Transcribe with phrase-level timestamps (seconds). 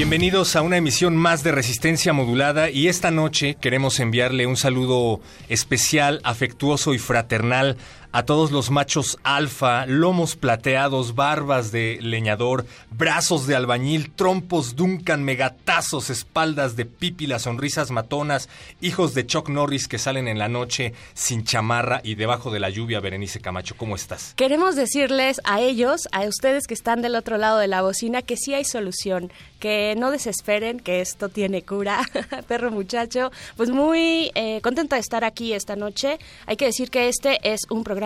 [0.00, 5.20] Bienvenidos a una emisión más de Resistencia Modulada y esta noche queremos enviarle un saludo
[5.50, 7.76] especial, afectuoso y fraternal
[8.12, 15.22] a todos los machos alfa, lomos plateados, barbas de leñador, brazos de albañil, trompos Duncan,
[15.22, 18.48] megatazos, espaldas de pípila, sonrisas matonas,
[18.80, 22.70] hijos de Chuck Norris que salen en la noche sin chamarra y debajo de la
[22.70, 23.00] lluvia.
[23.00, 24.34] Berenice Camacho, ¿cómo estás?
[24.36, 28.36] Queremos decirles a ellos, a ustedes que están del otro lado de la bocina, que
[28.36, 32.00] sí hay solución, que no desesperen, que esto tiene cura,
[32.48, 33.30] perro muchacho.
[33.56, 36.18] Pues muy eh, contenta de estar aquí esta noche.
[36.46, 37.99] Hay que decir que este es un programa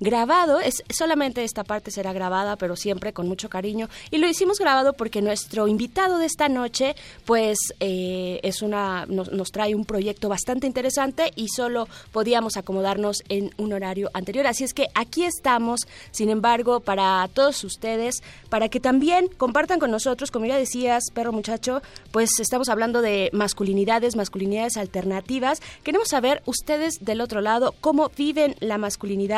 [0.00, 0.60] grabado.
[0.60, 3.88] Es, solamente esta parte será grabada, pero siempre con mucho cariño.
[4.10, 9.30] Y lo hicimos grabado porque nuestro invitado de esta noche, pues, eh, es una, nos,
[9.32, 14.46] nos trae un proyecto bastante interesante y solo podíamos acomodarnos en un horario anterior.
[14.46, 15.80] Así es que aquí estamos,
[16.10, 21.32] sin embargo, para todos ustedes, para que también compartan con nosotros, como ya decías, perro
[21.32, 25.60] muchacho, pues estamos hablando de masculinidades, masculinidades alternativas.
[25.82, 29.35] Queremos saber ustedes del otro lado cómo viven la masculinidad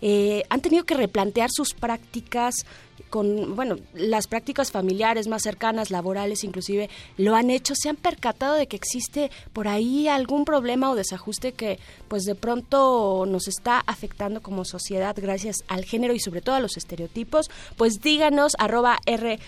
[0.00, 2.64] eh, han tenido que replantear sus prácticas
[3.10, 8.54] con, bueno, las prácticas familiares más cercanas, laborales inclusive, lo han hecho, se han percatado
[8.54, 11.78] de que existe por ahí algún problema o desajuste que
[12.08, 16.60] pues de pronto nos está afectando como sociedad gracias al género y sobre todo a
[16.60, 19.38] los estereotipos, pues díganos arroba R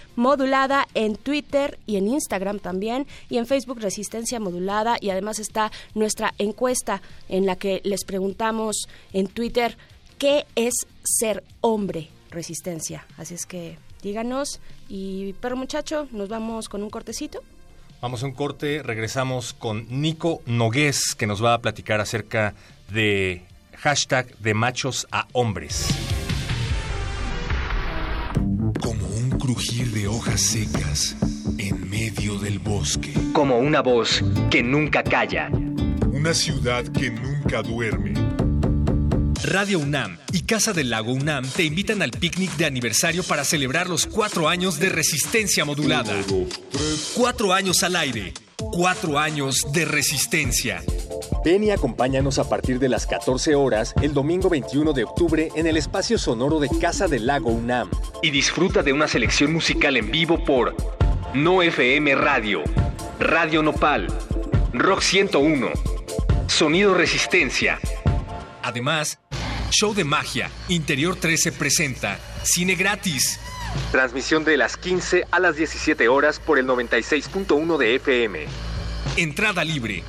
[0.94, 6.34] en Twitter y en Instagram también y en Facebook Resistencia Modulada y además está nuestra
[6.38, 9.77] encuesta en la que les preguntamos en Twitter
[10.20, 12.10] ¿Qué es ser hombre?
[12.31, 13.06] Resistencia.
[13.16, 14.60] Así es que díganos.
[14.86, 17.42] Y, pero muchacho, nos vamos con un cortecito.
[18.03, 22.54] Vamos a un corte, regresamos con Nico Nogués, que nos va a platicar acerca
[22.91, 23.44] de
[23.78, 25.88] hashtag de machos a hombres.
[28.82, 31.16] Como un crujir de hojas secas
[31.56, 33.14] en medio del bosque.
[33.32, 35.48] Como una voz que nunca calla.
[36.12, 38.12] Una ciudad que nunca duerme
[39.44, 43.88] Radio UNAM y Casa del Lago UNAM te invitan al picnic de aniversario para celebrar
[43.88, 46.12] los cuatro años de resistencia modulada.
[47.14, 48.34] Cuatro años al aire.
[48.56, 50.82] Cuatro años de resistencia.
[51.42, 55.66] Ven y acompáñanos a partir de las 14 horas el domingo 21 de octubre en
[55.66, 57.88] el espacio sonoro de Casa del Lago UNAM.
[58.22, 60.76] Y disfruta de una selección musical en vivo por
[61.32, 62.62] No FM Radio,
[63.18, 64.06] Radio Nopal,
[64.74, 65.68] Rock 101,
[66.46, 67.78] Sonido Resistencia.
[68.62, 69.18] Además,
[69.70, 73.38] Show de Magia, Interior 13 presenta Cine Gratis.
[73.92, 78.47] Transmisión de las 15 a las 17 horas por el 96.1 de FM.
[79.16, 80.02] Entrada libre.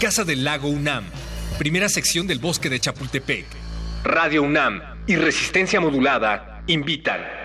[0.00, 1.04] Casa del Lago UNAM.
[1.58, 3.46] Primera sección del Bosque de Chapultepec.
[4.02, 7.43] Radio UNAM y Resistencia Modulada invitan.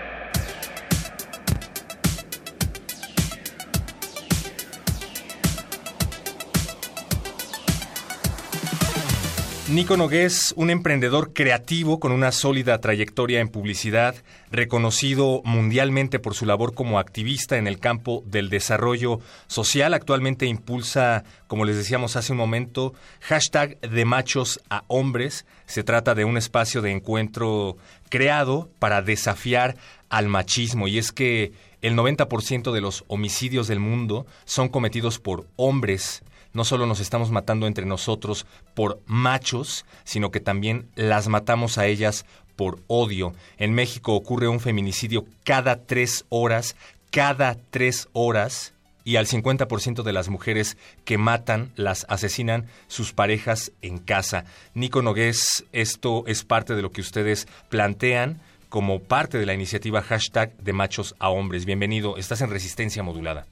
[9.70, 14.16] Nico Nogués, un emprendedor creativo con una sólida trayectoria en publicidad,
[14.50, 19.94] reconocido mundialmente por su labor como activista en el campo del desarrollo social.
[19.94, 25.46] Actualmente impulsa, como les decíamos hace un momento, hashtag de machos a hombres.
[25.66, 27.76] Se trata de un espacio de encuentro
[28.08, 29.76] creado para desafiar
[30.08, 30.88] al machismo.
[30.88, 36.22] Y es que El 90% de los homicidios del mundo son cometidos por hombres.
[36.52, 41.86] No solo nos estamos matando entre nosotros por machos, sino que también las matamos a
[41.86, 42.24] ellas
[42.56, 43.32] por odio.
[43.56, 46.76] En México ocurre un feminicidio cada tres horas,
[47.10, 48.74] cada tres horas
[49.04, 54.44] y al 50% de las mujeres que matan las asesinan sus parejas en casa.
[54.74, 60.02] Nico Nogués, esto es parte de lo que ustedes plantean como parte de la iniciativa
[60.02, 61.64] hashtag de machos a hombres.
[61.64, 63.46] Bienvenido, estás en resistencia modulada.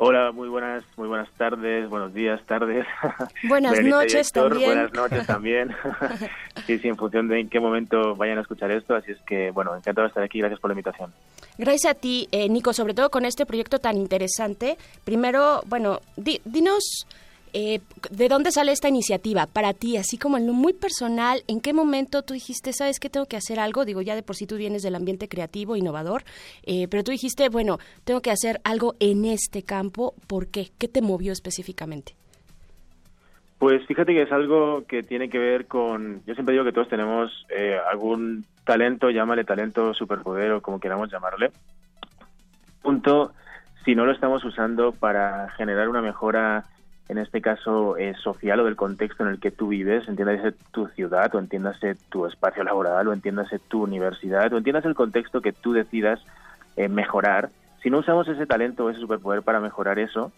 [0.00, 2.86] Hola, muy buenas, muy buenas tardes, buenos días, tardes.
[3.48, 4.70] Buenas noches también.
[4.70, 5.74] Buenas noches también.
[6.68, 9.50] sí, sí, en función de en qué momento vayan a escuchar esto, así es que,
[9.50, 11.12] bueno, encantado de estar aquí, gracias por la invitación.
[11.58, 14.78] Gracias a ti, eh, Nico, sobre todo con este proyecto tan interesante.
[15.02, 17.04] Primero, bueno, dinos
[17.52, 17.80] eh,
[18.10, 21.42] ¿De dónde sale esta iniciativa para ti, así como en lo muy personal?
[21.46, 23.84] ¿En qué momento tú dijiste, sabes que tengo que hacer algo?
[23.84, 26.22] Digo, ya de por sí tú vienes del ambiente creativo, innovador,
[26.64, 30.14] eh, pero tú dijiste, bueno, tengo que hacer algo en este campo.
[30.26, 30.68] ¿Por qué?
[30.78, 32.14] ¿Qué te movió específicamente?
[33.58, 36.88] Pues fíjate que es algo que tiene que ver con, yo siempre digo que todos
[36.88, 41.50] tenemos eh, algún talento, llámale talento, superpoder o como queramos llamarle.
[42.82, 43.32] Punto,
[43.84, 46.64] si no lo estamos usando para generar una mejora
[47.08, 50.86] en este caso eh, social o del contexto en el que tú vives, entiéndase tu
[50.88, 55.52] ciudad o entiéndase tu espacio laboral o entiéndase tu universidad o entiéndase el contexto que
[55.52, 56.20] tú decidas
[56.76, 57.50] eh, mejorar,
[57.82, 60.32] si no usamos ese talento o ese superpoder para mejorar eso,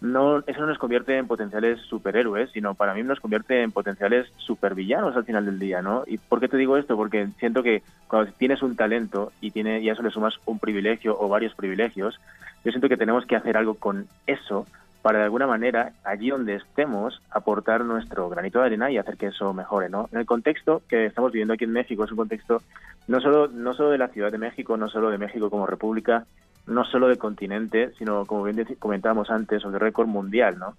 [0.00, 4.30] no, eso no nos convierte en potenciales superhéroes, sino para mí nos convierte en potenciales
[4.36, 6.04] supervillanos al final del día, ¿no?
[6.06, 6.96] ¿Y por qué te digo esto?
[6.96, 10.58] Porque siento que cuando tienes un talento y, tiene, y a eso le sumas un
[10.58, 12.20] privilegio o varios privilegios,
[12.64, 14.66] yo siento que tenemos que hacer algo con eso
[15.04, 19.26] para de alguna manera, allí donde estemos, aportar nuestro granito de arena y hacer que
[19.26, 20.08] eso mejore, ¿no?
[20.10, 22.62] En el contexto que estamos viviendo aquí en México, es un contexto
[23.06, 26.24] no solo, no solo de la Ciudad de México, no solo de México como república,
[26.66, 30.74] no solo de continente, sino, como bien comentábamos antes, de récord mundial, ¿no?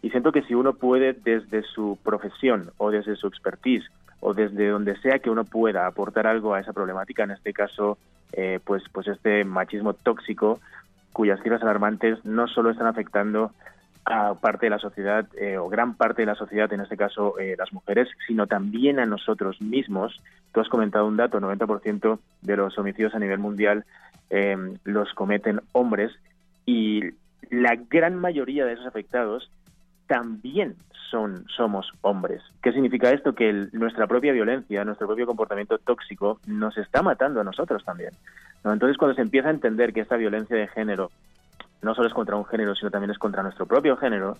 [0.00, 3.84] Y siento que si uno puede, desde su profesión o desde su expertise
[4.20, 7.98] o desde donde sea que uno pueda aportar algo a esa problemática, en este caso,
[8.32, 10.60] eh, pues, pues este machismo tóxico,
[11.16, 13.52] cuyas cifras alarmantes no solo están afectando
[14.04, 17.38] a parte de la sociedad eh, o gran parte de la sociedad, en este caso
[17.38, 20.20] eh, las mujeres, sino también a nosotros mismos.
[20.52, 23.86] Tú has comentado un dato, 90% de los homicidios a nivel mundial
[24.28, 26.12] em, los cometen hombres
[26.66, 27.00] y
[27.48, 29.50] la gran mayoría de esos afectados
[30.06, 30.76] también
[31.10, 32.42] son somos hombres.
[32.62, 33.34] ¿Qué significa esto?
[33.34, 38.10] Que nuestra propia violencia, nuestro propio comportamiento tóxico nos está matando a nosotros también.
[38.64, 41.10] Entonces, cuando se empieza a entender que esta violencia de género
[41.82, 44.36] no solo es contra un género, sino también es contra nuestro propio género,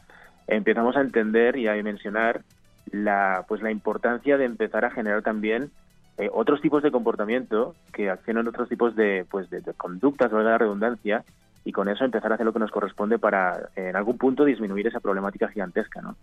[0.46, 2.42] empezamos a entender y a dimensionar
[2.90, 5.70] la, pues, la importancia de empezar a generar también
[6.18, 10.50] eh, otros tipos de comportamiento que accionan otros tipos de, pues, de, de conductas, valga
[10.50, 11.24] la redundancia,
[11.66, 14.86] y con eso empezar a hacer lo que nos corresponde para, en algún punto, disminuir
[14.86, 16.16] esa problemática gigantesca, ¿no?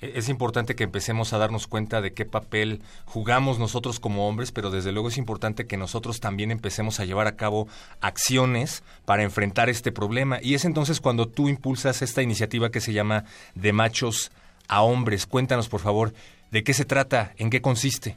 [0.00, 4.50] E-, es importante que empecemos a darnos cuenta de qué papel jugamos nosotros como hombres,
[4.50, 7.68] pero desde luego es importante que nosotros también empecemos a llevar a cabo
[8.00, 10.38] acciones para enfrentar este problema.
[10.40, 13.24] Y es entonces cuando tú impulsas esta iniciativa que se llama
[13.54, 14.32] De Machos
[14.68, 15.26] a Hombres.
[15.26, 16.14] Cuéntanos, por favor,
[16.50, 18.16] de qué se trata, en qué consiste.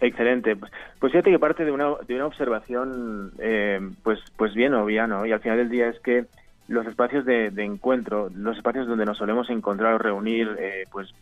[0.00, 0.56] Excelente.
[0.56, 5.26] Pues fíjate que parte de una, de una observación, eh, pues, pues bien obvia, ¿no?
[5.26, 6.26] Y al final del día es que
[6.68, 11.12] los espacios de, encuentro, los espacios donde nos solemos encontrar o reunir, eh, pues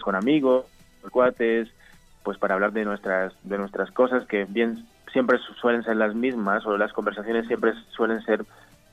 [0.00, 0.66] con amigos,
[1.10, 1.68] cuates,
[2.22, 6.64] pues para hablar de nuestras de nuestras cosas que bien siempre suelen ser las mismas
[6.66, 8.44] o las conversaciones siempre suelen ser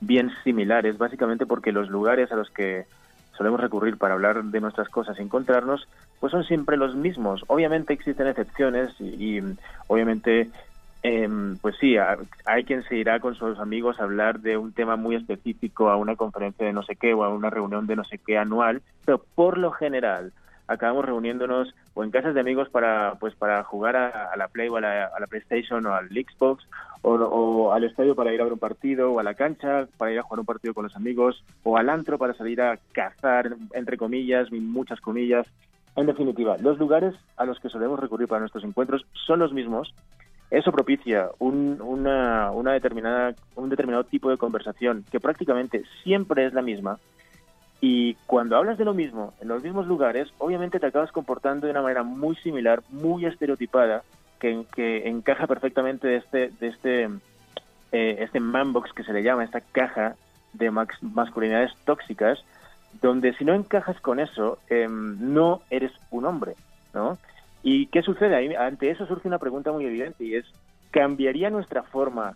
[0.02, 2.86] bien similares, básicamente porque los lugares a los que
[3.40, 5.88] solemos recurrir para hablar de nuestras cosas y encontrarnos,
[6.20, 7.44] pues son siempre los mismos.
[7.48, 9.42] Obviamente existen excepciones y
[9.88, 10.52] obviamente
[11.02, 11.96] Em, pues sí,
[12.46, 15.96] hay quien se irá con sus amigos a hablar de un tema muy específico a
[15.96, 18.82] una conferencia de no sé qué o a una reunión de no sé qué anual,
[19.06, 20.34] pero por lo general
[20.70, 24.78] acabamos reuniéndonos o en casas de amigos para pues para jugar a, la Play o
[24.78, 26.66] a la, PlayStation o al Xbox
[27.02, 30.12] o, o, al estadio para ir a ver un partido o a la cancha para
[30.12, 33.56] ir a jugar un partido con los amigos o al antro para salir a cazar
[33.74, 35.48] entre comillas, muchas comillas.
[35.96, 39.94] En definitiva, los lugares a los que solemos recurrir para nuestros encuentros son los mismos
[40.52, 46.54] eso propicia un, una, una determinada, un determinado tipo de conversación que prácticamente siempre es
[46.54, 46.98] la misma.
[47.82, 51.72] Y cuando hablas de lo mismo, en los mismos lugares, obviamente te acabas comportando de
[51.72, 54.04] una manera muy similar, muy estereotipada,
[54.40, 57.04] que, encaja perfectamente de este, de este,
[57.92, 60.16] eh, este manbox que se le llama, esta caja
[60.54, 62.44] de masculinidades tóxicas,
[63.02, 66.56] donde si no encajas con eso, em, no eres un hombre,
[66.94, 67.18] ¿no?
[67.62, 68.36] ¿Y qué sucede?
[68.36, 70.46] Ahí, ante eso surge una pregunta muy evidente y es,
[70.92, 72.36] ¿cambiaría nuestra forma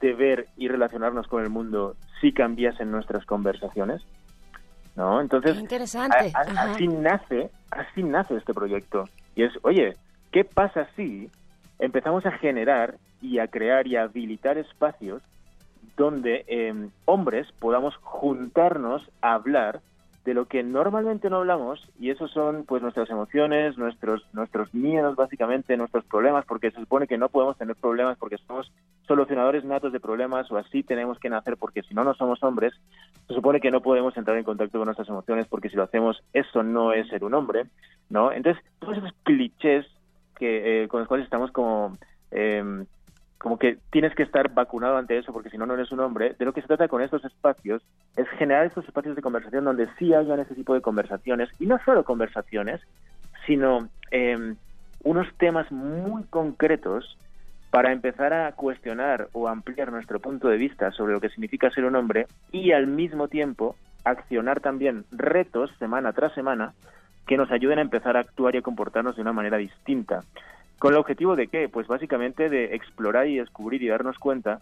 [0.00, 4.02] de ver y relacionarnos con el mundo si cambiasen nuestras conversaciones?
[4.96, 5.20] ¿No?
[5.20, 6.32] Entonces, interesante.
[6.34, 9.08] así nace, así nace este proyecto.
[9.34, 9.96] Y es, oye,
[10.30, 11.30] ¿qué pasa si
[11.78, 15.22] empezamos a generar y a crear y a habilitar espacios
[15.96, 19.80] donde em, hombres podamos juntarnos a hablar
[20.24, 25.16] de lo que normalmente no hablamos y eso son pues nuestras emociones, nuestros nuestros miedos
[25.16, 28.72] básicamente, nuestros problemas, porque se supone que no podemos tener problemas porque somos
[29.06, 32.72] solucionadores natos de problemas o así tenemos que nacer porque si no no somos hombres,
[33.28, 36.22] se supone que no podemos entrar en contacto con nuestras emociones porque si lo hacemos
[36.32, 37.66] eso no es ser un hombre,
[38.08, 38.32] ¿no?
[38.32, 39.86] Entonces, todos esos clichés
[40.36, 41.98] que eh, con los cuales estamos como
[42.30, 42.84] eh,
[43.44, 46.34] como que tienes que estar vacunado ante eso porque si no, no eres un hombre.
[46.38, 47.82] De lo que se trata con estos espacios
[48.16, 51.78] es generar estos espacios de conversación donde sí hayan ese tipo de conversaciones y no
[51.84, 52.80] solo conversaciones,
[53.46, 54.54] sino eh,
[55.02, 57.18] unos temas muy concretos
[57.68, 61.84] para empezar a cuestionar o ampliar nuestro punto de vista sobre lo que significa ser
[61.84, 66.72] un hombre y al mismo tiempo accionar también retos semana tras semana
[67.26, 70.20] que nos ayuden a empezar a actuar y a comportarnos de una manera distinta.
[70.78, 71.68] ¿Con el objetivo de qué?
[71.68, 74.60] Pues básicamente de explorar y descubrir y darnos cuenta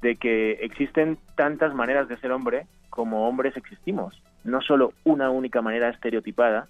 [0.00, 5.62] de que existen tantas maneras de ser hombre como hombres existimos, no solo una única
[5.62, 6.68] manera estereotipada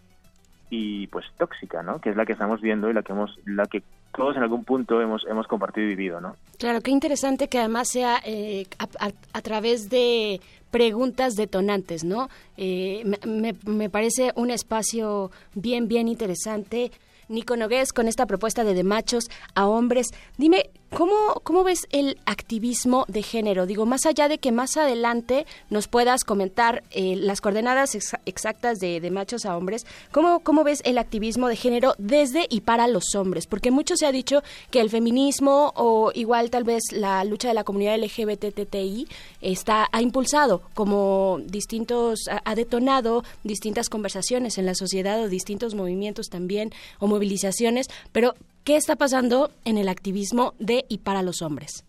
[0.70, 2.00] y pues tóxica, ¿no?
[2.00, 3.82] Que es la que estamos viendo y la que hemos, la que
[4.14, 6.36] todos en algún punto hemos hemos compartido y vivido, ¿no?
[6.58, 10.40] Claro, qué interesante que además sea eh, a, través de
[10.70, 12.28] preguntas detonantes, ¿no?
[12.56, 16.90] Eh, me, me parece un espacio bien bien interesante
[17.28, 20.10] Nico Nogués con esta propuesta de de machos a hombres.
[20.36, 23.66] Dime, ¿Cómo, ¿Cómo ves el activismo de género?
[23.66, 28.98] Digo, más allá de que más adelante nos puedas comentar eh, las coordenadas exactas de,
[28.98, 33.14] de, machos a hombres, ¿cómo, ¿cómo ves el activismo de género desde y para los
[33.14, 33.46] hombres?
[33.46, 37.54] Porque mucho se ha dicho que el feminismo o igual tal vez la lucha de
[37.54, 39.08] la comunidad LGBTTI
[39.42, 46.28] está, ha impulsado como distintos, ha detonado distintas conversaciones en la sociedad o distintos movimientos
[46.28, 48.34] también o movilizaciones, pero
[48.68, 51.86] ¿Qué está pasando en el activismo de y para los hombres?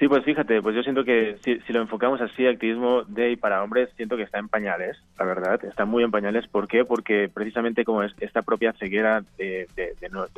[0.00, 3.62] Sí, pues fíjate, pues yo siento que si, lo enfocamos así, activismo de y para
[3.62, 6.48] hombres, siento que está en pañales, la verdad, está muy en pañales.
[6.48, 6.84] ¿Por qué?
[6.84, 9.68] Porque precisamente como es esta propia ceguera de,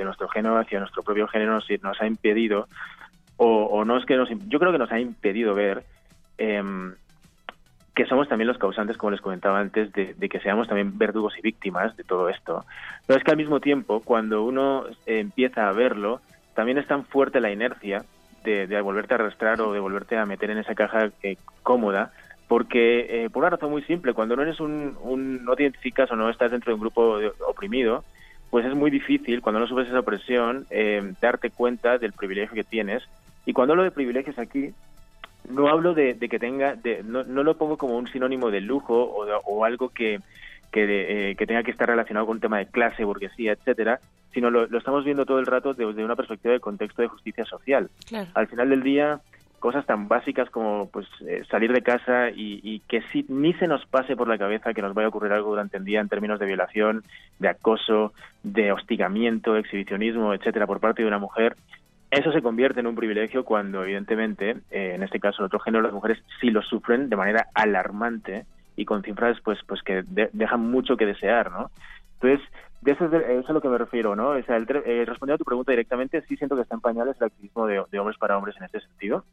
[0.04, 2.68] nuestro género hacia nuestro propio género nos, ha impedido,
[3.38, 5.84] o, no es que nos, yo creo que nos ha impedido ver
[6.36, 6.92] em,
[7.94, 11.42] que somos también los causantes, como les comentaba antes, de, que seamos también verdugos y
[11.42, 12.64] víctimas de todo esto.
[13.06, 16.20] Pero es que al mismo tiempo, cuando uno empieza a verlo,
[16.54, 18.04] también es tan fuerte la inercia
[18.44, 22.12] de, volverte a arrastrar o de volverte a meter en esa caja eh, cómoda,
[22.48, 26.16] porque eh, por una razón muy simple, cuando no eres un, no te identificas o
[26.16, 28.04] no estás dentro de un grupo oprimido,
[28.50, 32.64] pues es muy difícil, cuando no subes esa opresión, eh, darte cuenta del privilegio que
[32.64, 33.02] tienes.
[33.46, 34.74] Y cuando hablo de privilegios aquí,
[35.52, 38.94] no hablo de, que tenga, de, no, no, lo pongo como un sinónimo de lujo
[38.94, 40.20] o, o algo que,
[40.70, 44.00] que, eh, que, tenga que estar relacionado con un tema de clase, burguesía, etcétera,
[44.32, 47.44] sino lo, lo estamos viendo todo el rato desde una perspectiva de contexto de justicia
[47.44, 47.90] social.
[48.34, 49.20] Al final del día,
[49.62, 53.68] cosas tan básicas como pues eh, salir de casa y, y, que si, ni se
[53.68, 56.08] nos pase por la cabeza que nos vaya a ocurrir algo durante el día en
[56.08, 57.04] términos de violación,
[57.38, 61.54] de acoso, de hostigamiento, de exhibicionismo, etcétera, por parte de una mujer,
[62.12, 65.82] eso se convierte en un privilegio cuando, evidentemente, eh, en este caso, el otro género,
[65.82, 68.44] las mujeres sí lo sufren de manera alarmante
[68.76, 71.70] y con cifras pues pues que dejan mucho que desear, ¿no?
[72.20, 72.46] Entonces,
[72.82, 74.28] de eso, es, a lo que me refiero, ¿no?
[74.28, 77.16] O sea, el, eh, respondiendo a tu pregunta directamente, sí siento que está en pañales
[77.18, 79.24] el activismo de, hombres para hombres en este sentido.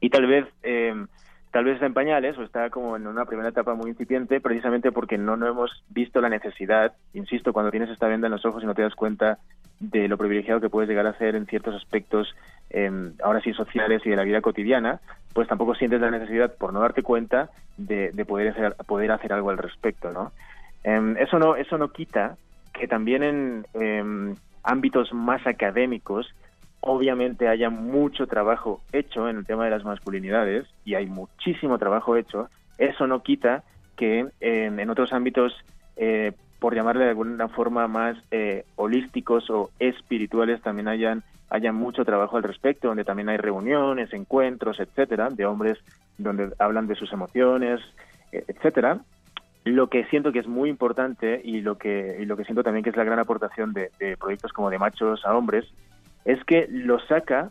[0.00, 1.06] Y tal vez eh,
[1.52, 4.90] tal vez está en pañales o está como en una primera etapa muy incipiente precisamente
[4.90, 8.64] porque no, no hemos visto la necesidad, insisto, cuando tienes esta venda en los ojos
[8.64, 9.38] y no te das cuenta
[9.80, 12.34] de lo privilegiado que puedes llegar a ser en ciertos aspectos,
[12.70, 12.90] eh,
[13.22, 15.00] ahora sí sociales y de la vida cotidiana,
[15.32, 19.32] pues tampoco sientes la necesidad, por no darte cuenta, de, de poder, hacer, poder hacer
[19.32, 20.32] algo al respecto, ¿no?
[20.84, 22.36] Em, eso no eso no quita
[22.72, 26.34] que también en em, ámbitos más académicos
[26.80, 32.16] obviamente haya mucho trabajo hecho en el tema de las masculinidades y hay muchísimo trabajo
[32.16, 33.64] hecho, eso no quita
[33.96, 35.52] que en otros ámbitos,
[35.96, 42.04] eh, por llamarle de alguna forma más eh, holísticos o espirituales, también hayan, haya mucho
[42.04, 45.78] trabajo al respecto, donde también hay reuniones, encuentros, etcétera, de hombres
[46.16, 47.80] donde hablan de sus emociones,
[48.32, 48.98] e, etcétera.
[49.64, 52.82] Lo que siento que es muy importante y lo que, y lo que siento también
[52.82, 55.66] que es la gran aportación de, de proyectos como de machos a hombres
[56.24, 57.50] es que lo saca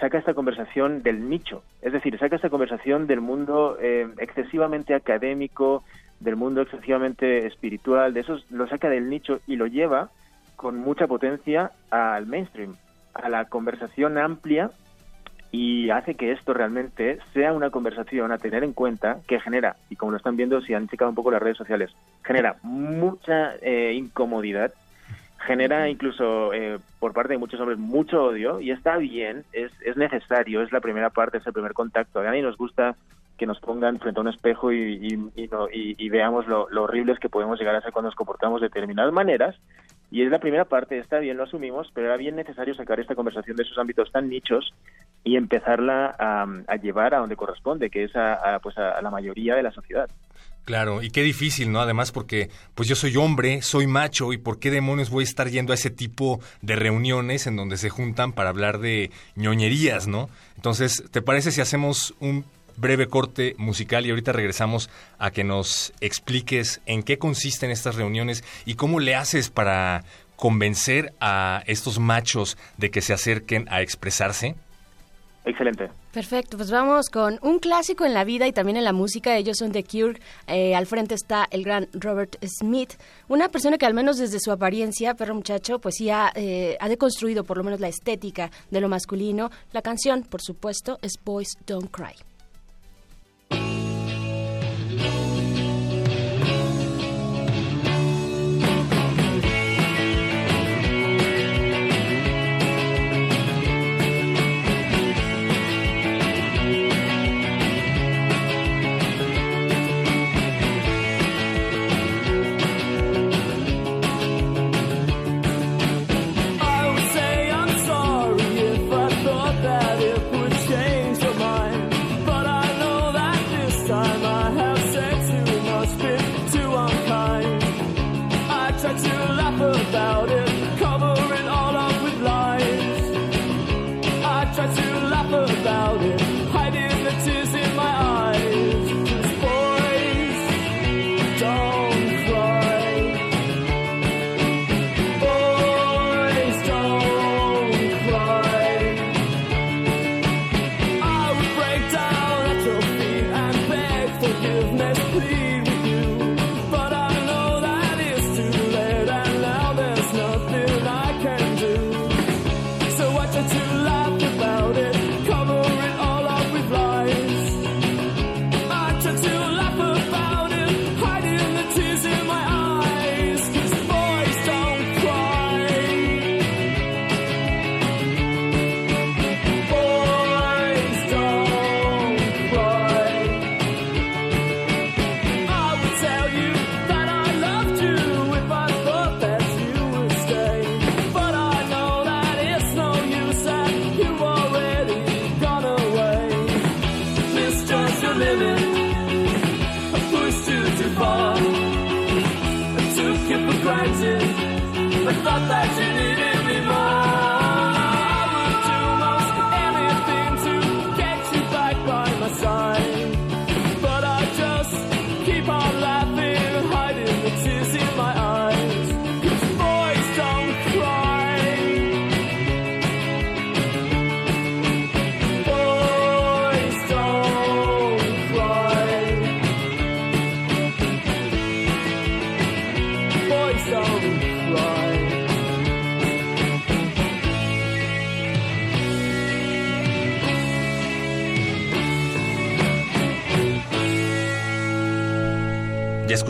[0.00, 5.84] saca esta conversación del nicho, es decir, saca esta conversación del mundo eh, excesivamente académico,
[6.24, 10.08] del mundo excesivamente espiritual, de eso lo saca del nicho y lo lleva
[10.56, 12.74] con mucha potencia al mainstream,
[13.12, 14.70] a la conversación amplia
[15.52, 19.96] y hace que esto realmente sea una conversación a tener en cuenta que genera, y
[19.96, 21.90] como lo están viendo si han checado un poco las redes sociales,
[22.24, 24.72] genera mucha eh, incomodidad,
[25.46, 29.96] genera incluso eh, por parte de muchos hombres mucho odio y está bien, es, es
[29.96, 32.20] necesario, es la primera parte, es el primer contacto.
[32.20, 32.96] A nadie nos gusta
[33.36, 37.58] que nos pongan frente a un espejo y, y, veamos lo, lo, horribles que podemos
[37.58, 39.56] llegar a ser cuando nos comportamos de determinadas maneras.
[40.10, 43.16] Y es la primera parte, está bien, lo asumimos, pero era bien necesario sacar esta
[43.16, 44.72] conversación de esos ámbitos tan nichos
[45.24, 49.62] y empezarla a, llevar a donde corresponde, que es a, pues a la mayoría de
[49.64, 50.08] la sociedad.
[50.64, 51.80] Claro, y qué difícil, ¿no?
[51.80, 55.48] Además porque pues yo soy hombre, soy macho y por qué demonios voy a estar
[55.48, 60.30] yendo a ese tipo de reuniones en donde se juntan para hablar de ñoñerías, ¿no?
[60.56, 65.92] Entonces, ¿te parece si hacemos un breve corte musical y ahorita regresamos a que nos
[66.00, 70.04] expliques en qué consisten estas reuniones y cómo le haces para
[70.36, 74.56] convencer a estos machos de que se acerquen a expresarse?
[75.46, 75.90] Excelente.
[76.12, 79.36] Perfecto, pues vamos con un clásico en la vida y también en la música.
[79.36, 80.18] Ellos son The Cure.
[80.46, 82.94] Eh, al frente está el gran Robert Smith,
[83.28, 86.88] una persona que al menos desde su apariencia, perro muchacho, pues sí ha, eh, ha
[86.88, 89.50] deconstruido por lo menos la estética de lo masculino.
[89.72, 92.33] La canción, por supuesto, es Boys Don't Cry.
[93.54, 93.93] Thank you.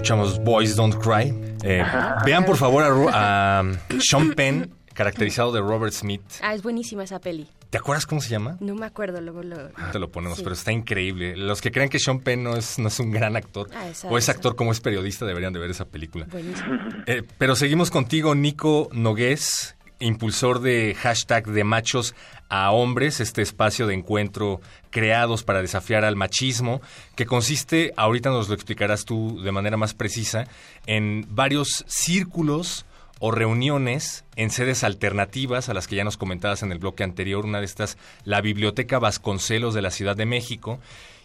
[0.05, 1.35] Escuchamos Boys Don't Cry.
[1.63, 1.83] Eh,
[2.27, 3.63] vean por favor a,
[4.01, 6.21] Sean Penn, caracterizado de Robert Smith.
[6.43, 7.49] Ah, es buenísima esa peli.
[7.71, 8.59] ¿Te acuerdas cómo se llama?
[8.61, 9.71] No me acuerdo, luego lo...
[9.77, 11.39] Ah, te lo ponemos, pero está increíble.
[11.39, 14.19] Los que creen que Sean Penn no es, no es un gran actor, ah, o
[14.19, 16.27] es actor como es periodista, deberían de ver esa película.
[16.31, 16.79] Buenísimo.
[17.07, 22.15] Eh, pero seguimos contigo, Nico Nogués, impulsor de hashtag de machos
[22.55, 26.81] a hombres, este espacio de encuentro creados para desafiar al machismo,
[27.17, 30.47] que consiste, ahorita nos lo explicarás tú de manera más precisa,
[30.87, 32.87] en varios círculos
[33.19, 37.45] o reuniones en sedes alternativas a las que ya nos comentabas en el bloque anterior,
[37.45, 40.79] una de estas, la Biblioteca Vasconcelos de la Ciudad de México,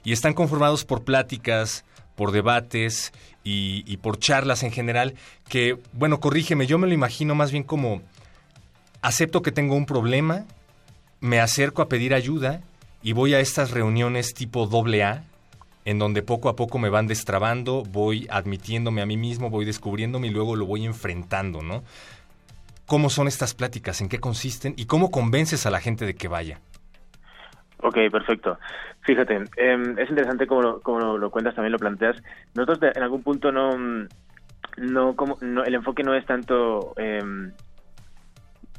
[0.04, 3.14] y están conformados por pláticas, por debates
[3.44, 5.14] y, por charlas en general,
[5.48, 8.02] que, bueno, corrígeme, yo me lo imagino más bien como
[9.04, 10.46] acepto que tengo un problema,
[11.22, 12.62] me acerco a pedir ayuda
[13.02, 15.24] y voy a estas reuniones tipo doble A,
[15.86, 20.28] en donde poco a poco me van destrabando, voy admitiéndome a mí mismo, voy descubriéndome
[20.28, 21.84] y luego lo voy enfrentando, ¿no?
[22.86, 24.02] ¿Cómo son estas pláticas?
[24.02, 24.74] ¿En qué consisten?
[24.76, 26.60] ¿Y cómo convences a la gente de que vaya?
[27.82, 28.58] Ok, perfecto.
[29.02, 32.22] Fíjate, em, es interesante como lo, como cuentas, también lo planteas.
[32.56, 33.78] Nosotros en algún punto no,
[34.78, 37.22] no, como, no el enfoque no es tanto eh,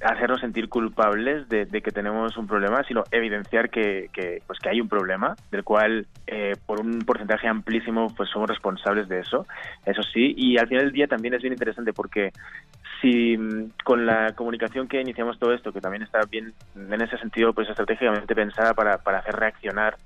[0.02, 4.80] hacernos sentir culpables de, que tenemos un problema, sino evidenciar que, que, pues que hay
[4.80, 9.46] un problema, del cual eh, por un porcentaje amplísimo pues somos responsables de eso,
[9.84, 12.32] eso sí, y al final del día también es bien interesante porque
[13.00, 17.18] si mm, con la comunicación que iniciamos todo esto, que también está bien en ese
[17.18, 19.96] sentido pues estratégicamente pensada para, para hacer reaccionar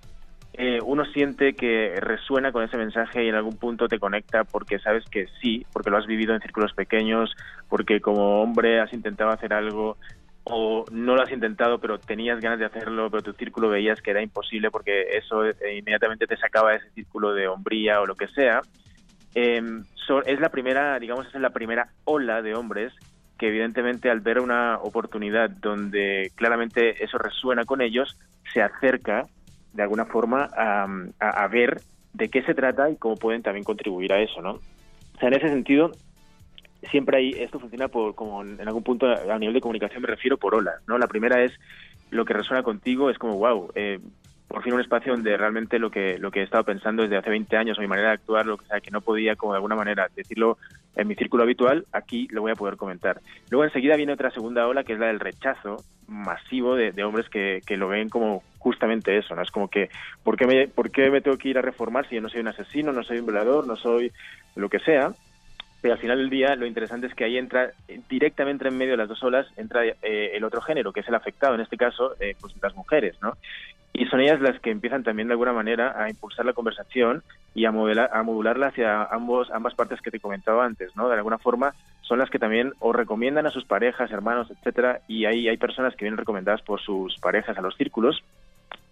[0.56, 4.78] eh, uno siente que resuena con ese mensaje y en algún punto te conecta porque
[4.78, 7.34] sabes que sí, porque lo has vivido en círculos pequeños,
[7.68, 9.96] porque como hombre has intentado hacer algo
[10.44, 14.12] o no lo has intentado pero tenías ganas de hacerlo, pero tu círculo veías que
[14.12, 18.14] era imposible porque eso eh, inmediatamente te sacaba de ese círculo de hombría o lo
[18.14, 18.60] que sea.
[19.34, 19.82] Em,
[20.26, 22.92] es la primera, digamos, es la primera ola de hombres
[23.38, 28.16] que evidentemente al ver una oportunidad donde claramente eso resuena con ellos,
[28.52, 29.26] se acerca
[29.74, 31.82] de alguna forma a, ver
[32.12, 34.52] de qué se trata y cómo pueden también contribuir a eso, ¿no?
[34.52, 35.90] O sea, en ese sentido,
[36.90, 40.38] siempre hay, esto funciona por, como en algún punto a nivel de comunicación me refiero
[40.38, 40.96] por olas, ¿no?
[40.96, 41.52] La primera es
[42.10, 43.98] lo que resuena contigo, es como, wow, eh,
[44.54, 47.28] por fin un espacio donde realmente lo que lo que he estado pensando desde hace
[47.28, 49.56] 20 años o mi manera de actuar, lo que sea, que no podía como de
[49.56, 50.58] alguna manera decirlo
[50.94, 53.20] en mi círculo habitual, aquí lo voy a poder comentar.
[53.50, 57.62] Luego enseguida viene otra segunda ola que es la del rechazo masivo de, hombres que,
[57.66, 59.42] que, lo ven como justamente eso, ¿no?
[59.42, 59.90] Es como que,
[60.22, 62.38] ¿por qué, me, ¿por qué me tengo que ir a reformar si yo no soy
[62.38, 64.12] un asesino, no soy un violador, no soy
[64.54, 65.10] lo que sea?
[65.84, 67.72] Pero al final del día lo interesante es que ahí entra
[68.08, 71.14] directamente en medio de las dos olas entra eh, el otro género que es el
[71.14, 73.34] afectado en este caso eh, pues las mujeres no
[73.92, 77.22] y son ellas las que empiezan también de alguna manera a impulsar la conversación
[77.54, 81.08] y a, modelar, a modularla hacia ambos, ambas partes que te comentaba antes, ¿no?
[81.08, 85.26] De alguna forma son las que también o recomiendan a sus parejas, hermanos, etcétera, y
[85.26, 88.24] ahí hay personas que vienen recomendadas por sus parejas a los círculos,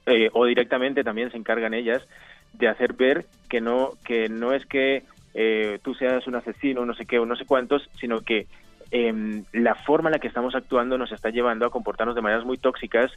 [0.06, 2.06] eh, o directamente también se encargan ellas
[2.52, 5.02] de hacer ver que no, que no es que
[5.34, 8.46] eh, tú seas un asesino, no sé qué, no sé cuántos, sino que
[8.90, 12.44] em, la forma en la que estamos actuando nos está llevando a comportarnos de maneras
[12.44, 13.12] muy tóxicas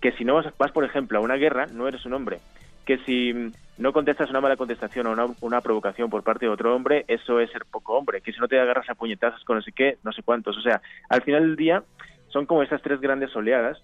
[0.00, 2.38] que si no vas, por ejemplo, a una guerra, no eres un hombre.
[2.84, 3.34] Que si
[3.76, 7.50] no contestas una mala contestación o una, provocación por parte de otro hombre, eso es
[7.50, 8.20] ser poco hombre.
[8.20, 10.56] Que si no te agarras a puñetazos con no sé qué, no sé cuántos.
[10.56, 11.82] O sea, al final del día
[12.28, 13.78] son como estas tres grandes oleadas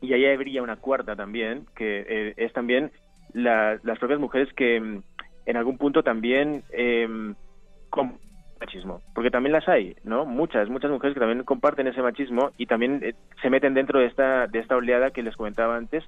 [0.00, 2.90] y ahí habría una cuarta también, que eh, es también
[3.32, 5.02] las propias mujeres que mm,
[5.46, 7.08] en algún punto también eh,
[8.60, 10.24] machismo, porque también las hay, ¿no?
[10.24, 14.06] Muchas, muchas mujeres que también comparten ese machismo y también eh, se meten dentro de
[14.06, 16.04] esta, de esta oleada que les comentaba antes,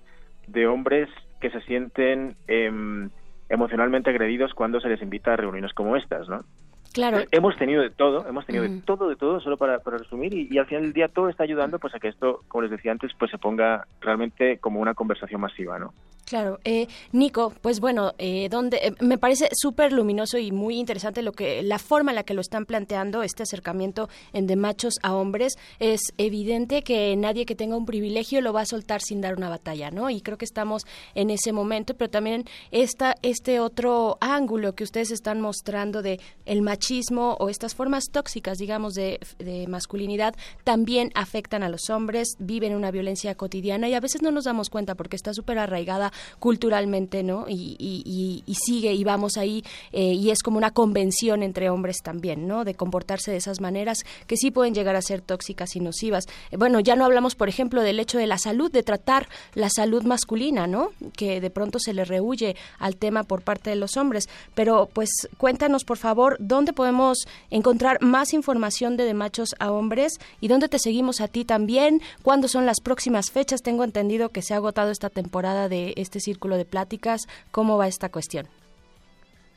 [0.47, 1.09] de hombres
[1.41, 3.11] que se sienten em,
[3.49, 6.45] emocionalmente agredidos cuando se les invita a reuniones como estas, ¿no?
[6.93, 7.19] Claro.
[7.19, 10.33] Eh, hemos tenido de todo, hemos tenido de todo, de todo, solo para, para resumir,
[10.33, 12.93] y, al final del día todo está ayudando pues a que esto, como les decía
[12.93, 15.93] antes, pues se ponga realmente como una conversación masiva, ¿no?
[16.27, 21.23] Claro, eh, Nico, pues bueno, eh, donde eh, me parece súper luminoso y muy interesante
[21.23, 24.95] lo que la forma en la que lo están planteando este acercamiento en de machos
[25.05, 29.21] a hombres es evidente que nadie que tenga un privilegio lo va a soltar sin
[29.21, 30.11] dar una batalla, ¿no?
[30.11, 30.83] Y creo que estamos
[31.15, 36.61] en ese momento, pero también esta este otro ángulo que ustedes están mostrando de el
[36.61, 40.35] machismo o estas formas tóxicas, digamos, de, de masculinidad
[40.65, 44.71] también afectan a los hombres, viven una violencia cotidiana y a veces no nos damos
[44.71, 47.47] cuenta porque está súper arraigada culturalmente, ¿no?
[47.49, 52.65] Y, sigue y vamos ahí eh, y es como una convención entre hombres también, ¿no?
[52.65, 56.25] De comportarse de esas maneras que sí pueden llegar a ser tóxicas y nocivas.
[56.51, 59.69] Eh, bueno, ya no hablamos, por ejemplo, del hecho de la salud, de tratar la
[59.71, 60.91] salud masculina, ¿no?
[61.17, 64.29] Que de pronto se le rehuye al tema por parte de los hombres.
[64.55, 70.19] Pero, pues, cuéntanos, por favor, dónde podemos encontrar más información de de machos a hombres
[70.41, 73.63] y dónde te seguimos a ti también, cuándo son las próximas fechas.
[73.63, 77.29] Tengo entendido que se ha agotado esta temporada de este círculo de pláticas.
[77.51, 78.47] ¿Cómo va esta cuestión?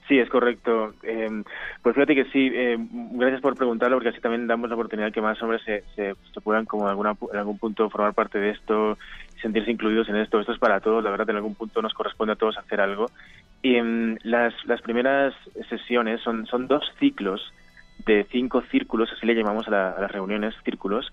[0.09, 0.95] Sí, es correcto.
[1.03, 1.43] Em,
[1.83, 5.21] pues fíjate que sí, em, gracias por preguntarlo, porque así también damos la oportunidad que
[5.21, 8.97] más hombres se, se, puedan, como en, alguna, en algún punto, formar parte de esto,
[9.39, 10.39] sentirse incluidos en esto.
[10.39, 13.05] Esto es para todos, la verdad, en algún punto nos corresponde a todos hacer algo.
[13.61, 15.35] Y em, las, las primeras
[15.69, 17.53] sesiones son, son dos ciclos
[18.05, 21.11] de cinco círculos, así le llamamos a, las reuniones, círculos.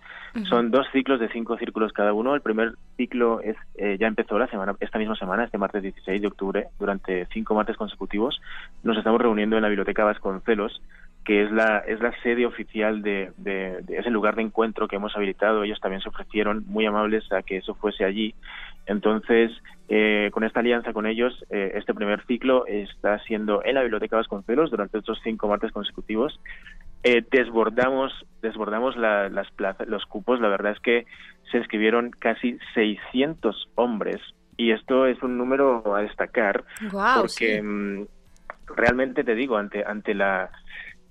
[0.49, 2.35] Son dos ciclos de cinco círculos cada uno.
[2.35, 6.20] El primer ciclo es eh, ya empezó la semana, esta misma semana, este martes 16
[6.20, 8.40] de octubre, durante cinco martes consecutivos.
[8.83, 10.81] Nos estamos reuniendo en la Biblioteca Vasconcelos,
[11.25, 14.87] que es la, es la sede oficial de, de, de, es el lugar de encuentro
[14.87, 15.64] que hemos habilitado.
[15.64, 18.35] Ellos también se ofrecieron muy amables a que eso fuese allí.
[18.87, 19.51] Entonces,
[19.88, 24.16] eh, con esta alianza con ellos, eh, este primer ciclo está siendo en la Biblioteca
[24.16, 26.40] Vasconcelos durante estos cinco martes consecutivos.
[27.03, 30.40] Eh, desbordamos desbordamos las plazas, los cupos.
[30.40, 31.07] La verdad es que
[31.51, 34.16] se inscribieron casi 600 hombres
[34.57, 38.07] Y esto es un número a destacar porque mm,
[38.75, 40.51] realmente te digo, ante, ante la,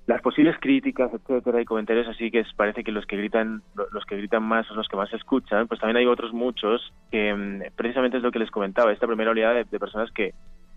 [0.08, 4.18] las posibles críticas, etcétera, y comentarios así que parece que los que gritan los que
[4.18, 8.18] gritan más son los que más escuchan, pues también hay otros muchos que mm, precisamente
[8.18, 10.34] es lo que les comentaba, esta primera oleada de, personas que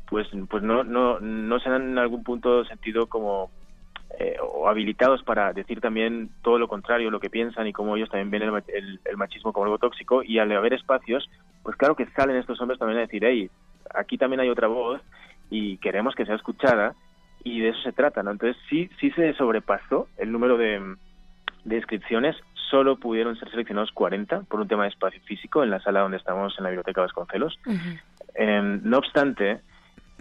[0.09, 3.51] pues pues no no no se han en algún punto sentido como
[4.19, 8.09] eh, o habilitados para decir también todo lo contrario, lo que piensan y cómo ellos
[8.09, 11.29] también ven el, el, machismo como algo tóxico y al haber espacios,
[11.63, 13.51] pues claro que salen estos hombres también a decir, hey,
[13.95, 15.03] aquí también hay otra voz
[15.51, 16.95] y queremos que sea escuchada
[17.57, 18.31] y de eso se trata, ¿no?
[18.31, 20.97] Entonces sí, sí se sobrepasó el número de,
[21.65, 22.37] de inscripciones,
[22.71, 26.17] solo pudieron ser seleccionados 40 por un tema de espacio físico en la sala donde
[26.17, 27.59] estamos en la Biblioteca Vasconcelos.
[28.35, 29.61] Em, no obstante,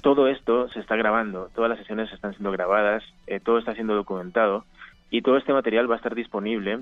[0.02, 3.96] todo esto se está grabando, todas las sesiones están siendo grabadas, eh, todo está siendo
[3.96, 4.66] documentado
[5.10, 6.80] y todo este material va a estar disponible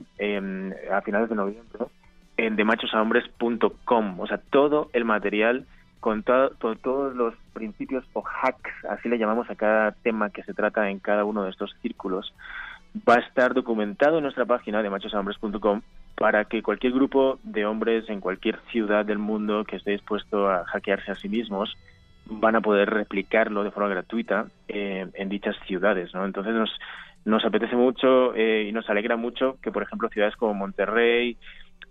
[0.91, 1.85] a finales de noviembre
[2.37, 5.65] en demachosahombres.com, o sea, todo el material
[5.99, 10.89] con, todos los principios o hacks, así le llamamos a cada tema que se trata
[10.89, 12.33] en cada uno de estos círculos,
[13.07, 15.81] va a estar documentado en nuestra página de machosahombres.com
[16.15, 20.63] para que cualquier grupo de hombres en cualquier ciudad del mundo que esté dispuesto a
[20.65, 21.75] hackearse a sí mismos
[22.27, 26.25] van a poder replicarlo de forma gratuita eh, en dichas ciudades, ¿no?
[26.25, 26.71] Entonces nos,
[27.25, 31.37] nos apetece mucho eh, y nos alegra mucho que, por ejemplo, ciudades como Monterrey,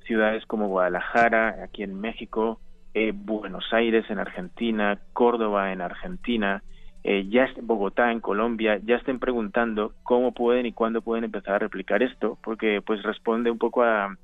[0.04, 2.60] ciudades como Guadalajara, aquí en México,
[2.94, 6.62] eh, Buenos Aires en Argentina, Córdoba en Argentina,
[7.02, 11.58] eh, ya Bogotá en Colombia, ya estén preguntando cómo pueden y cuándo pueden empezar a
[11.58, 14.16] replicar esto, porque pues responde un poco a,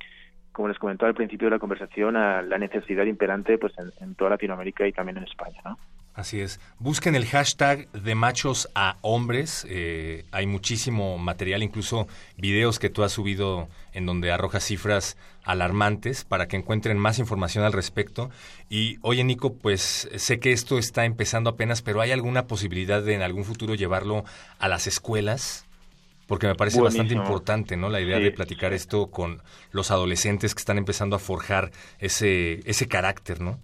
[0.53, 4.15] como les comentó al principio de la conversación, a la necesidad imperante pues en, en
[4.15, 5.77] toda Latinoamérica y también en España, ¿no?
[6.21, 6.61] Así es.
[6.79, 9.67] Busquen el hashtag de machos a hombres.
[9.71, 16.25] Eh, hay muchísimo material, incluso videos que tú has subido en donde arrojas cifras alarmantes
[16.25, 18.29] para que encuentren más información al respecto.
[18.69, 23.15] Y oye, Nico, pues sé que esto está empezando apenas, pero ¿hay alguna posibilidad de
[23.15, 24.25] en algún futuro llevarlo
[24.59, 25.65] a las escuelas?
[26.27, 27.89] Porque me parece bastante importante, ¿no?
[27.89, 32.89] La idea de platicar esto con los adolescentes que están empezando a forjar ese, ese
[32.89, 33.59] carácter, ¿no?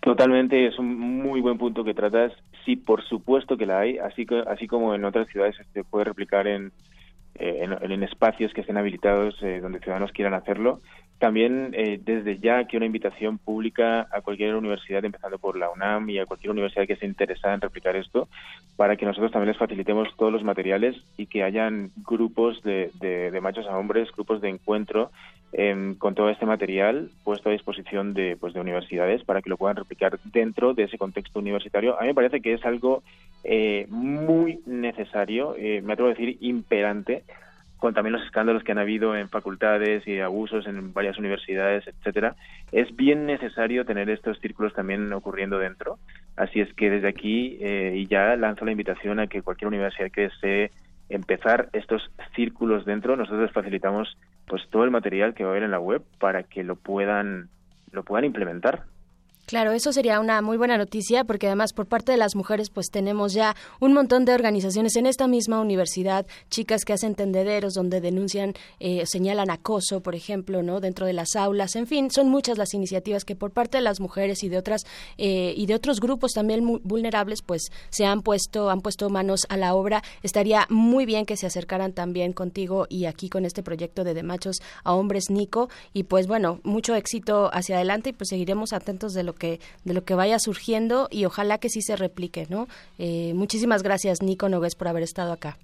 [0.00, 2.32] Totalmente, es un muy buen punto que tratas.
[2.64, 6.46] Sí, por supuesto que la hay, así, así como en otras ciudades se puede replicar
[6.46, 6.72] en,
[7.38, 10.80] eh, en, espacios que estén habilitados eh, donde ciudadanos quieran hacerlo.
[11.18, 16.08] También eh, desde ya que una invitación pública a cualquier universidad, empezando por la UNAM
[16.10, 18.28] y a cualquier universidad que esté interesada en replicar esto,
[18.76, 23.40] para que nosotros también les facilitemos todos los materiales y que hayan grupos de, de,
[23.40, 25.10] machos a hombres, grupos de encuentro
[25.52, 29.56] em, con todo este material puesto a disposición de, pues, de universidades para que lo
[29.56, 31.98] puedan replicar dentro de ese contexto universitario.
[31.98, 33.02] A mí me parece que es algo
[33.42, 37.24] eh, muy necesario, eh, me atrevo a decir imperante,
[37.78, 42.34] con también los escándalos que han habido en facultades y abusos en varias universidades, etcétera,
[42.72, 45.98] es bien necesario tener estos círculos también ocurriendo dentro.
[46.36, 50.22] Así es que desde aquí eh, ya lanzo la invitación a que cualquier universidad que
[50.22, 50.70] desee
[51.08, 55.70] empezar estos círculos dentro, nosotros facilitamos pues todo el material que va a haber en
[55.70, 57.48] la web para que lo puedan
[57.92, 58.82] lo puedan implementar.
[59.48, 62.90] Claro, eso sería una muy buena noticia porque además por parte de las mujeres pues
[62.90, 68.02] tenemos ya un montón de organizaciones en esta misma universidad, chicas que hacen tendederos donde
[68.02, 72.58] denuncian, eh, señalan acoso, por ejemplo, no dentro de las aulas, en fin, son muchas
[72.58, 74.84] las iniciativas que por parte de las mujeres y de otras
[75.16, 79.56] eh, y de otros grupos también vulnerables pues se han puesto han puesto manos a
[79.56, 80.02] la obra.
[80.22, 84.22] Estaría muy bien que se acercaran también contigo y aquí con este proyecto de de
[84.22, 85.70] machos a hombres Nico.
[85.94, 89.94] Y pues bueno mucho éxito hacia adelante y pues seguiremos atentos de lo que de
[89.94, 92.68] lo que vaya surgiendo y ojalá que sí se replique, ¿no?
[92.98, 95.56] Eh, muchísimas gracias, Nico Nogués, por haber estado acá.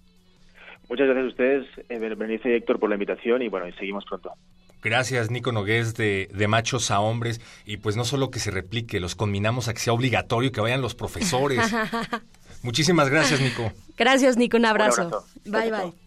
[0.89, 4.33] Muchas gracias a ustedes, eh, Berenice y Héctor, por la invitación y bueno, seguimos pronto.
[4.83, 7.41] Gracias, Nico Nogués, de, de, Machos a Hombres.
[7.65, 10.83] Y pues no solo que se replique, los combinamos a que sea obligatorio que vayan
[10.83, 11.59] los profesores.
[12.63, 13.73] Muchísimas gracias, Nico.
[13.97, 14.59] Gracias, Nico.
[14.59, 15.25] Un abrazo.
[15.47, 16.04] Bye, bye.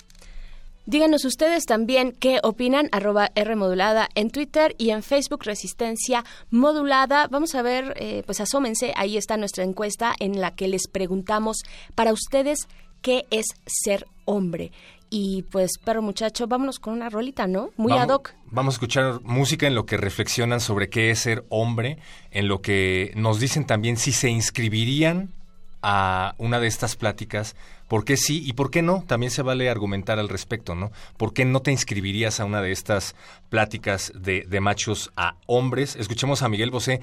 [0.89, 7.28] Díganos ustedes también qué opinan, arroba R modulada en Twitter y en Facebook Resistencia Modulada.
[7.28, 11.58] Vamos a ver, eh, pues asómense, ahí está nuestra encuesta en la que les preguntamos
[11.93, 12.69] para ustedes
[13.02, 14.71] qué es ser hombre.
[15.10, 17.71] Y pues, perro muchacho, vámonos con una rolita, ¿no?
[17.76, 18.32] Muy ad hoc.
[18.45, 21.97] Vamos a escuchar música en lo que reflexionan sobre qué es ser hombre,
[22.32, 25.34] en lo que nos dicen también si se inscribirían
[25.82, 27.56] a una de estas pláticas,
[27.88, 29.04] ¿por qué sí y por qué no?
[29.08, 30.91] También se vale argumentar al respecto, ¿no?
[31.17, 33.15] ¿Por qué no te inscribirías a una de estas
[33.50, 35.95] pláticas de, de machos a hombres?
[35.95, 37.02] Escuchemos a Miguel Bosé.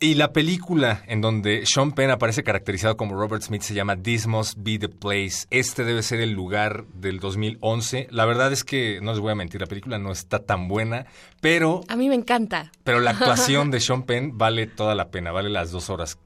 [0.00, 4.26] Y la película en donde Sean Penn aparece caracterizado como Robert Smith se llama This
[4.26, 5.46] Must Be the Place.
[5.50, 8.08] Este debe ser el lugar del 2011.
[8.10, 11.06] La verdad es que, no les voy a mentir, la película no está tan buena,
[11.40, 11.80] pero...
[11.88, 12.72] A mí me encanta.
[12.82, 16.18] Pero la actuación de Sean Penn vale toda la pena, vale las dos horas.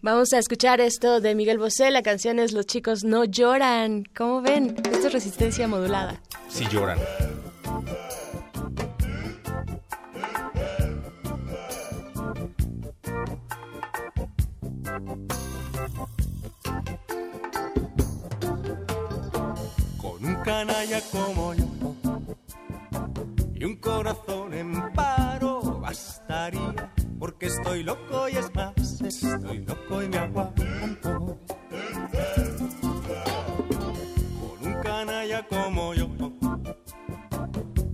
[0.00, 1.90] Vamos a escuchar esto de Miguel Bosé.
[1.90, 4.04] La canción es Los chicos no lloran.
[4.16, 4.76] ¿Cómo ven?
[4.92, 6.20] Esto es resistencia modulada.
[6.48, 6.98] Sí lloran.
[20.00, 21.64] Con un canalla como yo
[23.56, 28.48] y un corazón en paro bastaría, porque estoy loco y es
[29.08, 30.62] estoy loco y me aguanto.
[34.40, 36.08] Con un canalla como yo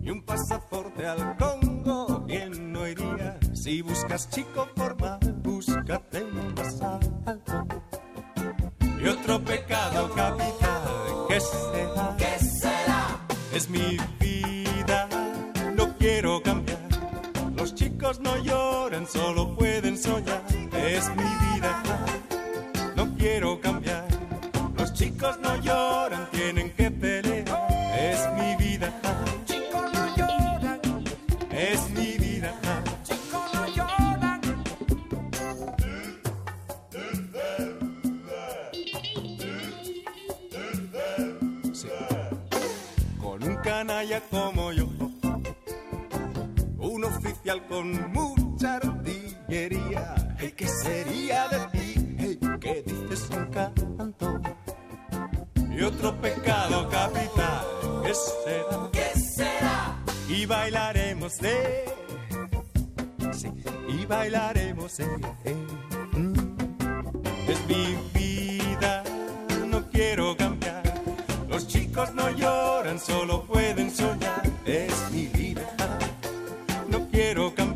[0.03, 3.39] y un pasaporte al Congo, bien no iría.
[3.53, 7.67] Si buscas chico formal, búscate un más alto.
[9.01, 10.83] Y otro pecado capital,
[11.29, 12.17] ¿qué será?
[12.19, 13.21] ¿Qué será?
[13.53, 15.09] Es mi vida,
[15.77, 16.64] no quiero cambiar.
[18.05, 20.43] Chicos no lloran, solo pueden soñar.
[20.77, 21.83] Es mi vida,
[22.95, 24.07] no quiero cambiar.
[24.77, 27.47] Los chicos no lloran, tienen que pelear.
[27.99, 28.93] Es mi vida.
[29.47, 30.81] Chicos no lloran,
[31.51, 32.53] es mi vida.
[33.05, 34.41] Chicos no lloran.
[43.19, 44.74] Con un canalla como yo,
[47.45, 50.15] un oficial con mucha artillería.
[50.39, 52.17] Hey, ¿Qué sería de ti?
[52.19, 54.41] Hey, ¿Qué dices un canto?
[55.71, 57.67] Y otro pecado capital,
[58.05, 58.91] ¿qué será?
[58.93, 60.05] ¿Qué será?
[60.29, 61.85] Y bailaremos de,
[63.33, 63.51] sí,
[63.89, 65.07] y bailaremos de.
[66.13, 66.55] mm.
[67.49, 69.03] Es mi vida,
[69.67, 70.83] no quiero cambiar.
[71.49, 74.43] Los chicos no lloran, solo pueden soñar.
[74.65, 75.27] Es mi
[77.15, 77.74] quiero cambiar.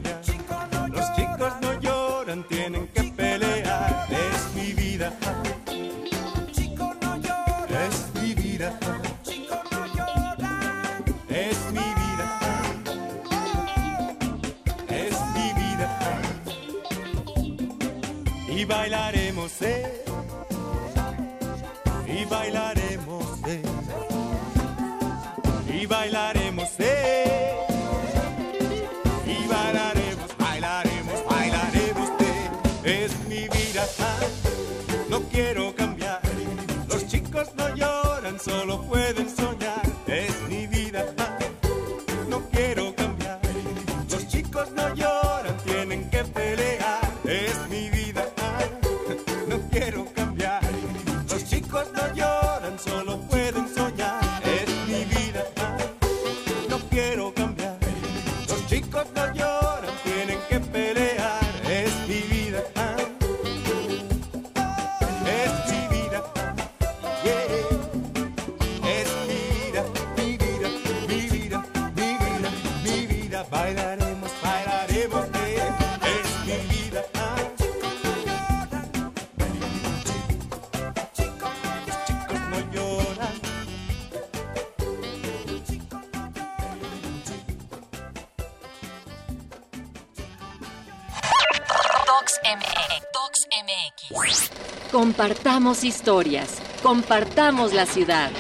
[92.19, 94.51] Docs MX.
[94.91, 96.61] Compartamos historias.
[96.83, 98.33] Compartamos la ciudad.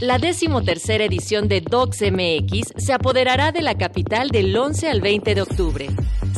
[0.00, 5.34] La decimotercera edición de Docs MX se apoderará de la capital del 11 al 20
[5.34, 5.88] de octubre.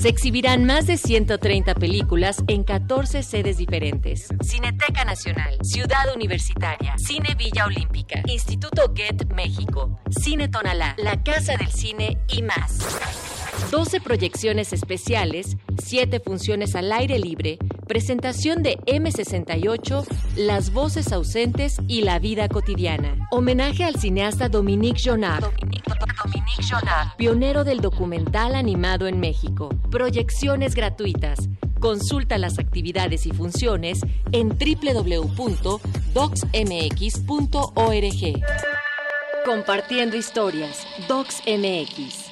[0.00, 4.28] Se exhibirán más de 130 películas en 14 sedes diferentes.
[4.42, 11.70] Cineteca Nacional, Ciudad Universitaria, Cine Villa Olímpica, Instituto Get México, Cine Tonalá, La Casa del
[11.70, 12.78] Cine y más.
[13.70, 22.02] 12 proyecciones especiales, 7 funciones al aire libre, presentación de M68, Las voces ausentes y
[22.02, 23.28] la vida cotidiana.
[23.30, 25.44] Homenaje al cineasta Dominique Jonard,
[27.16, 29.70] pionero del documental animado en México.
[29.90, 31.48] Proyecciones gratuitas.
[31.80, 34.00] Consulta las actividades y funciones
[34.30, 35.82] en www.docsmx.org.
[39.44, 40.86] Compartiendo historias.
[41.08, 42.31] DocsMX.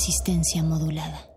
[0.00, 1.28] Resistencia modulada.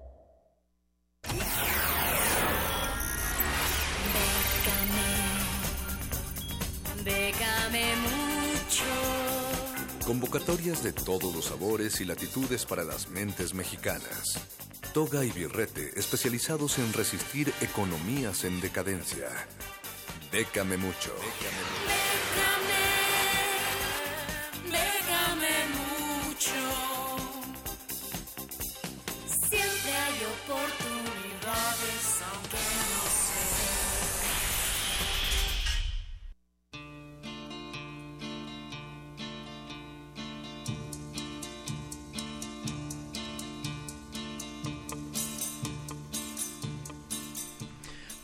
[7.04, 8.86] Bécame mucho.
[10.06, 14.40] Convocatorias de todos los sabores y latitudes para las mentes mexicanas.
[14.94, 19.28] Toga y Birrete, especializados en resistir economías en decadencia.
[20.32, 21.12] Décame mucho.
[21.16, 22.83] Bécame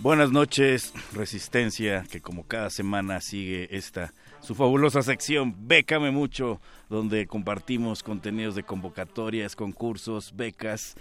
[0.02, 7.28] Buenas noches, Resistencia, que como cada semana sigue esta su fabulosa sección Bécame mucho, donde
[7.28, 10.96] compartimos contenidos de convocatorias, concursos, becas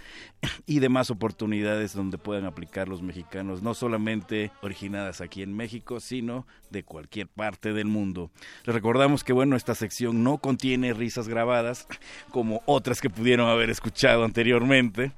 [0.65, 6.45] y demás oportunidades donde puedan aplicar los mexicanos, no solamente originadas aquí en México, sino
[6.69, 8.31] de cualquier parte del mundo.
[8.65, 11.87] Les recordamos que bueno, esta sección no contiene risas grabadas
[12.31, 15.13] como otras que pudieron haber escuchado anteriormente.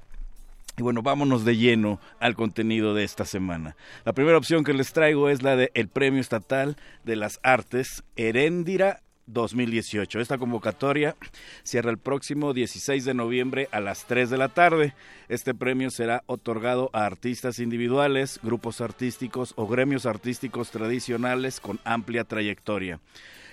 [0.81, 3.75] Y bueno, vámonos de lleno al contenido de esta semana.
[4.03, 8.03] La primera opción que les traigo es la de el Premio Estatal de las Artes
[8.15, 10.19] Heréndira 2018.
[10.19, 11.15] Esta convocatoria
[11.61, 14.95] cierra el próximo 16 de noviembre a las 3 de la tarde.
[15.29, 22.23] Este premio será otorgado a artistas individuales, grupos artísticos o gremios artísticos tradicionales con amplia
[22.23, 22.99] trayectoria.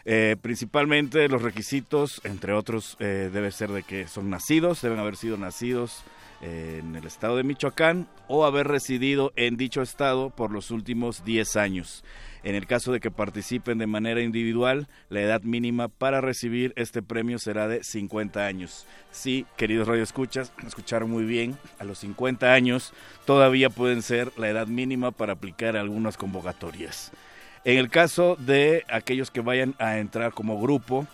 [0.06, 5.16] Eh, principalmente los requisitos, entre otros, eh, debe ser de que son nacidos, deben haber
[5.16, 6.04] sido nacidos
[6.40, 11.56] en el estado de Michoacán o haber residido en dicho estado por los últimos 10
[11.56, 12.04] años.
[12.44, 17.02] En el caso de que participen de manera individual, la edad mínima para recibir este
[17.02, 18.86] premio será de 50 años.
[19.10, 22.92] Sí, queridos radioescuchas, escucharon muy bien, a los 50 años
[23.26, 27.10] todavía pueden ser la edad mínima para aplicar algunas convocatorias.
[27.64, 31.06] En el caso de aquellos que vayan a entrar como grupo,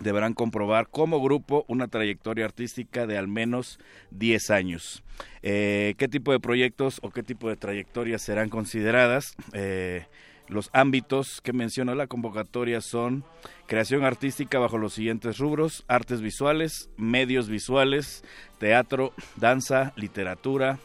[0.00, 3.78] deberán comprobar como grupo una trayectoria artística de al menos
[4.10, 5.02] 10 años.
[5.42, 9.34] Eh, ¿Qué tipo de proyectos o qué tipo de trayectorias serán consideradas?
[9.52, 10.06] Eh,
[10.48, 13.24] los ámbitos que menciona la convocatoria son
[13.66, 18.24] creación artística bajo los siguientes rubros, artes visuales, medios visuales,
[18.58, 20.78] teatro, danza, literatura,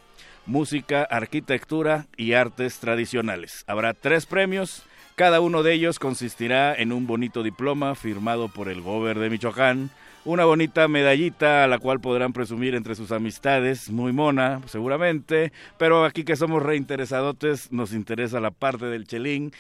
[0.46, 3.64] música, arquitectura y artes tradicionales.
[3.68, 4.84] Habrá tres premios,
[5.20, 9.90] cada uno de ellos consistirá en un bonito diploma firmado por el Gober de Michoacán,
[10.24, 16.06] una bonita medallita a la cual podrán presumir entre sus amistades, muy mona, seguramente, pero
[16.06, 19.52] aquí que somos reinteresadotes nos interesa la parte del chelín.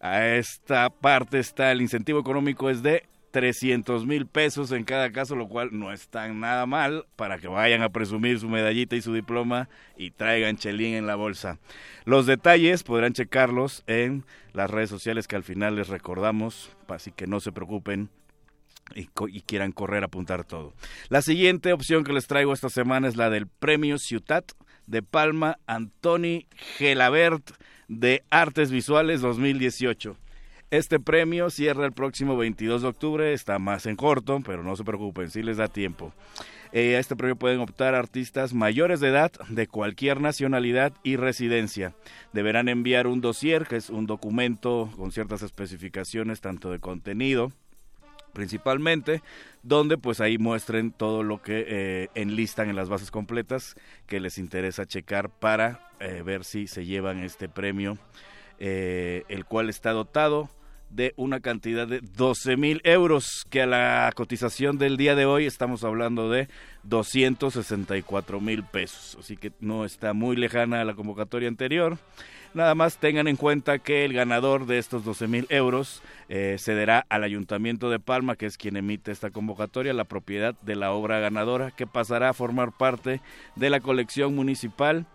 [0.00, 3.04] A esta parte está el incentivo económico es de
[3.36, 7.48] 300 mil pesos en cada caso, lo cual no es tan nada mal para que
[7.48, 11.58] vayan a presumir su medallita y su diploma y traigan chelín en la bolsa.
[12.06, 14.24] Los detalles podrán checarlos en
[14.54, 18.08] las redes sociales que al final les recordamos, así que no se preocupen,
[18.94, 19.06] y,
[19.42, 20.72] quieran correr a apuntar todo.
[21.10, 24.52] La siguiente opción que les traigo esta semana es la del Premio Ciutat
[24.86, 26.46] de Palma Antoni
[26.78, 27.50] Gelabert
[27.88, 30.16] de Artes Visuales 2018.
[30.72, 34.82] Este premio cierra el próximo 22 de octubre, está más en corto, pero no se
[34.82, 36.12] preocupen, sí les da tiempo.
[36.72, 41.94] Eh, a este premio pueden optar artistas mayores de edad de cualquier nacionalidad y residencia.
[42.32, 47.52] Deberán enviar un dossier, que es un documento con ciertas especificaciones tanto de contenido,
[48.32, 49.22] principalmente,
[49.62, 53.76] donde pues ahí muestren todo lo que eh, enlistan en las bases completas
[54.08, 57.98] que les interesa checar para eh, ver si se llevan este premio,
[58.58, 60.48] el cual está dotado
[60.90, 65.46] de una cantidad de 12 mil euros, que a la cotización del día de hoy
[65.46, 66.48] estamos hablando de
[66.84, 69.16] 264 mil pesos.
[69.20, 71.98] Así que no está muy lejana a la convocatoria anterior.
[72.54, 77.04] Nada más tengan en cuenta que el ganador de estos 12 mil euros eh, cederá
[77.10, 81.20] al Ayuntamiento de Palma, que es quien emite esta convocatoria, la propiedad de la obra
[81.20, 83.20] ganadora, que pasará a formar parte
[83.56, 85.06] de la colección municipal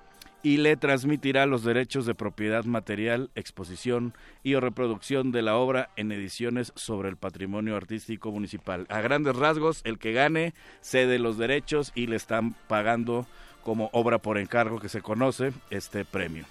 [0.44, 4.14] y le transmitirá los derechos de propiedad material, exposición
[4.44, 8.86] y reproducción de la obra en ediciones sobre el patrimonio artístico municipal.
[8.89, 13.28] A grandes rasgos, el que gane cede los derechos y le están pagando
[13.64, 16.46] como obra por encargo que se conoce este premio.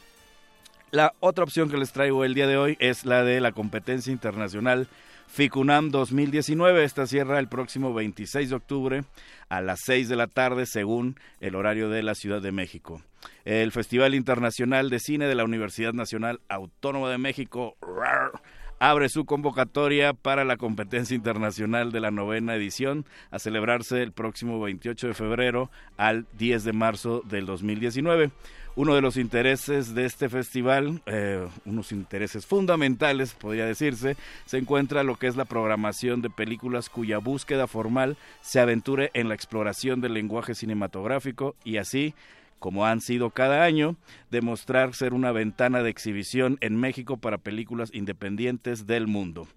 [0.93, 4.13] La otra opción que les traigo el día de hoy es la de la competencia
[4.13, 4.89] internacional
[5.33, 6.83] FICUNAM 2019.
[6.83, 9.05] Esta cierra el próximo 26 de octubre
[9.49, 13.01] a las 6 de la tarde según el horario de la Ciudad de México.
[13.45, 17.77] El Festival Internacional de Cine de la Universidad Nacional Autónoma de México
[18.81, 24.59] abre su convocatoria para la competencia internacional de la novena edición a celebrarse el próximo
[24.61, 28.33] 28 de febrero al 10 de marzo del 2019.
[28.77, 34.17] Uno de los intereses de este festival, eh, unos intereses fundamentales, podría decirse,
[34.47, 39.29] se encuentra lo que es la programación de películas cuya búsqueda formal se aventure en
[39.29, 42.15] la exploración del lenguaje cinematográfico y así
[42.61, 43.97] como han sido cada año,
[44.31, 49.49] demostrar ser una ventana de exhibición en México para películas independientes del mundo.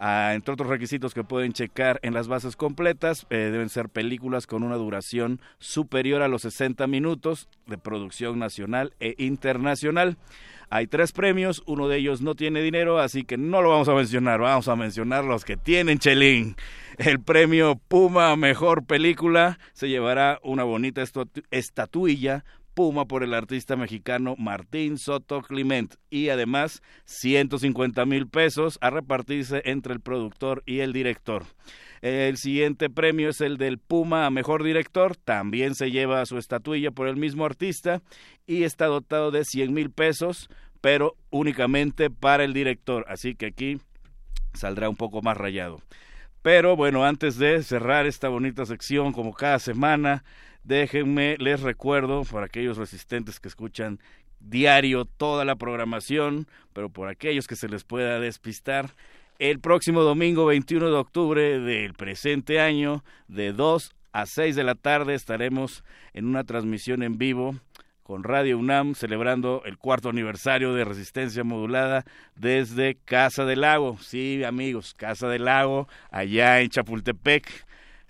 [0.00, 4.62] Entre otros requisitos que pueden checar en las bases completas, eh, deben ser películas con
[4.62, 10.16] una duración superior a los 60 minutos de producción nacional e internacional.
[10.70, 13.94] Hay tres premios, uno de ellos no tiene dinero, así que no lo vamos a
[13.94, 16.56] mencionar, vamos a mencionar los que tienen chelín.
[16.96, 21.02] El premio Puma Mejor Película se llevará una bonita
[21.50, 22.44] estatuilla
[22.74, 29.62] Puma por el artista mexicano Martín Soto Clement y además 150 mil pesos a repartirse
[29.64, 31.44] entre el productor y el director.
[32.00, 36.90] El siguiente premio es el del Puma a Mejor Director, también se lleva su estatuilla
[36.90, 38.02] por el mismo artista
[38.46, 40.48] y está dotado de 100 mil pesos,
[40.80, 43.78] pero únicamente para el director, así que aquí
[44.54, 45.82] saldrá un poco más rayado.
[46.42, 50.24] Pero bueno, antes de cerrar esta bonita sección, como cada semana,
[50.64, 54.00] déjenme, les recuerdo, para aquellos resistentes que escuchan
[54.40, 58.94] diario toda la programación, pero por aquellos que se les pueda despistar,
[59.38, 64.74] el próximo domingo 21 de octubre del presente año, de 2 a 6 de la
[64.74, 67.54] tarde, estaremos en una transmisión en vivo
[68.10, 72.04] con Radio UNAM celebrando el cuarto aniversario de Resistencia Modulada
[72.34, 73.98] desde Casa del Lago.
[73.98, 77.48] Sí, amigos, Casa del Lago, allá en Chapultepec,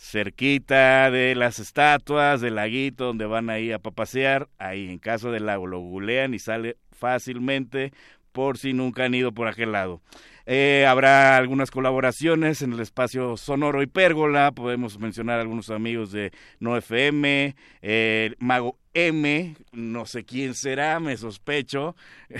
[0.00, 5.44] cerquita de las estatuas del laguito donde van ahí a papasear, ahí en Casa del
[5.46, 5.66] Lago.
[5.66, 7.92] Lo googlean y sale fácilmente
[8.32, 10.00] por si nunca han ido por aquel lado.
[10.46, 14.52] Eh, habrá algunas colaboraciones en el espacio Sonoro y Pérgola.
[14.52, 21.16] Podemos mencionar algunos amigos de No FM, eh, Mago M, no sé quién será, me
[21.16, 21.94] sospecho.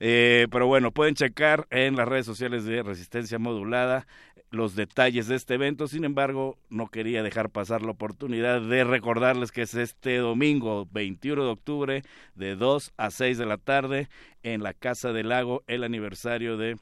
[0.00, 4.06] Eh, pero bueno, pueden checar en las redes sociales de Resistencia Modulada
[4.54, 5.88] los detalles de este evento.
[5.88, 11.44] Sin embargo, no quería dejar pasar la oportunidad de recordarles que es este domingo 21
[11.44, 12.02] de octubre
[12.34, 14.08] de 2 a 6 de la tarde
[14.42, 16.76] en la Casa del Lago, el aniversario de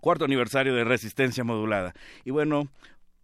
[0.00, 1.94] cuarto aniversario de Resistencia Modulada.
[2.24, 2.68] Y bueno,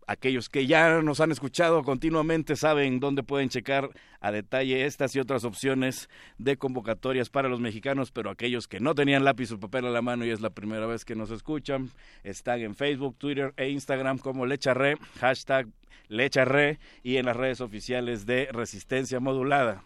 [0.06, 3.90] aquellos que ya nos han escuchado continuamente saben dónde pueden checar
[4.20, 8.94] a detalle estas y otras opciones de convocatorias para los mexicanos, pero aquellos que no
[8.94, 11.90] tenían lápiz o papel a la mano y es la primera vez que nos escuchan,
[12.24, 15.68] están en Facebook, Twitter e Instagram como Lecharre, hashtag
[16.08, 19.82] Lecharre y en las redes oficiales de Resistencia Modulada.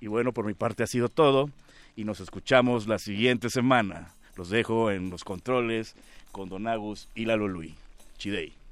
[0.00, 1.50] Y bueno, por mi parte ha sido todo
[1.94, 4.10] y nos escuchamos la siguiente semana.
[4.36, 5.94] Los dejo en los controles
[6.30, 7.74] con Don Agus y Lalo Luis.
[8.18, 8.65] Chidei.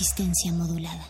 [0.00, 1.09] Resistencia modulada.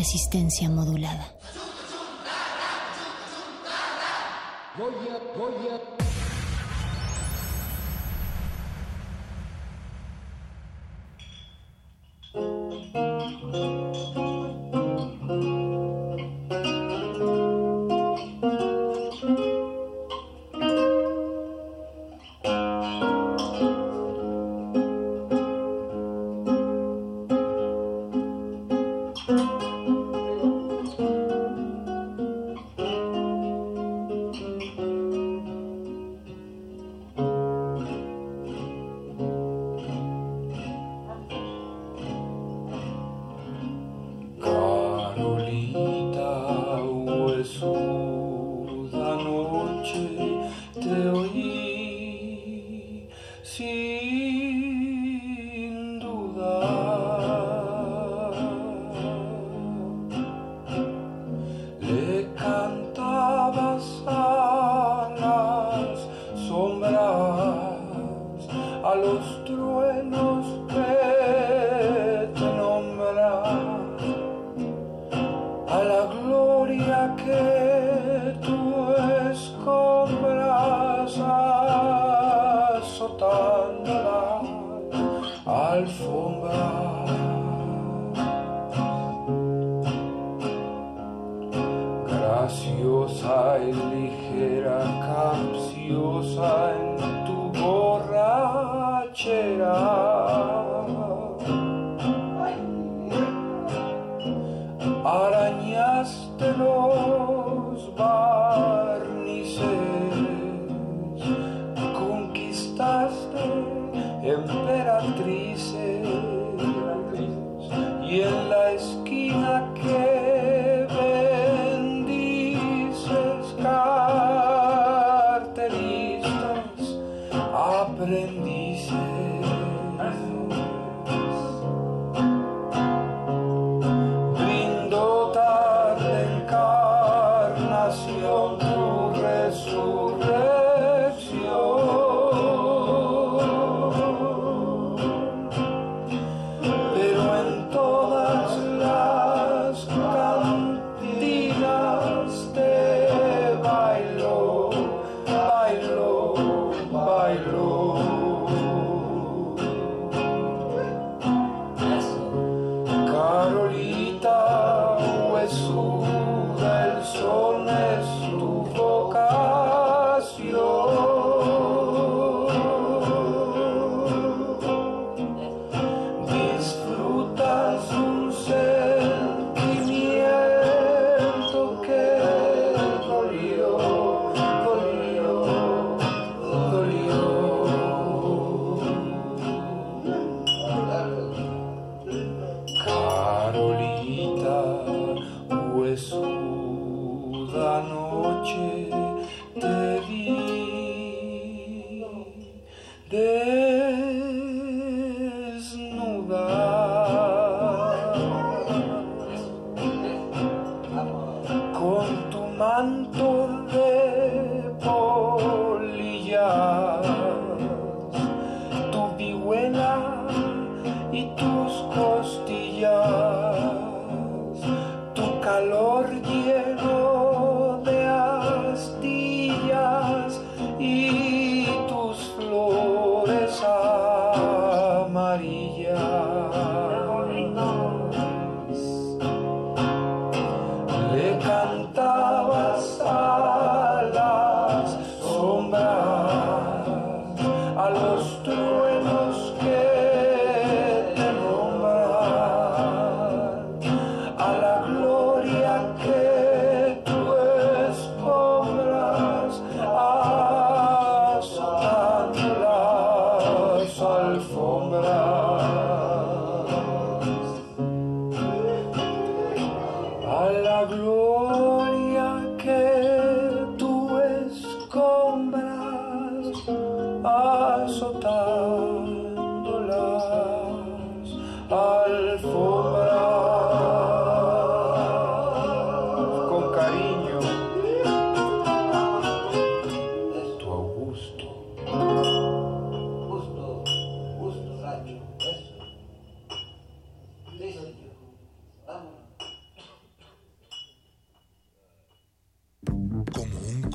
[0.00, 1.26] Resistencia modulada.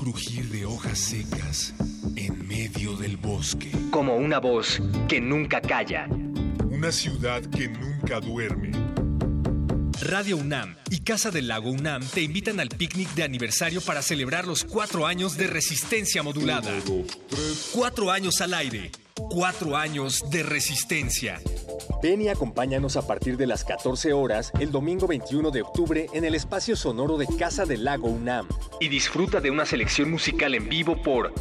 [0.06, 1.74] Crujir de hojas secas
[2.14, 3.72] en medio del bosque.
[3.90, 6.06] Como una voz que nunca calla.
[6.70, 8.70] Una ciudad que nunca duerme.
[10.02, 14.46] Radio UNAM y Casa del Lago UNAM te invitan al picnic de aniversario para celebrar
[14.46, 16.70] los cuatro años de resistencia modulada.
[17.72, 18.92] Cuatro años al aire.
[19.16, 21.40] Cuatro años de resistencia.
[22.00, 26.24] Ven y acompáñanos a partir de las 14 horas el domingo 21 de octubre en
[26.24, 28.46] el espacio sonoro de Casa del Lago UNAM.
[28.78, 31.32] Y disfruta de una selección musical en vivo por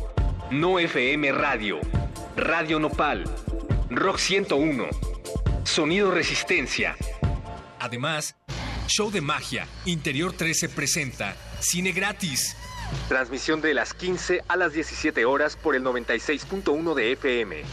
[0.51, 1.79] No FM Radio,
[2.37, 3.25] Radio Nopal,
[3.89, 4.85] Rock 101,
[5.63, 6.95] Sonido Resistencia.
[7.79, 8.37] Además,
[8.87, 12.55] Show de Magia, Interior 13 presenta Cine Gratis.
[13.09, 17.63] Transmisión de las 15 a las 17 horas por el 96.1 de FM.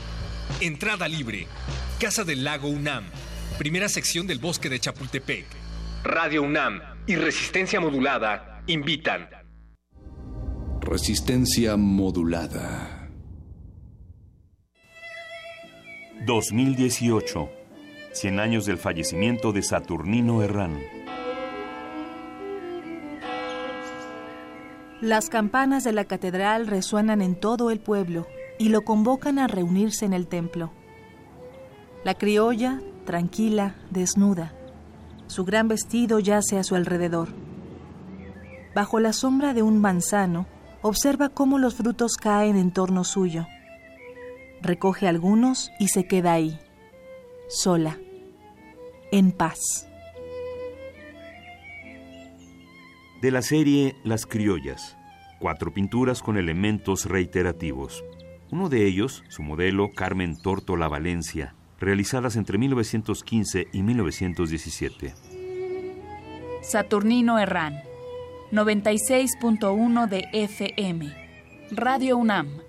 [0.61, 1.47] Entrada libre.
[2.01, 3.05] Casa del Lago UNAM.
[3.59, 5.47] Primera sección del Bosque de Chapultepec.
[6.03, 9.42] Radio UNAM y Resistencia Modulada invitan.
[10.85, 13.09] Resistencia modulada.
[16.27, 17.49] 2018.
[18.13, 20.81] 100 años del fallecimiento de Saturnino Herrán.
[25.01, 28.27] Las campanas de la catedral resuenan en todo el pueblo
[28.59, 30.73] y lo convocan a reunirse en el templo.
[32.05, 34.53] La criolla, tranquila, desnuda.
[35.29, 37.29] Su gran vestido yace a su alrededor.
[38.75, 40.47] Bajo la sombra de un manzano,
[40.83, 43.47] observa cómo los frutos caen en torno suyo.
[44.61, 46.59] Recoge algunos y se queda ahí,
[47.49, 47.99] sola,
[49.11, 49.89] en paz.
[53.21, 54.97] De la serie Las Criollas.
[55.39, 58.05] Cuatro pinturas con elementos reiterativos.
[58.51, 65.15] Uno de ellos, su modelo Carmen Tórtola Valencia, realizadas entre 1915 y 1917.
[66.63, 67.83] Saturnino Herrán,
[68.53, 71.71] 96.1 de FM.
[71.71, 72.61] Radio UNAM,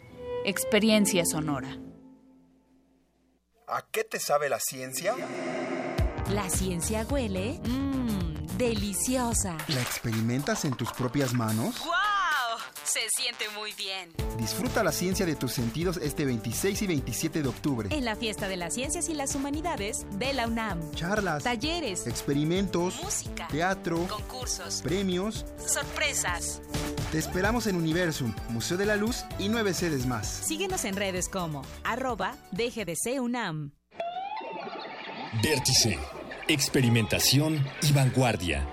[0.46, 1.78] Experiencia Sonora.
[3.68, 5.14] ¿A qué te sabe la ciencia?
[6.30, 7.60] La ciencia huele.
[7.66, 9.58] Mmm, deliciosa.
[9.68, 11.78] ¿La experimentas en tus propias manos?
[11.84, 12.23] ¡Wow!
[12.86, 14.12] Se siente muy bien.
[14.38, 17.90] Disfruta la ciencia de tus sentidos este 26 y 27 de octubre.
[17.92, 20.92] En la Fiesta de las Ciencias y las Humanidades de la UNAM.
[20.92, 26.62] Charlas, talleres, experimentos, música, teatro, concursos, premios, sorpresas.
[27.12, 30.28] Te esperamos en Universum, Museo de la Luz y nueve sedes más.
[30.28, 33.72] Síguenos en redes como arroba DGDC UNAM.
[35.42, 35.98] Vértice,
[36.48, 38.68] experimentación y vanguardia.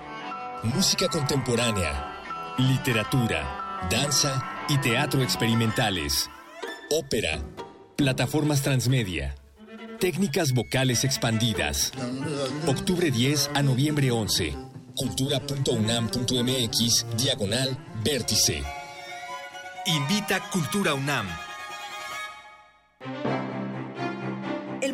[0.63, 6.29] Música contemporánea, literatura, danza y teatro experimentales.
[6.89, 7.41] Ópera,
[7.95, 9.35] plataformas transmedia,
[9.99, 11.91] técnicas vocales expandidas.
[12.67, 14.55] Octubre 10 a noviembre 11.
[14.95, 18.63] Cultura.unam.mx, diagonal, vértice.
[19.85, 21.27] Invita Cultura UNAM.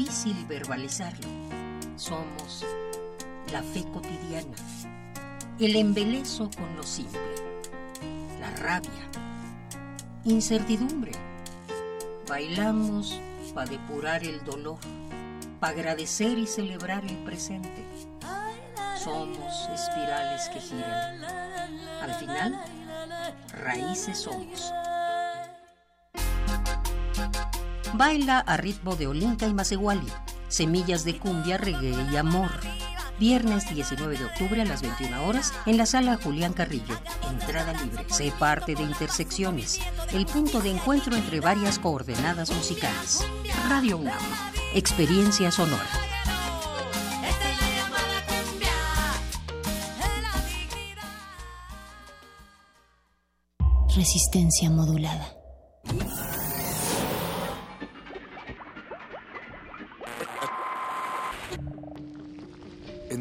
[0.00, 1.28] Difícil verbalizarlo.
[1.96, 2.64] Somos
[3.52, 4.56] la fe cotidiana.
[5.58, 7.20] El embelezo con lo simple.
[8.40, 9.10] La rabia.
[10.24, 11.12] Incertidumbre.
[12.26, 13.20] Bailamos
[13.54, 14.78] para depurar el dolor,
[15.60, 17.84] para agradecer y celebrar el presente.
[19.04, 21.22] Somos espirales que giran.
[22.00, 22.64] Al final,
[23.52, 24.72] raíces somos.
[27.94, 30.06] Baila a ritmo de Olinka y Maseguali,
[30.48, 32.50] semillas de cumbia, reggae y amor.
[33.18, 36.98] viernes 19 de octubre a las 21 horas en la sala Julián Carrillo.
[37.28, 38.04] Entrada libre.
[38.08, 39.80] Sé parte de Intersecciones,
[40.12, 43.26] el punto de encuentro entre varias coordenadas musicales.
[43.68, 44.18] Radio UNAM,
[44.74, 45.84] experiencia sonora.
[53.94, 55.39] Resistencia modulada.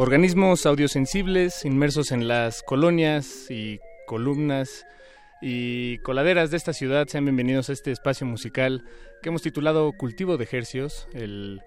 [0.00, 4.86] Organismos audiosensibles inmersos en las colonias y columnas
[5.42, 8.82] y coladeras de esta ciudad, sean bienvenidos a este espacio musical
[9.20, 11.60] que hemos titulado Cultivo de Hercios, el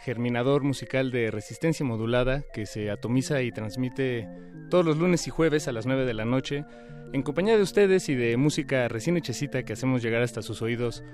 [0.00, 4.28] germinador musical de resistencia modulada que se atomiza y transmite
[4.68, 6.64] todos los lunes y jueves a las 9 de la noche
[7.12, 11.04] en compañía de ustedes y de música recién hechecita que hacemos llegar hasta sus oídos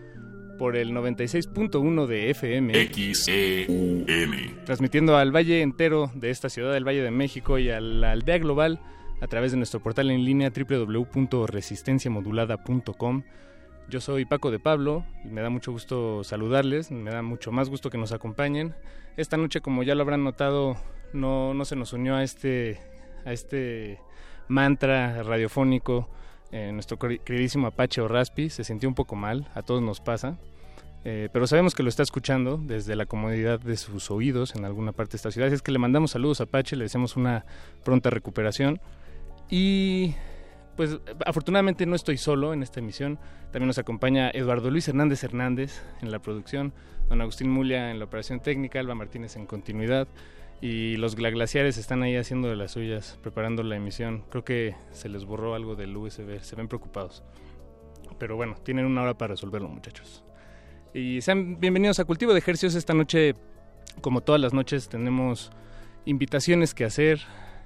[0.63, 2.87] por el 96.1 de FM.
[2.87, 4.07] XEUN.
[4.65, 8.39] Transmitiendo al valle entero de esta ciudad del Valle de México y a la aldea
[8.39, 8.79] global
[9.21, 13.25] a través de nuestro portal en línea www.resistenciamodulada.com.
[13.89, 17.69] Yo soy Paco de Pablo y me da mucho gusto saludarles, me da mucho más
[17.69, 18.77] gusto que nos acompañen.
[19.17, 20.77] Esta noche, como ya lo habrán notado,
[21.13, 22.79] no, no se nos unió a este,
[23.25, 23.99] a este
[24.47, 26.09] mantra radiofónico
[26.53, 30.37] eh, nuestro queridísimo Apache o Raspi, se sintió un poco mal, a todos nos pasa.
[31.05, 34.93] Eh, pero sabemos que lo está escuchando desde la comodidad de sus oídos en alguna
[34.93, 35.49] parte de esta ciudad.
[35.49, 37.45] Así es que le mandamos saludos a Apache, le deseamos una
[37.85, 38.81] pronta recuperación.
[39.51, 40.15] Y
[40.77, 43.19] pues afortunadamente no estoy solo en esta emisión.
[43.51, 46.73] También nos acompaña Eduardo Luis Hernández Hernández en la producción,
[47.09, 50.09] don Agustín Mulia en la operación técnica, Alba Martínez en continuidad.
[50.61, 54.23] Y los glaciares están ahí haciendo de las suyas, preparando la emisión.
[54.31, 57.25] Creo que se les borró algo del USB, se ven preocupados.
[58.21, 60.25] Pero bueno, tienen una hora para resolverlo, muchachos.
[60.95, 62.75] Y sean bienvenidos a Cultivo de Ejercicios.
[62.75, 63.35] Esta noche,
[64.01, 65.51] como todas las noches, tenemos
[66.05, 67.21] invitaciones que hacer,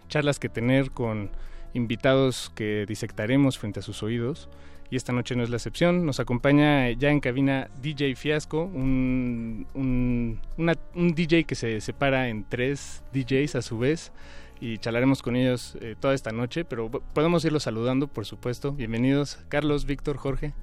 [0.09, 1.31] charlas que tener con
[1.75, 4.49] invitados que disectaremos frente a sus oídos.
[4.89, 6.07] Y esta noche no es la excepción.
[6.07, 12.29] Nos acompaña ya en cabina DJ Fiasco, un, un, una- un DJ que se separa
[12.29, 14.13] en tres DJs a su vez.
[14.61, 18.71] Y charlaremos con ellos eh, toda esta noche, pero po- podemos irlos saludando, por supuesto.
[18.73, 20.55] Bienvenidos, Carlos, Víctor, Jorge.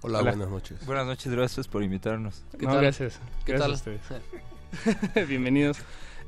[0.00, 0.86] Hola, buenas noches.
[0.86, 2.44] Buenas noches, gracias por invitarnos.
[2.60, 3.20] No, gracias.
[3.44, 4.00] gracias a ustedes.
[5.28, 5.78] Bienvenidos.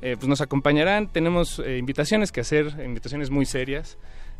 [0.01, 1.07] Eh, pues nos acompañarán.
[1.07, 3.97] Tenemos eh, invitaciones que hacer, invitaciones muy serias.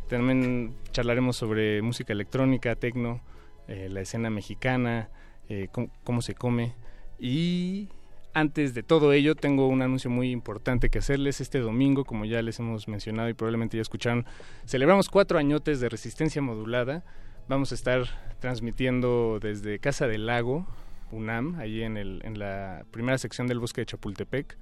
[0.08, 3.22] También charlaremos sobre música electrónica, tecno,
[3.68, 5.08] eh, la escena mexicana,
[5.48, 6.74] eh, cómo, cómo se come.
[7.18, 7.88] Y
[8.34, 11.40] antes de todo ello, tengo un anuncio muy importante que hacerles.
[11.40, 14.26] Este domingo, como ya les hemos mencionado y probablemente ya escucharon,
[14.66, 17.02] celebramos cuatro añotes de resistencia modulada.
[17.48, 18.04] Vamos a estar
[18.40, 20.66] transmitiendo desde Casa del Lago,
[21.10, 24.56] UNAM, ahí en, el, en la primera sección del bosque de Chapultepec.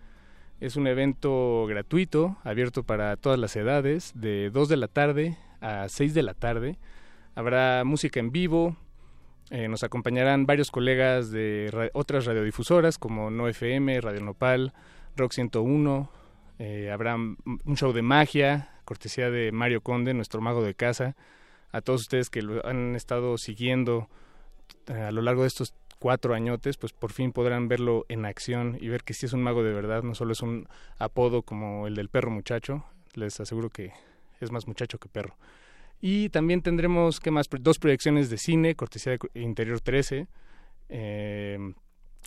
[0.61, 5.89] Es un evento gratuito, abierto para todas las edades, de 2 de la tarde a
[5.89, 6.79] 6 de la tarde.
[7.35, 8.77] Habrá música en vivo,
[9.51, 14.73] eh, nos acompañarán varios colegas de ra- otras radiodifusoras como No FM, Radio Nopal,
[15.17, 16.11] Rock 101.
[16.59, 17.39] eh, habrá un
[17.77, 21.17] show de magia, cortesía de Mario Conde, nuestro mago de casa.
[21.73, 24.09] A todos ustedes que lo han estado siguiendo
[24.89, 28.79] eh, a lo largo de estos cuatro añotes, pues por fin podrán verlo en acción
[28.81, 30.67] y ver que sí es un mago de verdad, no solo es un
[30.99, 33.93] apodo como el del perro muchacho, les aseguro que
[34.41, 35.37] es más muchacho que perro.
[36.01, 37.47] Y también tendremos, ¿qué más?
[37.61, 40.27] Dos proyecciones de cine, cortesía de Interior 13.
[40.89, 41.59] Eh,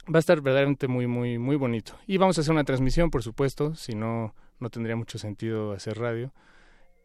[0.08, 1.98] va a estar verdaderamente muy, muy, muy bonito.
[2.06, 5.98] Y vamos a hacer una transmisión, por supuesto, si no, no tendría mucho sentido hacer
[5.98, 6.32] radio.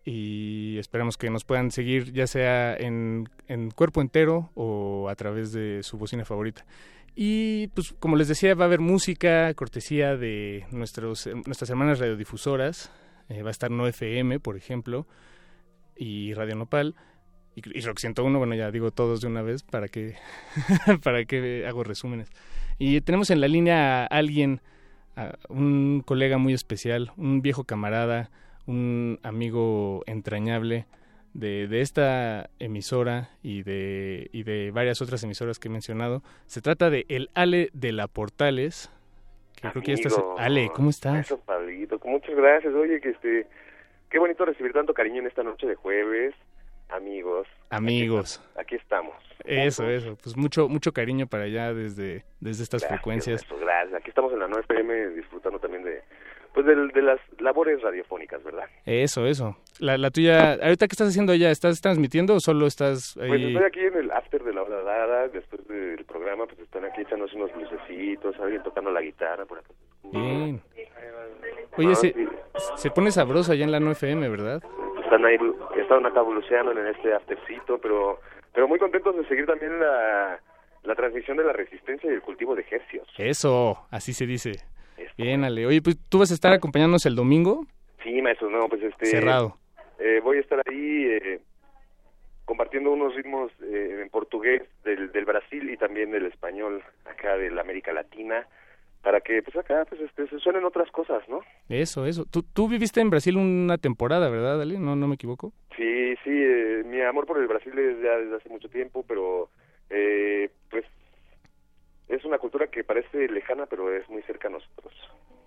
[0.05, 5.53] Y esperamos que nos puedan seguir, ya sea en, en cuerpo entero o a través
[5.53, 6.65] de su bocina favorita.
[7.21, 12.93] Y pues como les decía, va a haber música, cortesía de nuestros, nuestras hermanas radiodifusoras.
[13.29, 15.07] Eh, va a estar No FM, por ejemplo,
[15.97, 16.95] y Radio Nopal.
[17.57, 20.15] Y, y Rock 101, bueno, ya digo todos de una vez para que,
[21.03, 22.31] para que hago resúmenes.
[22.79, 24.61] Y tenemos en la línea a alguien,
[25.17, 28.31] a un colega muy especial, un viejo camarada,
[28.69, 30.87] un amigo entrañable,
[31.35, 36.23] de, de esta emisora y de, y de varias otras emisoras que he mencionado.
[36.47, 38.91] Se trata de El Ale de la Portales.
[39.61, 39.95] Que creo que.
[40.39, 41.27] Ale, ¿cómo estás?
[41.27, 42.73] Eso, Pablito, muchas gracias.
[42.75, 43.47] Oye, que este,
[44.09, 46.35] qué bonito recibir tanto cariño en esta noche de jueves,
[46.89, 47.49] amigos.
[47.71, 48.41] Amigos.
[48.57, 49.16] Aquí estamos.
[49.45, 50.16] Eso, eso.
[50.23, 53.41] Pues mucho mucho cariño para allá desde, desde estas Gracias, frecuencias.
[53.43, 53.95] maestro, gracias.
[53.95, 56.03] Aquí estamos en la 9 PM disfrutando también de,
[56.65, 58.65] pues, del- de, las labores radiofónicas, ¿verdad?
[58.85, 59.57] Eso, eso.
[59.79, 63.29] La, la tuya, ahorita qué estás haciendo allá, ¿estás transmitiendo o solo estás ahí?
[63.29, 66.85] Pues estoy aquí en el after de la hora dada, después del programa, pues están
[66.85, 69.69] aquí echándose unos lucecitos, alguien tocando la guitarra por acá.
[70.11, 70.61] Bien.
[71.77, 72.29] Oye, Ah, se, sí.
[72.77, 74.61] se pone sabroso allá en la 9FM, ¿verdad?
[75.05, 75.37] Están ahí,
[75.81, 78.19] están acá evolucionando en este aftercito, pero,
[78.53, 80.41] pero muy contentos de seguir también la,
[80.83, 83.07] la transmisión de la resistencia y el cultivo de ejercicios.
[83.17, 84.53] Eso, así se dice.
[85.17, 85.67] Bien, Ale.
[85.67, 87.67] Oye, pues tú vas a estar acompañándonos el domingo.
[88.05, 89.07] Sí, maestro, no, pues este...
[89.07, 89.57] Cerrado.
[89.99, 91.41] eh, voy a estar ahí eh,
[92.45, 97.51] compartiendo unos ritmos eh, en portugués del, del Brasil y también del español acá de
[97.51, 98.47] la América Latina
[99.03, 101.41] para que pues acá pues este, se suenen otras cosas, ¿no?
[101.69, 102.25] Eso, eso.
[102.25, 104.79] Tú, tú viviste en Brasil una temporada, ¿verdad, Ale?
[104.79, 105.53] No, no me equivoco.
[105.77, 109.51] Sí, sí, eh, mi amor por el Brasil es ya desde hace mucho tiempo, pero
[109.91, 110.85] eh, pues
[112.09, 114.93] es una cultura que parece lejana, pero es muy cerca a nosotros.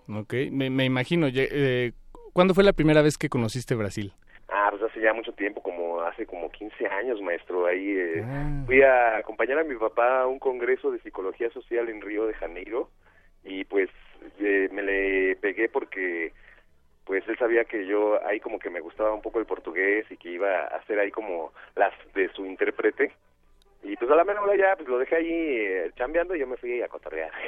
[0.08, 1.26] Ok, me, me imagino.
[1.32, 1.92] Eh,
[2.32, 4.12] ¿Cuándo fue la primera vez que conociste Brasil?
[4.48, 7.66] Ah, pues hace ya mucho tiempo, como hace como 15 años, maestro.
[7.66, 8.62] Ahí eh, Ah.
[8.66, 12.34] fui a acompañar a mi papá a un congreso de psicología social en Río de
[12.34, 12.90] Janeiro
[13.44, 13.88] y pues
[14.40, 16.32] eh, me le pegué porque
[17.04, 20.16] pues él sabía que yo ahí como que me gustaba un poco el portugués y
[20.16, 23.12] que iba a hacer ahí como las de su intérprete.
[23.82, 26.46] Y pues a la mera hora ya pues lo dejé ahí eh, chambeando y yo
[26.46, 27.32] me fui a cotorrear.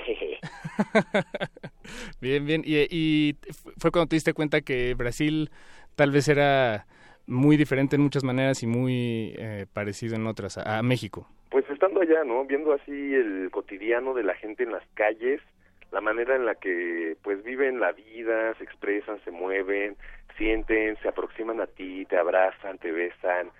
[2.21, 2.63] Bien, bien.
[2.65, 3.37] Y, y
[3.79, 5.51] fue cuando te diste cuenta que Brasil
[5.97, 6.87] tal vez era
[7.27, 11.29] muy diferente en muchas maneras y muy eh, parecido en otras a, a México.
[11.51, 12.45] Pues estando allá, ¿no?
[12.45, 15.41] Viendo así el cotidiano de la gente en las calles,
[15.93, 19.97] la manera en la que pues viven la vida, se expresan, se mueven,
[20.37, 23.51] sienten, se aproximan a ti, te abrazan, te besan,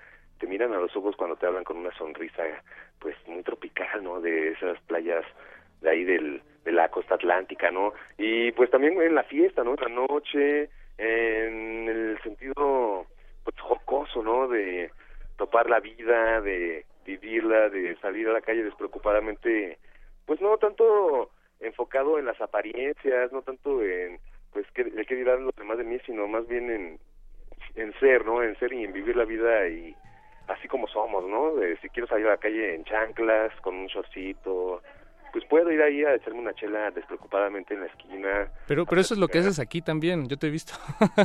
[0.45, 2.43] te miran a los ojos cuando te hablan con una sonrisa
[2.99, 4.21] pues muy tropical, ¿no?
[4.21, 5.25] De esas playas
[5.81, 7.95] de ahí del, de la costa atlántica, ¿no?
[8.19, 9.71] Y pues también en la fiesta, ¿no?
[9.71, 10.69] En la noche,
[10.99, 13.07] en el sentido
[13.43, 14.49] pues jocoso, ¿no?
[14.49, 14.91] De
[15.39, 19.79] topar la vida, de vivirla, de salir a la calle despreocupadamente,
[20.27, 21.31] pues no tanto
[21.61, 24.19] enfocado en las apariencias, no tanto en
[24.53, 26.99] pues qué, qué dirán los demás de mí, sino más bien en,
[27.77, 28.43] en ser, ¿no?
[28.43, 29.97] En ser y en vivir la vida y
[30.49, 31.55] así como somos, ¿no?
[31.55, 34.83] De, si quiero salir a la calle en chanclas, con un shortcito,
[35.35, 38.49] pues puedo ir ahí a echarme una chela despreocupadamente en la esquina.
[38.69, 40.75] Pero, pero eso es lo que haces aquí también, yo te he visto.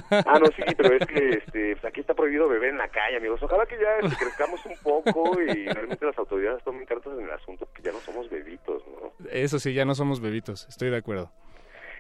[0.09, 3.17] Ah, no, sí, pero es que este, pues aquí está prohibido beber en la calle,
[3.17, 3.41] amigos.
[3.43, 7.31] Ojalá que ya este, crezcamos un poco y realmente las autoridades tomen cartas en el
[7.31, 9.11] asunto, que ya no somos bebitos, ¿no?
[9.29, 11.31] Eso sí, ya no somos bebitos, estoy de acuerdo.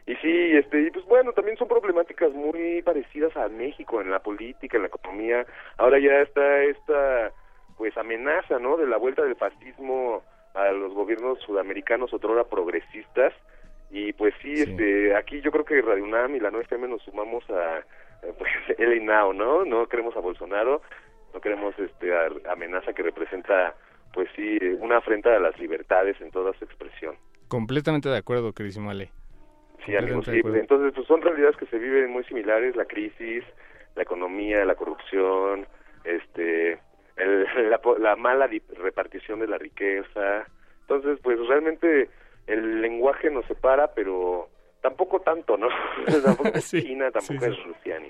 [0.09, 4.17] Y sí, este, y pues bueno, también son problemáticas muy parecidas a México en la
[4.19, 5.45] política, en la economía.
[5.77, 7.31] Ahora ya está esta,
[7.77, 8.75] pues, amenaza, ¿no?
[8.77, 10.23] De la vuelta del fascismo
[10.55, 13.33] a los gobiernos sudamericanos, otrora progresistas.
[13.91, 17.47] Y pues sí, este, aquí yo creo que Radio UNAM y la 9FM nos sumamos
[17.51, 17.77] a,
[18.23, 19.63] eh, pues, el Now, ¿no?
[19.63, 20.81] No queremos a Bolsonaro,
[21.35, 23.75] no queremos este a- amenaza que representa,
[24.13, 27.15] pues sí, una afrenta a las libertades en toda su expresión.
[27.47, 29.11] Completamente de acuerdo, queridísimo Ale.
[29.85, 30.41] Sí, de sí.
[30.59, 33.43] Entonces, pues son realidades que se viven muy similares, la crisis,
[33.95, 35.65] la economía, la corrupción,
[36.03, 36.79] este,
[37.17, 40.45] el- la, la mala repartición de la riqueza.
[40.81, 42.09] Entonces, pues realmente
[42.47, 44.49] el lenguaje nos separa, pero
[44.81, 45.67] tampoco tanto, ¿no?
[46.23, 48.07] tampoco es China, tampoco sí, es Rusia, ni...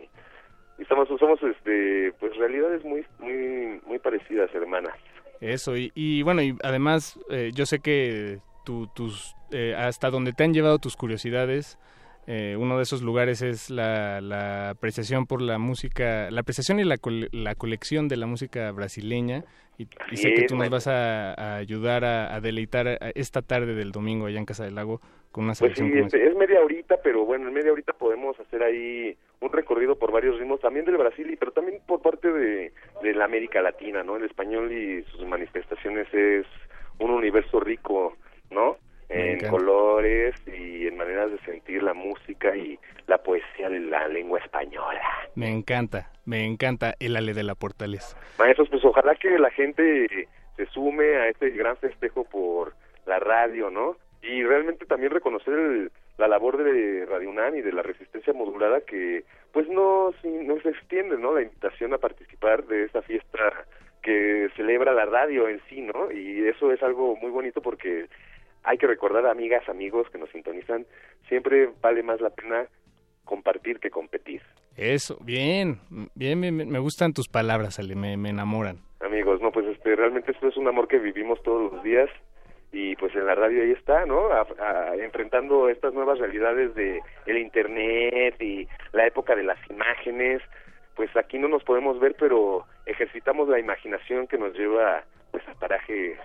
[0.78, 4.94] y Estamos, somos, este, pues realidades muy, muy, muy parecidas, hermanas.
[5.42, 8.40] Eso, y, y bueno, y además eh, yo sé que
[8.70, 11.80] tu- tus, eh, hasta donde te han llevado tus curiosidades,
[12.28, 16.84] eh, uno de esos lugares es la, la apreciación por la música, la apreciación y
[16.84, 19.44] la, cole- la colección de la música brasileña,
[19.80, 23.42] y, y sé que tú nos vas a, a ayudar a, a deleitar a- esta
[23.42, 25.02] tarde del domingo allá en Casa del Lago
[25.32, 27.94] con una Pues selección sí, como este, es media horita, pero bueno, en media horita
[27.94, 32.32] podemos hacer ahí un recorrido por varios ritmos, también del Brasil, pero también por parte
[32.32, 32.72] de,
[33.02, 34.18] de la América Latina, ¿no?
[34.18, 36.46] El español y sus manifestaciones es
[37.00, 38.16] un universo rico,
[38.52, 38.78] ¿no?
[39.12, 42.78] En colores y en maneras de sentir la música y
[43.08, 45.02] la poesía de la lengua española.
[45.34, 48.16] Me encanta, me encanta el Ale de la Portales.
[48.38, 50.28] Maestros, pues ojalá que la gente
[50.58, 52.74] se sume a este gran festejo por
[53.08, 53.98] la radio, ¿no?
[54.22, 58.82] Y realmente también reconocer el- la labor de Radio UNAM y de la resistencia modulada
[58.82, 59.24] que
[59.54, 61.34] pues no, no se extiende, ¿no?
[61.34, 63.40] La invitación a participar de esta fiesta
[64.04, 66.12] que celebra la radio en sí, ¿no?
[66.12, 68.06] Y eso es algo muy bonito porque
[68.64, 70.86] hay que recordar, amigas, amigos que nos sintonizan,
[71.28, 72.68] siempre vale más la pena
[73.26, 74.42] compartir que competir.
[74.76, 75.80] Eso, bien,
[76.16, 78.80] bien, me gustan tus palabras, Ale, me, me enamoran.
[79.02, 82.10] Amigos, no, pues este, realmente esto es un amor que vivimos todos los días
[82.72, 84.30] y pues en la radio ahí está, ¿no?
[85.02, 90.42] enfrentando estas nuevas realidades de el internet y la época de las imágenes,
[90.96, 95.54] pues aquí no nos podemos ver, pero ejercitamos la imaginación que nos lleva pues a
[95.56, 96.20] parajes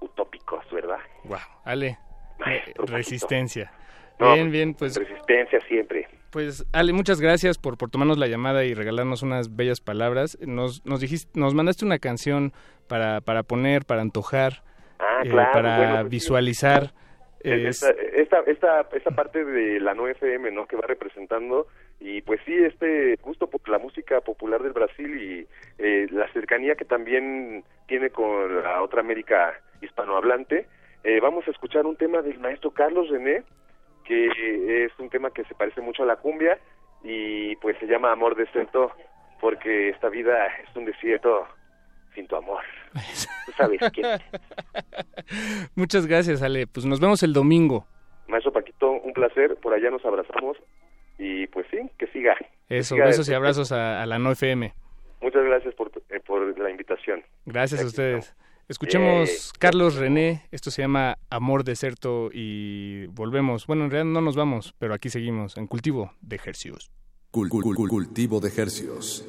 [0.00, 0.98] utópicos, ¿verdad?
[1.24, 1.98] Wow, Ale,
[2.46, 3.72] eh, resistencia.
[4.18, 6.08] bien, bien, pues resistencia siempre.
[6.30, 10.38] Pues Ale, muchas gracias por, por tomarnos la llamada y regalarnos unas bellas palabras.
[10.40, 12.52] Nos nos dijiste, nos mandaste una canción
[12.88, 14.62] para para poner, para antojar
[15.00, 16.92] Ah, eh, para pues, visualizar.
[17.42, 20.66] Esta, esta, esta, esta, parte de la no FM, ¿no?
[20.66, 21.68] Que va representando
[21.98, 25.46] y pues sí, este gusto por la música popular del Brasil y
[25.78, 30.66] eh, la cercanía que también tiene con la otra América hispanohablante.
[31.04, 33.42] Eh, vamos a escuchar un tema del maestro Carlos René,
[34.04, 36.58] que es un tema que se parece mucho a la cumbia
[37.02, 38.92] y pues se llama Amor Desierto,
[39.40, 41.46] porque esta vida es un desierto
[42.14, 42.62] sin tu amor.
[43.46, 44.06] Tú sabes quién.
[45.74, 46.66] Muchas gracias, Ale.
[46.66, 47.86] Pues nos vemos el domingo.
[48.28, 49.56] Maestro Paquito, un placer.
[49.56, 50.56] Por allá nos abrazamos
[51.18, 52.36] y pues sí, que siga.
[52.68, 54.72] Eso, besos y abrazos a, la No FM.
[55.20, 57.22] Muchas gracias por, eh, por la invitación.
[57.44, 58.34] Gracias a ustedes.
[58.70, 63.66] Escuchemos Carlos René, esto se llama Amor Deserto y volvemos.
[63.66, 66.92] Bueno, en realidad no nos vamos, pero aquí seguimos en Cultivo de Ejercios.
[67.32, 69.24] cultivo de Ejercios.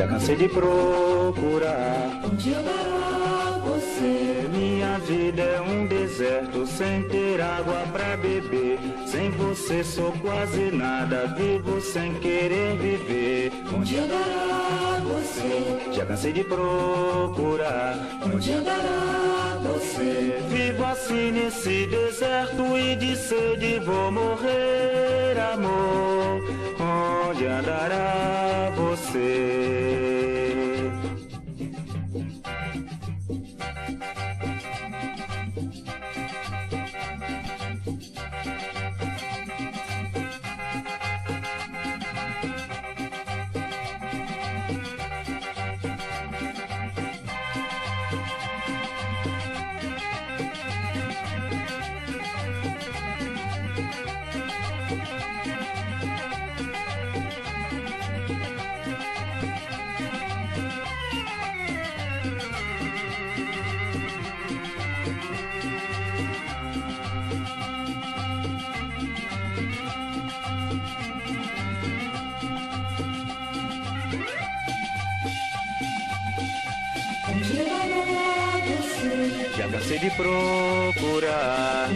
[0.00, 2.22] Já cansei de procurar.
[2.24, 4.48] Onde andará você?
[4.50, 8.78] Minha vida é um deserto sem ter água pra beber.
[9.06, 13.52] Sem você sou quase nada, vivo sem querer viver.
[13.76, 15.92] Onde andará você?
[15.92, 17.98] Já cansei de procurar.
[18.24, 20.42] Onde andará você?
[20.48, 26.42] Vivo assim nesse deserto e de sede vou morrer, amor.
[26.80, 28.99] Onde andará você?
[29.12, 30.09] ser.
[80.00, 81.90] De procurar.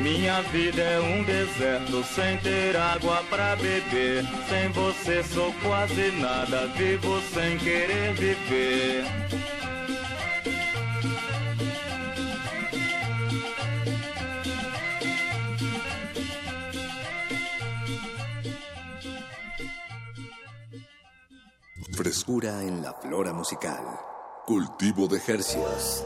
[0.00, 4.22] Minha vida é um deserto sem ter água pra beber.
[4.48, 9.25] Sem você sou quase nada, vivo sem querer viver.
[21.96, 23.82] Frescura en la flora musical.
[24.44, 26.04] Cultivo de Hercios.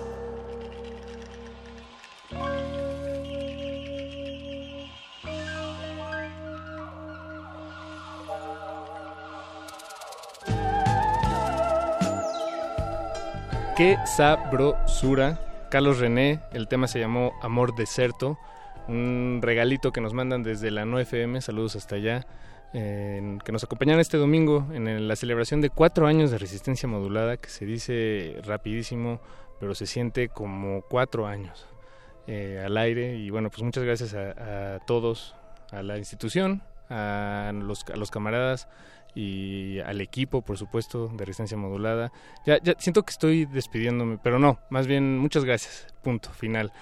[13.77, 15.41] Qué sabrosura.
[15.73, 18.39] Carlos René, el tema se llamó Amor Deserto.
[18.87, 21.41] Un regalito que nos mandan desde la No FM.
[21.41, 22.27] Saludos hasta allá.
[22.73, 27.37] Eh, que nos acompañaron este domingo en la celebración de cuatro años de resistencia modulada,
[27.37, 29.21] que se dice rapidísimo,
[29.59, 31.67] pero se siente como cuatro años
[32.27, 33.17] eh, al aire.
[33.17, 35.35] Y bueno, pues muchas gracias a, a todos,
[35.71, 38.69] a la institución, a los, a los camaradas
[39.15, 42.13] y al equipo, por supuesto, de Resistencia Modulada.
[42.47, 45.87] Ya, ya siento que estoy despidiéndome, pero no, más bien muchas gracias.
[46.03, 46.73] Punto, final.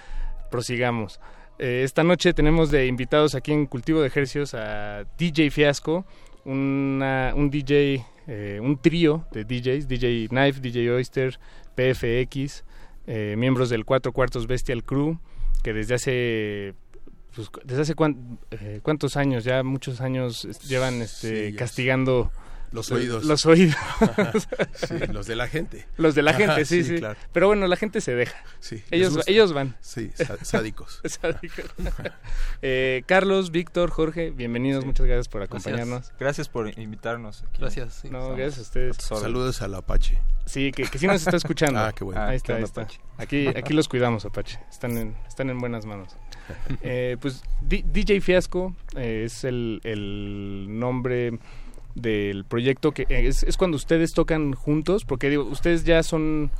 [0.51, 1.21] Prosigamos.
[1.59, 6.07] Eh, esta noche tenemos de invitados aquí en Cultivo de Ejercios a DJ Fiasco,
[6.45, 11.39] una, un DJ, eh, un trío de DJs, DJ Knife, DJ Oyster,
[11.75, 12.65] PFX,
[13.07, 15.19] eh, miembros del Cuatro Cuartos Bestial Crew,
[15.63, 16.75] que desde hace
[17.35, 22.31] pues, desde hace cuán- eh, cuántos años, ya muchos años llevan este Sí, castigando
[22.73, 23.25] Los oídos.
[23.25, 23.77] Los oídos.
[24.89, 25.87] Sí, los de la gente.
[25.97, 26.99] Los de la gente, sí, sí, sí.
[26.99, 27.19] claro.
[27.33, 28.37] Pero bueno, la gente se deja.
[28.61, 29.77] Sí, ellos, ellos van.
[29.81, 31.01] Sí, sá- sádicos.
[31.05, 31.65] Sádicos.
[32.63, 36.13] Eh, Carlos, Víctor, Jorge, bienvenidos, muchas gracias por acompañarnos.
[36.19, 37.43] Gracias por invitarnos.
[37.43, 37.61] Aquí.
[37.61, 38.09] Gracias, sí.
[38.11, 38.97] No, Estamos gracias a ustedes.
[38.97, 40.19] Saludos al Apache.
[40.47, 41.79] Sí, que, que sí nos está escuchando.
[41.81, 42.21] Ah, qué bueno.
[42.23, 42.83] Ahí Ah, está, ahí está.
[42.83, 43.01] Apache.
[43.19, 44.59] Aquí, aquí los cuidamos, Apache.
[44.71, 46.17] Están en, están en buenas manos.
[46.83, 51.39] Eh, pues D- DJ Fiasco eh, es el, el nombre
[52.01, 56.51] del proyecto que eh, es, es cuando ustedes tocan juntos, porque digo, ustedes ya son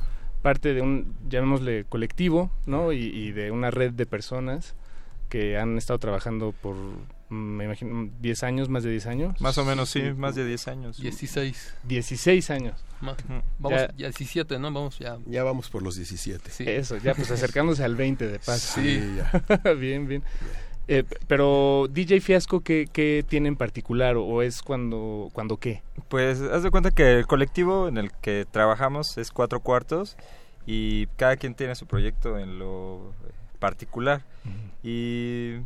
[0.41, 2.91] parte de un, llamémosle, colectivo, ¿no?
[2.93, 4.75] Y, y de una red de personas
[5.29, 9.41] que han estado trabajando por, mm, me imagino, 10 años, más de 10 años.
[9.41, 10.97] Más o menos, sí, más de 10 años.
[10.99, 11.75] 16.
[11.83, 12.83] 16 años.
[13.01, 14.71] Vamos, Ya- ya 17, ¿no?
[14.73, 15.17] Vamos ya.
[15.27, 16.49] Ya vamos por los 17.
[16.51, 16.63] Sí.
[16.67, 18.81] Eso, ya pues acercándose al 20 de paso.
[18.81, 19.73] Sí, ya.
[19.75, 20.23] bien, bien.
[20.91, 25.83] Eh, pero DJ Fiasco, ¿qué, qué tiene en particular o, es cuando, cuando qué?
[26.07, 30.17] Pues haz de cuenta que el colectivo en el que trabajamos es cuatro cuartos
[30.65, 33.13] y cada quien tiene su proyecto en lo
[33.59, 34.23] particular.
[34.81, 35.57] Y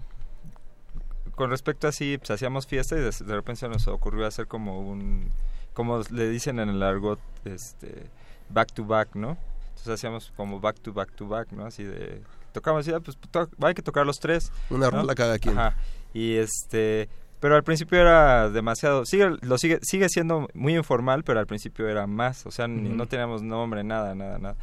[1.36, 4.48] con respecto a así, pues hacíamos fiesta y de, de repente se nos ocurrió hacer
[4.48, 5.32] como un,
[5.74, 8.10] como le dicen en el argot, este,
[8.50, 9.38] back to back, ¿no?
[9.70, 11.66] Entonces hacíamos como back to back to back, ¿no?
[11.66, 12.22] Así de,
[12.54, 14.52] tocamos, ya, pues to- hay que tocar los tres.
[14.70, 15.02] Una ¿no?
[15.02, 15.58] rola cada quien.
[15.60, 15.76] Ajá.
[16.14, 17.10] Y este,
[17.40, 21.90] pero al principio era demasiado, sigue, lo sigue, sigue siendo muy informal, pero al principio
[21.90, 24.56] era más, o sea, no teníamos nombre, nada, nada, nada.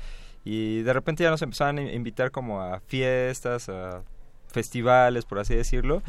[0.45, 4.03] Y de repente ya nos empezaban a invitar como a fiestas, a
[4.49, 6.03] festivales, por así decirlo,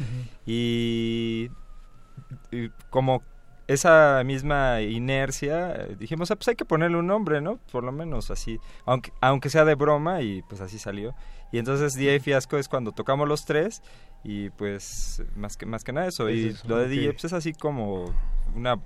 [0.46, 1.50] y,
[2.50, 3.22] y como
[3.68, 7.58] esa misma inercia, eh, dijimos, ah, pues hay que ponerle un nombre, ¿no?
[7.70, 11.14] Por lo menos así, aunque, aunque sea de broma, y pues así salió.
[11.52, 13.82] Y entonces DJ Fiasco es cuando tocamos los tres,
[14.24, 16.28] y pues más que, más que nada eso.
[16.30, 16.90] Y eso, lo de ok.
[16.90, 18.12] DJ pues es así como
[18.54, 18.80] una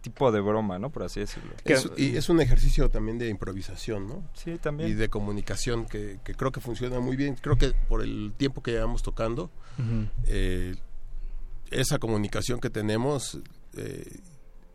[0.00, 0.90] tipo de broma, ¿no?
[0.90, 1.52] Por así decirlo.
[1.64, 4.24] Es, y es un ejercicio también de improvisación, ¿no?
[4.34, 4.90] Sí, también.
[4.90, 7.36] Y de comunicación que, que creo que funciona muy bien.
[7.40, 9.50] Creo que por el tiempo que llevamos tocando,
[10.26, 10.74] eh,
[11.70, 13.38] esa comunicación que tenemos,
[13.76, 14.20] eh,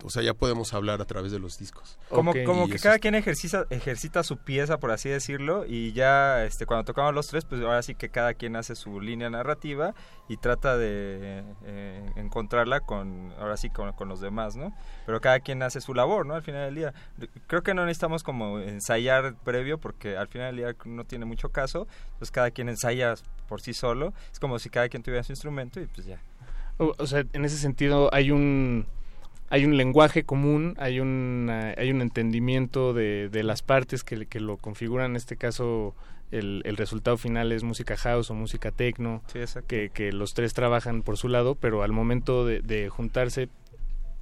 [0.06, 1.98] o sea, ya podemos hablar a través de los discos.
[2.10, 2.38] Como, Ok.
[2.46, 6.46] como Y que cada es- quien ejercita, ejercita su pieza, por así decirlo, y ya
[6.46, 9.94] este, cuando tocamos los tres, pues ahora sí que cada quien hace su línea narrativa
[10.30, 14.76] y trata de eh, encontrarla con, ahora sí, con, con los demás, ¿no?
[15.06, 16.34] Pero cada quien hace su labor, ¿no?
[16.36, 16.94] Al final del día.
[17.48, 21.50] Creo que no necesitamos como ensayar previo, porque al final del día no tiene mucho
[21.50, 21.88] caso,
[22.20, 23.16] pues cada quien ensaya
[23.48, 26.20] por sí solo, es como si cada quien tuviera su instrumento y pues ya.
[26.78, 28.86] O, o sea, en ese sentido hay un
[29.50, 34.26] hay un lenguaje común, hay un eh, hay un entendimiento de, de las partes que,
[34.26, 35.12] que lo configuran.
[35.12, 35.96] En este caso,
[36.32, 40.54] el, el resultado final es música house o música techno, Sí, que, que los tres
[40.54, 43.50] trabajan por su lado, pero al momento de, de juntarse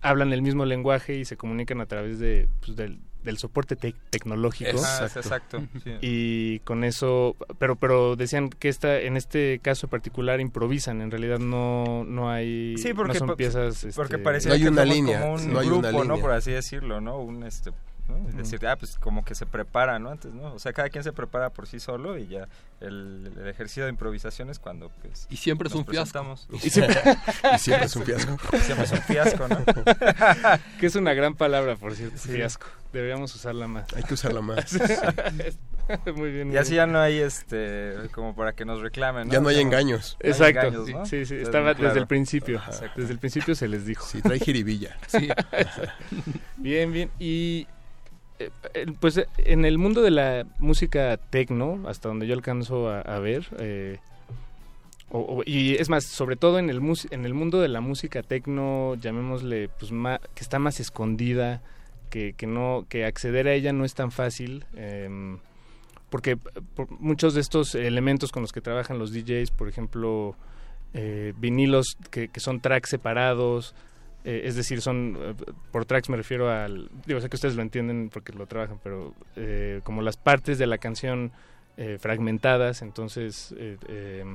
[0.02, 3.96] hablan el mismo lenguaje y se comunican a través de, pues, del, del soporte tec-
[4.10, 4.70] tecnológico.
[4.72, 5.64] Exacto.
[5.84, 5.92] sí.
[6.02, 11.40] y con eso pero pero decían que esta en este caso particular improvisan en realidad
[11.40, 14.86] no no hay Sí, porque, no son piezas porque este, parecía No hay que una
[14.86, 16.14] línea, como un no hay una grupo, ¿no?
[16.14, 16.22] línea.
[16.22, 17.18] Por así decirlo, ¿no?
[17.20, 17.72] Un este,
[18.08, 18.28] ¿no?
[18.30, 20.10] Es decir, ah, pues como que se prepara, ¿no?
[20.10, 20.54] Antes, ¿no?
[20.54, 22.48] O sea, cada quien se prepara por sí solo y ya
[22.82, 25.26] el, el ejercicio de improvisación es cuando, pues...
[25.30, 26.36] Y siempre es un fiasco.
[26.52, 26.96] Y siempre-
[27.56, 28.38] y siempre es un fiasco.
[28.60, 29.58] Siempre es un fiasco, ¿no?
[30.80, 32.30] que es una gran palabra por cierto Sí.
[32.30, 34.78] fiasco deberíamos usarla más Hay que usarla más.
[36.16, 36.86] muy bien Y así bien.
[36.86, 39.34] ya no hay, este, como para que nos reclamen, ¿no?
[39.34, 40.16] Ya no hay Como- engaños.
[40.22, 41.06] no hay exacto engaños, ¿no?
[41.06, 41.88] sí sí Entonces, estaba claro.
[41.90, 43.02] desde el principio Exacto.
[43.02, 44.96] desde el principio se les dijo Sí, trae jiribilla.
[45.08, 45.28] Sí.
[46.58, 47.10] Bien, bien.
[47.20, 47.68] Y
[49.00, 53.46] pues eh, en el mundo de la música tecno, hasta donde yo alcanzo a, ver,
[53.60, 53.98] eh,
[55.10, 58.96] o- y es más, sobre todo en el, en el mundo de la música tecno,
[58.96, 59.92] llamémosle, pues
[60.34, 61.62] que está más escondida,
[62.10, 64.66] que, que no, que acceder a ella no es tan fácil.
[64.76, 65.38] em,
[66.10, 66.38] porque
[67.00, 70.36] muchos de estos elementos con los que trabajan los DJs, por ejemplo,
[70.94, 73.74] eh, vinilos que son tracks separados,
[74.24, 75.34] eh, es decir, son, eh,
[75.72, 79.14] por tracks me refiero al, digo, sé que ustedes lo entienden porque lo trabajan, pero
[79.36, 81.32] eh, como las partes de la canción
[81.78, 84.26] eh, fragmentadas, entonces eh,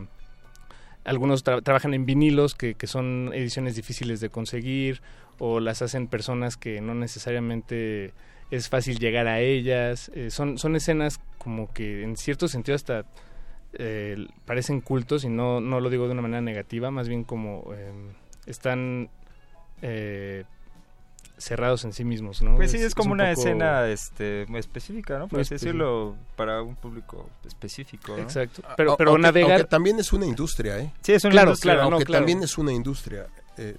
[1.04, 5.00] algunos tra- trabajan en vinilos que, que son ediciones difíciles de conseguir
[5.38, 8.12] o las hacen personas que no necesariamente
[8.50, 10.10] es fácil llegar a ellas.
[10.30, 13.04] Son, son escenas como que en cierto sentido hasta
[14.44, 17.92] parecen cultos y no, no lo digo de una manera negativa, más bien como eh,
[18.46, 19.10] están
[19.82, 20.44] eh,
[21.36, 22.56] cerrados en sí mismos, ¿no?
[22.56, 25.28] Pues sí, es, como un una poco- escena este, muy específica, ¿no?
[25.28, 28.16] Por así decirlo, para un público específico.
[28.16, 28.22] ¿no?
[28.22, 28.62] Exacto.
[28.76, 29.50] Pero, Au- pero aunque, navegar...
[29.52, 30.92] aunque también es una industria, ¿eh?
[31.02, 31.74] Sí, es una Claro, industria.
[31.74, 32.22] claro, no, aunque claro.
[32.22, 33.28] también es una industria.
[33.56, 33.76] eh,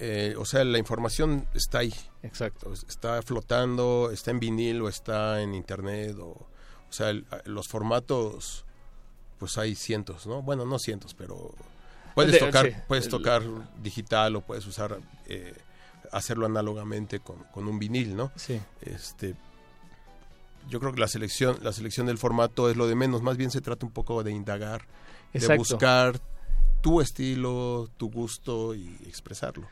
[0.00, 1.94] eh, o sea, la información está ahí.
[2.22, 2.72] Exacto.
[2.72, 6.16] Está flotando, está en vinil o está en internet.
[6.18, 6.46] O, o
[6.92, 8.64] sea, el- los formatos,
[9.38, 10.42] pues hay cientos, ¿no?
[10.42, 11.54] Bueno, no cientos, pero
[12.24, 13.42] puedes De- tocar, sí, puedes el- tocar
[13.82, 15.54] digital o puedes usar, eh,
[16.12, 18.30] hacerlo análogamente con, con un vinil, ¿no?
[18.36, 18.60] Sí.
[18.82, 19.34] Este,
[20.68, 23.22] yo creo que la selección, la selección del formato es lo de menos.
[23.22, 24.82] Más bien se trata un poco de indagar,
[25.32, 26.20] de buscar
[26.82, 29.66] tu estilo, tu gusto y expresarlo.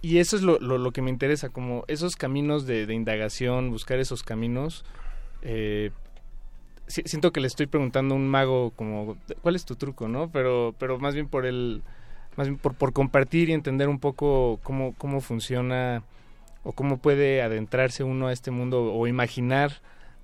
[0.00, 3.70] Y eso es lo, lo, lo que me interesa, como esos caminos de, de indagación,
[3.70, 4.84] buscar esos caminos.
[5.42, 5.90] eh,
[6.86, 10.30] siento que le estoy preguntando a un mago como, ¿cuál es tu truco, no?
[10.30, 11.82] Pero, pero más bien por el,
[12.36, 16.02] más bien por, por compartir y entender un poco cómo, cómo funciona
[16.62, 19.80] o cómo puede adentrarse uno a este mundo o imaginar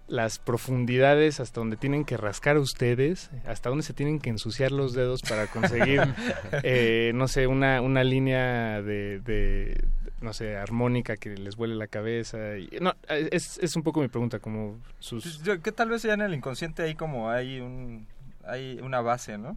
[0.09, 4.93] las profundidades hasta donde tienen que rascar ustedes, hasta donde se tienen que ensuciar los
[4.93, 6.03] dedos para conseguir,
[6.63, 9.85] eh, no sé, una, una línea de, de,
[10.23, 12.57] no sé, armónica que les vuele la cabeza.
[12.59, 15.25] Y, no, es, es un poco mi pregunta, como sus...
[15.25, 18.07] Pues yo- que tal vez ya en el inconsciente ahí como hay un
[18.45, 19.57] hay una base, ¿no?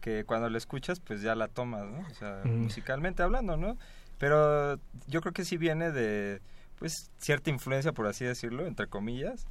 [0.00, 2.00] Que cuando la escuchas pues ya la tomas, ¿no?
[2.10, 3.76] O sea, musicalmente hablando, ¿no?
[4.18, 4.78] Pero
[5.08, 6.40] yo creo que sí viene de
[6.78, 9.46] pues cierta influencia, por así decirlo, entre comillas,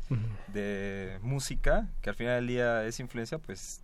[0.54, 3.82] de música, que al final del día esa influencia pues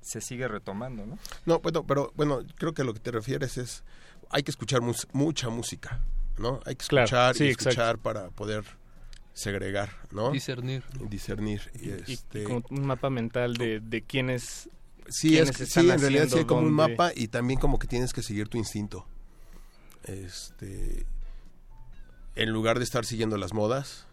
[0.00, 1.18] se sigue retomando, ¿no?
[1.46, 3.84] No, bueno, pero bueno, creo que lo que te refieres es
[4.32, 6.00] hay que escuchar mus- mucha música,
[6.38, 6.60] ¿no?
[6.66, 7.68] Hay que Claro, escuchar sí, y exacto.
[7.70, 8.64] escuchar para poder
[9.34, 10.30] segregar, ¿no?
[10.32, 10.82] Discernir.
[11.08, 11.70] Discernir.
[11.80, 14.68] Y, y este, como un mapa mental de, de quiénes...
[15.08, 17.78] sí, es que- están sí, en realidad sí hay como un mapa y también como
[17.78, 19.06] que tienes que seguir tu instinto.
[20.04, 21.06] Este,
[22.34, 24.06] en lugar de estar siguiendo las modas,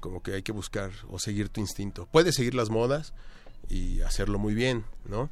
[0.00, 2.08] como que hay que buscar o seguir tu instinto.
[2.10, 3.12] Puedes seguir las modas
[3.68, 5.30] y hacerlo muy bien, ¿no?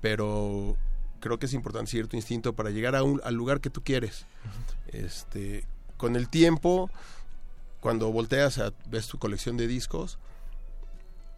[0.00, 0.76] Pero
[1.20, 3.82] creo que es importante seguir tu instinto para llegar a un, al lugar que tú
[3.82, 4.26] quieres.
[4.92, 5.64] Este,
[5.96, 6.90] con el tiempo,
[7.80, 10.18] cuando volteas a ves tu colección de discos,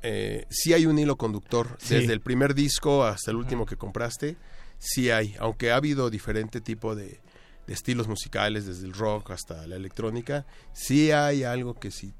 [0.02, 1.94] eh, sí hay un hilo conductor Sí.
[1.96, 4.36] desde el primer disco hasta el último que compraste,
[4.78, 7.20] sí hay, aunque ha habido diferente tipo de,
[7.66, 12.14] de estilos musicales, desde el rock hasta la electrónica, sí hay algo que si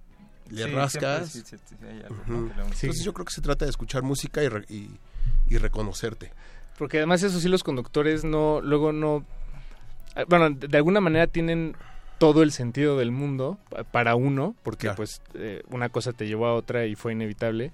[0.51, 3.65] le Sí, rascas, siempre sí, sí, sí, algo, le- entonces yo creo que se trata
[3.65, 4.91] de escuchar música y, re- y,
[5.49, 6.33] y reconocerte.
[6.81, 9.23] Porque además esos hilos conductores no, luego no,
[10.17, 11.77] ah, bueno, de alguna manera tienen
[12.17, 14.97] todo el sentido del mundo pa- para uno, porque Claro.
[14.97, 17.71] pues eh, una cosa te llevó a otra y fue inevitable,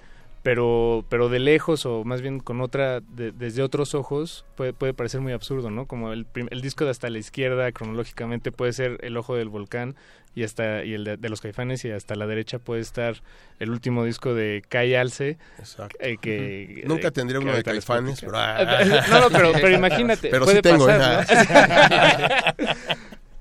[0.47, 4.95] pero, pero de lejos o más bien con otra, de- desde otros ojos, puede, puede
[4.95, 5.87] parecer muy absurdo, ¿no?
[5.87, 9.97] Como el, el disco de hasta la izquierda cronológicamente puede ser El Ojo del Volcán
[10.37, 13.23] y hasta y el de, de los Caifanes y hasta la derecha puede estar
[13.59, 15.97] el último disco de Kai Alce, Exacto.
[15.99, 18.33] eh, que Nunca eh, tendría que uno de Caifanes, pero...
[19.11, 20.29] No, no, pero, pero imagínate.
[20.29, 21.27] Pero puede sí tengo, pasar,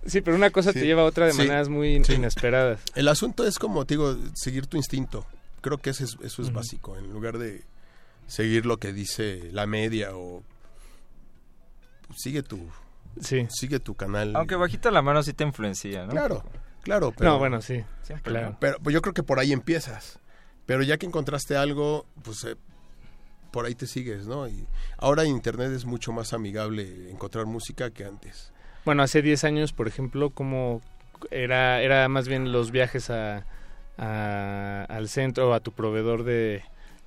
[0.07, 2.13] sí, pero una cosa Sí, te lleva a otra de sí, maneras muy sí.
[2.13, 2.79] inesperadas.
[2.95, 5.23] El asunto es como, te digo, seguir tu instinto.
[5.65, 7.63] Creo que ese es- eso es básico, en lugar de
[8.27, 10.43] seguir lo que dice la media o
[12.15, 12.69] sigue tu
[13.19, 13.47] Sí.
[13.49, 14.35] sigue tu canal.
[14.35, 16.11] Aunque bajita la mano sí te influencia, ¿no?
[16.11, 16.43] Claro,
[16.83, 17.83] claro, pero No, bueno, sí.
[18.03, 18.49] Siempre, claro.
[18.51, 18.57] ¿no?
[18.59, 20.19] pero pues, yo creo que por ahí empiezas.
[20.67, 22.57] Pero ya que encontraste algo, pues eh,
[23.51, 24.47] por ahí te sigues, ¿no?
[24.47, 24.67] Y
[24.99, 28.51] ahora en internet es mucho más amigable encontrar música que antes.
[28.85, 30.81] Bueno, hace 10 años, por ejemplo, como
[31.31, 33.45] era, era más bien los viajes a,
[33.97, 36.63] a- al centro, a tu proveedor de,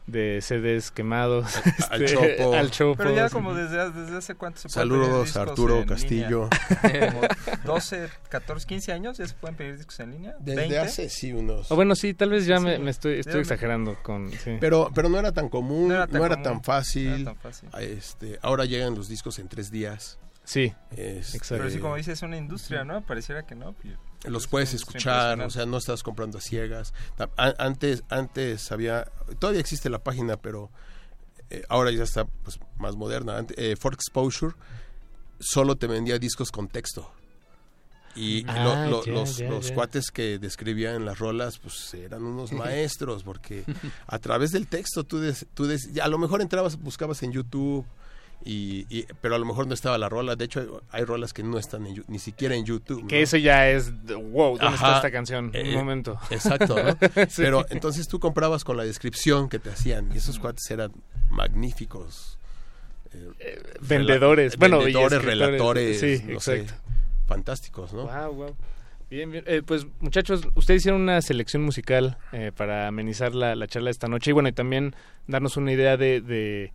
[0.07, 1.55] de CDs quemados.
[1.91, 2.55] Al este, Chopo.
[2.55, 2.97] Al Chopo.
[2.97, 6.49] Pero ya como desde, desde hace cuánto se Saludos pedir a Arturo en Castillo.
[6.83, 7.13] línea?
[7.13, 7.29] Como
[7.75, 10.35] 12, 14, 15 años ya se pueden pedir discos en línea.
[10.41, 10.79] Desde 20.
[10.79, 13.97] hace sí unos O bueno, sí, tal vez ya Sí, me, me estoy, estoy exagerando
[14.03, 14.31] con...
[14.33, 14.57] sí.
[14.61, 17.09] Pero, pero no era tan común, No no era era tan tan, común, fácil.
[17.11, 17.69] no era tan fácil.
[17.79, 20.19] Este, ahora llegan los discos en tres días.
[20.45, 21.57] Sí, Este, exacto.
[21.59, 23.03] Pero sí, como dices, es una industria, ¿no?
[23.05, 23.75] Pareciera que no.
[23.85, 23.89] y-
[24.25, 26.93] los es puedes escuchar, o sea, no estás comprando a ciegas.
[27.37, 30.71] Antes, antes había, todavía existe la página, pero
[31.51, 33.45] eh, ahora ya está pues, más moderna.
[33.57, 34.55] Eh, For Exposure
[35.41, 37.13] solo te vendía discos con texto.
[38.17, 42.51] Y Ah, lo- lo- ya, los, los cuates que describían las rolas, pues eran unos
[42.53, 43.65] maestros, porque
[44.09, 47.31] a través del texto tú, des- tú des- ya, a lo mejor entrabas, buscabas en
[47.33, 47.87] YouTube
[48.45, 50.37] Y, y- pero a lo mejor no estaba la rola.
[50.37, 53.07] De hecho, hay rolas que no están en ni siquiera en YouTube.
[53.09, 53.23] Que ¿no?
[53.23, 55.47] eso ya es, wow, ¿dónde está esta canción?
[55.47, 56.19] Un Eh, momento.
[56.31, 56.97] Exacto, ¿no?
[57.29, 57.43] Sí.
[57.43, 60.93] Pero entonces tú comprabas con la descripción que te hacían y esos cuates eran
[61.31, 62.39] magníficos.
[63.13, 66.83] eh, vendedores, rela- bueno, vendedores, relatores, sí, no sé, exacto.
[67.27, 68.05] fantásticos, ¿no?
[68.07, 68.57] Wow, wow.
[69.11, 69.43] Bien, bien.
[69.47, 73.93] Eh, pues muchachos, ustedes hicieron una selección musical eh, para amenizar la, la charla de
[73.93, 74.95] esta noche y bueno, y también
[75.27, 76.73] darnos una idea de, de,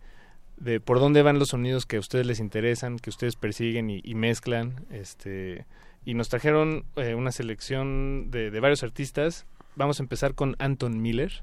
[0.56, 4.00] de por dónde van los sonidos que a ustedes les interesan, que ustedes persiguen y,
[4.04, 4.84] y mezclan.
[4.90, 5.66] este
[6.04, 9.46] Y nos trajeron eh, una selección de, de varios artistas.
[9.76, 11.42] Vamos a empezar con Anton Miller.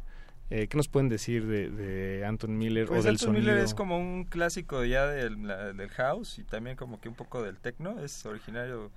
[0.50, 3.42] Eh, ¿Qué nos pueden decir de, de Anton Miller Pues o del Anton sonido?
[3.52, 7.16] Miller es como un clásico ya del, la- del house y también como que un
[7.16, 8.00] poco del techno.
[8.02, 8.92] Es originario,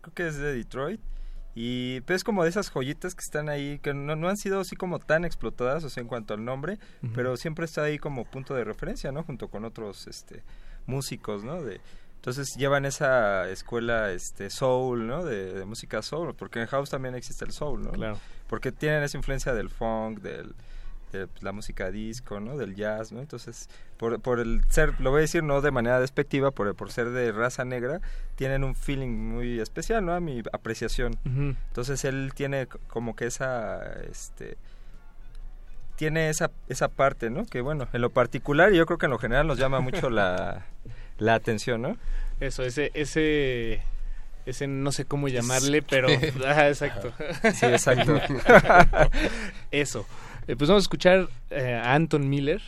[0.00, 1.00] creo que es de Detroit.
[1.54, 4.60] Y pues es como de esas joyitas que están ahí, que no, no han sido
[4.60, 6.78] así como tan explotadas, o sea, en cuanto al nombre,
[7.14, 9.22] pero siempre está ahí como punto de referencia, ¿no?
[9.22, 10.42] Junto con otros este,
[10.86, 11.62] músicos, ¿no?
[11.62, 11.80] De,
[12.14, 15.24] entonces llevan esa escuela este soul, ¿no?
[15.24, 17.90] De, de música soul, porque en house también existe el soul, ¿no?
[17.90, 18.18] Claro.
[18.48, 20.54] Porque tienen esa influencia del funk, del,
[21.12, 22.56] de la música disco, ¿no?
[22.56, 23.20] Del jazz, ¿no?
[23.20, 26.90] Entonces, por, por el ser, lo voy a decir no de manera despectiva, por, por
[26.90, 28.00] ser de raza negra,
[28.36, 30.14] tienen un feeling muy especial, ¿no?
[30.14, 31.16] A mi apreciación.
[31.24, 34.56] Entonces, él tiene como que esa, este,
[35.96, 37.46] tiene esa, esa parte, ¿no?
[37.46, 40.10] Que bueno, en lo particular y yo creo que en lo general nos llama mucho
[40.10, 40.66] la,
[41.18, 41.96] la atención, ¿no?
[42.40, 43.82] Eso, ese, ese,
[44.46, 46.08] ese no sé cómo llamarle, pero...
[46.10, 47.12] Exacto.
[47.54, 48.20] Sí, exacto.
[49.70, 50.06] Eso.
[50.48, 52.60] Eh, pues vamos a escuchar eh, a Anton Miller.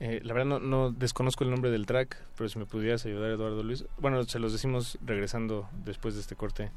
[0.00, 3.30] Eh, la verdad no, no desconozco el nombre del track, pero si me pudieras ayudar,
[3.30, 3.84] Eduardo Luis.
[3.98, 6.72] Bueno, se los decimos regresando después de este corte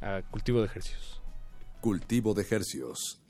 [0.00, 1.22] a Cultivo de Ejercicios.
[1.80, 3.20] Cultivo de hercios.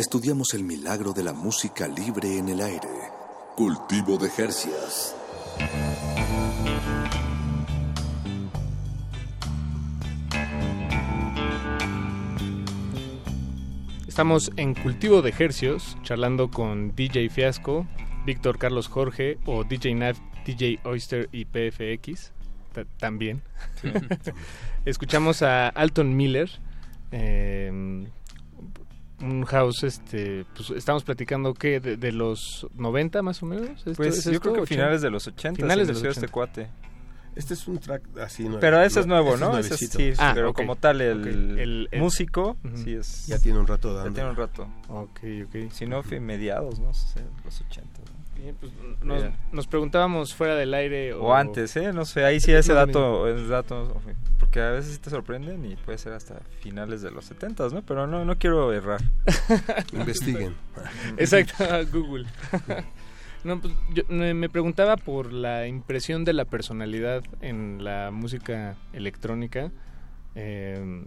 [0.00, 2.88] Estudiamos el milagro de la música libre en el aire.
[3.56, 5.14] Cultivo de Jercias.
[14.06, 17.86] Estamos en Cultivo de Hercios, charlando con DJ Fiasco,
[18.26, 22.32] Víctor Carlos Jorge o DJ Nav, DJ Oyster y PFX
[22.72, 23.42] ta- también.
[23.80, 23.88] Sí.
[24.84, 26.50] Escuchamos a Alton Miller,
[27.12, 28.06] eh,
[29.22, 33.70] un house, este, pues estamos platicando que de, de los 90 más o menos.
[33.78, 34.40] ¿Esto- Pues es yo esto?
[34.42, 34.74] creo que 80?
[34.82, 36.32] finales de los 80 Finales se de los inició este 80.
[36.32, 36.70] cuate.
[37.36, 38.58] Este es un track así nuevo.
[38.60, 39.56] Pero ese es nuevo, ese ¿no?
[39.56, 40.56] es Ese es- sí, Ah, pero ok.
[40.56, 41.26] como tal, el, Ok.
[41.26, 42.76] El- el- músico, Ujú.
[42.76, 43.26] sí es...
[43.28, 44.14] Ya tiene un rato Ya dando.
[44.14, 44.68] tiene un rato.
[44.88, 45.70] Ok, ok.
[45.72, 46.92] Si no, fue mediados, ¿no?
[46.92, 47.99] sé, los 80.
[48.58, 48.72] Pues,
[49.52, 51.92] nos, preguntábamos fuera del aire o, O antes, ¿eh?
[51.92, 54.00] No sé, ahí sí Es ese dato, es dato,
[54.38, 57.82] porque a veces sí te sorprenden y puede ser hasta finales de los 70, ¿no?
[57.82, 59.00] Pero no, no quiero errar.
[59.92, 60.54] Investiguen.
[61.16, 62.26] Exacto, Google.
[63.44, 68.76] no, pues, yo me me preguntaba por la impresión de la personalidad en la música
[68.92, 69.70] electrónica.
[70.34, 71.04] Eh,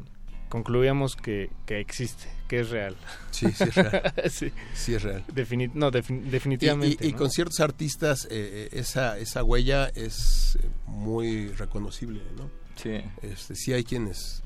[0.54, 2.96] concluíamos que, que existe, que es real.
[3.32, 4.14] Sí, sí es real.
[4.30, 4.52] sí.
[4.76, 5.26] Sí es real.
[5.34, 7.04] Defini- no, defin- definitivamente.
[7.04, 7.18] Y, y ¿no?
[7.18, 12.52] con ciertos artistas eh, eh, esa, esa huella es eh, muy reconocible, ¿no?
[12.76, 13.02] Sí.
[13.24, 14.44] Este, sí hay quienes,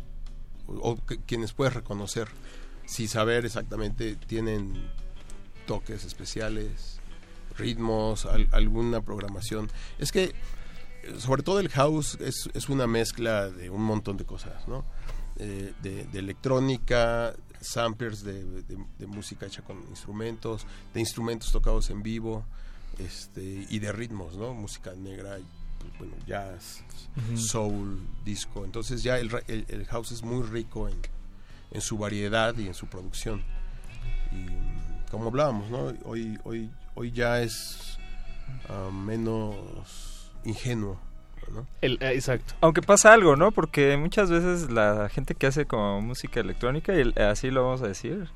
[0.68, 2.30] o, quienes puedes reconocer,
[2.86, 4.82] sin saber exactamente, tienen
[5.66, 7.02] toques especiales,
[7.58, 9.70] ritmos, al- alguna programación.
[10.00, 10.34] Es que,
[11.18, 14.86] sobre todo el house es, es una mezcla de un montón de cosas, ¿no?
[15.40, 21.90] Eh, de, de electrónica, samplers de, de- de música hecha con instrumentos, de instrumentos tocados
[21.92, 22.44] en vivo,
[22.98, 24.54] este, y de ritmos, ¿no?
[24.56, 25.38] Música negra,
[25.80, 26.84] pues, bueno, jazz,
[27.36, 28.66] soul, disco.
[28.66, 30.98] Entonces ya el, el- el house es muy rico en,
[31.72, 33.44] en su variedad y en su producción.
[34.32, 35.94] Y como hablábamos, ¿no?
[36.06, 37.98] Hoy, hoy, hoy ya es
[38.70, 41.00] ah, menos ingenuo,
[41.52, 41.66] ¿no?
[41.82, 42.54] El, eh, exacto.
[42.62, 43.52] Aunque pasa algo, ¿no?
[43.52, 47.82] Porque muchas veces la gente que hace como música electrónica, y el- así lo vamos
[47.82, 48.28] a decir,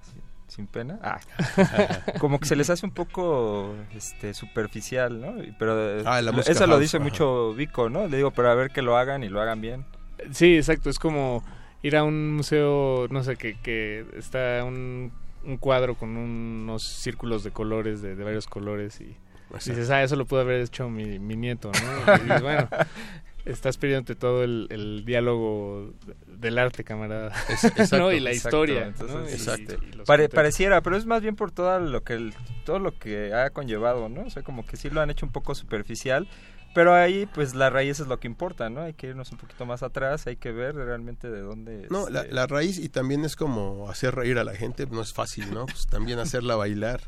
[0.00, 0.16] así,
[0.48, 1.18] sin pena, ah,
[2.20, 5.34] como que se les hace un poco este superficial, ¿no?
[5.58, 7.04] Pero eh, Ah, la lo- música eso lo dice ajá.
[7.04, 8.06] mucho Vico, ¿no?
[8.06, 9.84] Le digo, pero a ver que lo hagan y lo hagan bien.
[10.32, 10.90] Sí, exacto.
[10.90, 11.44] Es como
[11.82, 15.12] ir a un museo, no sé, que, que está un,
[15.44, 19.14] un cuadro con unos círculos de colores, de, de varios colores, y
[19.56, 19.78] Exacto.
[19.80, 22.16] dices, ah, eso lo pudo haber hecho mi, mi nieto, ¿no?
[22.16, 22.68] Y dices, bueno,
[23.44, 25.92] estás perdiéndote todo el, el diálogo
[26.26, 27.32] del arte, camarada.
[27.48, 28.12] Es- exacto, ¿no?
[28.12, 28.86] Y la Exacto, historia.
[28.86, 29.74] entonces, exacto.
[29.74, 33.34] y Pare- pareciera, pero es más bien por todo lo que el- todo lo que
[33.34, 34.22] ha conllevado, ¿no?
[34.22, 36.26] O sea, como que sí lo han hecho un poco superficial,
[36.74, 38.80] pero ahí pues la raíz es lo que importa, ¿no?
[38.80, 42.22] Hay que irnos un poquito más atrás, hay que ver realmente de dónde No, la,
[42.22, 45.52] este, la raíz y también es como hacer reír a la gente, no es fácil,
[45.54, 45.66] ¿no?
[45.66, 47.00] Pues también hacerla bailar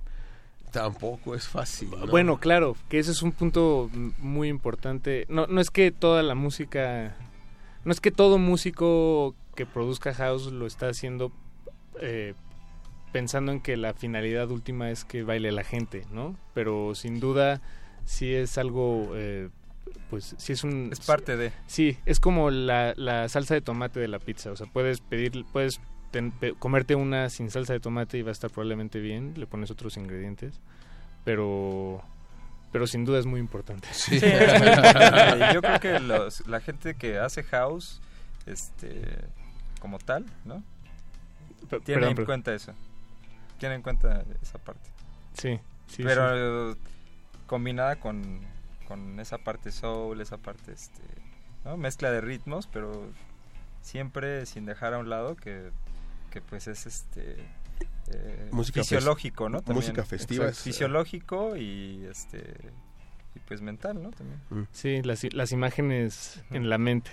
[0.70, 1.90] tampoco es fácil.
[1.90, 2.06] ¿no?
[2.06, 5.26] Bueno, claro, que ese es un punto muy importante.
[5.28, 7.16] No, no es que toda la música,
[7.84, 11.32] no es que todo músico que produzca house lo está haciendo
[12.00, 12.34] eh,
[13.12, 16.36] pensando en que la finalidad última es que baile la gente, ¿no?
[16.52, 17.62] Pero sin duda
[18.04, 19.48] sí es algo, eh,
[20.10, 20.90] pues sí es un...
[20.92, 24.50] es parte de Sí, es como la, la salsa de tomate de la pizza.
[24.50, 25.80] O sea, puedes pedir, puedes
[26.10, 29.34] ten- pe- comerte una sin salsa de tomate y va a estar probablemente bien.
[29.36, 30.60] Le pones otros ingredientes,
[31.24, 32.02] pero,
[32.72, 33.88] pero sin duda es muy importante.
[33.92, 34.18] Sí.
[35.54, 38.00] Yo creo que los- la gente que hace house,
[38.46, 39.02] este,
[39.80, 40.62] como tal, ¿no?
[41.68, 42.72] Tiene perdón, en pero- cuenta eso.
[43.58, 44.88] Tiene en cuenta esa parte.
[45.34, 45.58] Sí,
[45.88, 46.76] sí, Pero
[47.46, 48.40] combinada con,
[48.86, 51.02] con esa parte soul, esa parte, este,
[51.64, 51.76] ¿no?
[51.76, 53.06] Mezcla de ritmos, pero
[53.82, 55.70] siempre sin dejar a un lado que,
[56.36, 57.36] que pues es este...
[58.12, 59.58] eh, Música fisiológico, ¿no?
[59.62, 59.76] También.
[59.76, 62.54] música festiva Exacto, es, eh, fisiológico y este
[63.34, 64.10] y pues mental, ¿no?
[64.10, 64.68] También.
[64.72, 67.10] Sí, las, imágenes en la mente.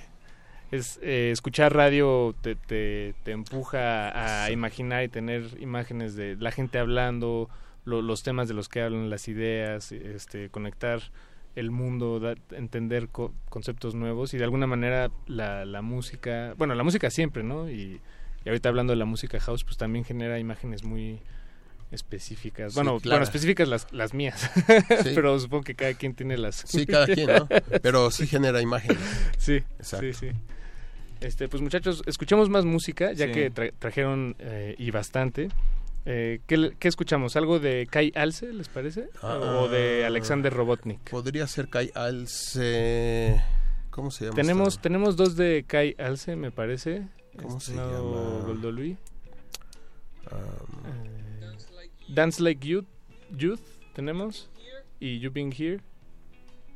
[0.72, 6.52] Es, eh, escuchar radio te, te, te empuja a imaginar y tener imágenes de la
[6.52, 7.50] gente hablando,
[7.86, 11.02] lo- los temas de los que hablan, las ideas, este, conectar
[11.56, 16.74] el mundo, da- entender co- conceptos nuevos y de alguna manera la, la música, bueno,
[16.76, 17.70] la música siempre, ¿no?
[17.70, 18.02] Y,
[18.46, 21.20] y ahorita hablando de la música house, pues también genera imágenes muy
[21.92, 22.74] específicas.
[22.74, 23.18] Sí, bueno, claro.
[23.18, 24.50] bueno, específicas las, las mías,
[25.04, 25.12] Sí.
[25.16, 27.48] pero supongo que cada quien tiene las Sí, cada quien, ¿no?
[27.82, 28.98] Pero sí genera imágenes.
[29.38, 30.06] Sí, Exacto.
[30.08, 30.28] sí, sí.
[31.22, 33.32] Este, pues muchachos, escuchemos más música, ya Sí.
[33.32, 35.50] que tra- trajeron eh, y bastante.
[36.06, 37.38] Eh, ¿qué, qué escuchamos?
[37.38, 39.08] ¿Algo de Kai Alce, les parece?
[39.22, 41.12] ¿O de Ah, Alexander Robotnik?
[41.12, 43.42] Podría ser Kai Alce.
[43.90, 44.36] ¿Cómo se llama?
[44.36, 47.04] Tenemos, tenemos dos de Kai Alce, me parece.
[47.42, 47.92] ¿Cómo se llama?
[48.46, 48.98] Goldolui.
[50.32, 52.86] Um, Dance Like Youth,
[53.36, 53.60] Youth
[53.94, 54.50] tenemos
[55.00, 55.80] y You Being Here.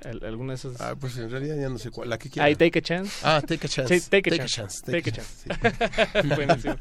[0.04, 0.80] Al- ¿Alguna de esas?
[0.80, 2.10] Ah, pues en realidad ya no sé cuál.
[2.10, 2.50] La que Ah, quiera.
[2.52, 3.12] y Take a Chance.
[3.24, 4.00] Ah, Take a Chance.
[4.00, 4.82] Sí, take a Take a Chance.
[4.82, 6.36] Chance, Take a Take a Chance.
[6.36, 6.76] Buenísimo.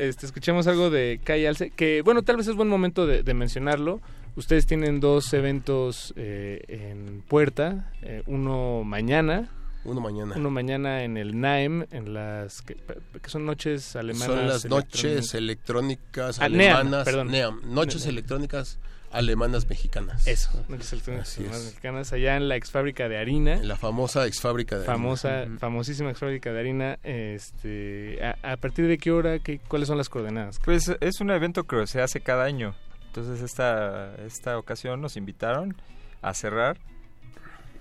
[0.00, 3.34] Este, escuchemos algo de Kai Alce, que bueno, tal vez es buen momento de, de
[3.34, 4.00] mencionarlo.
[4.34, 9.50] Ustedes tienen dos eventos eh, en puerta, eh, uno mañana.
[9.84, 10.34] Uno mañana.
[10.36, 14.26] Uno mañana en el NAEM, en las que, que son noches alemanas.
[14.26, 16.38] Son las noches electrónicas.
[16.40, 17.04] Ah, NEAM, alemanas.
[17.04, 17.28] perdón.
[17.32, 18.78] NEAM, noches electrónicas
[19.10, 20.26] alemanas mexicanas.
[20.26, 23.56] Eso, noches electrónicas alemanas mexicanas, allá en la ex fábrica de harina.
[23.56, 24.94] La famosa ex fábrica de harina.
[24.94, 25.58] famosa, Ujú.
[25.58, 26.98] famosísima ex fábrica de harina.
[27.02, 30.60] Este, a, a partir de qué hora, qué, cuáles son las coordenadas?
[30.64, 32.74] Pues es un evento que se hace cada año.
[33.08, 35.76] Entonces esta, esta ocasión nos invitaron
[36.22, 36.78] a cerrar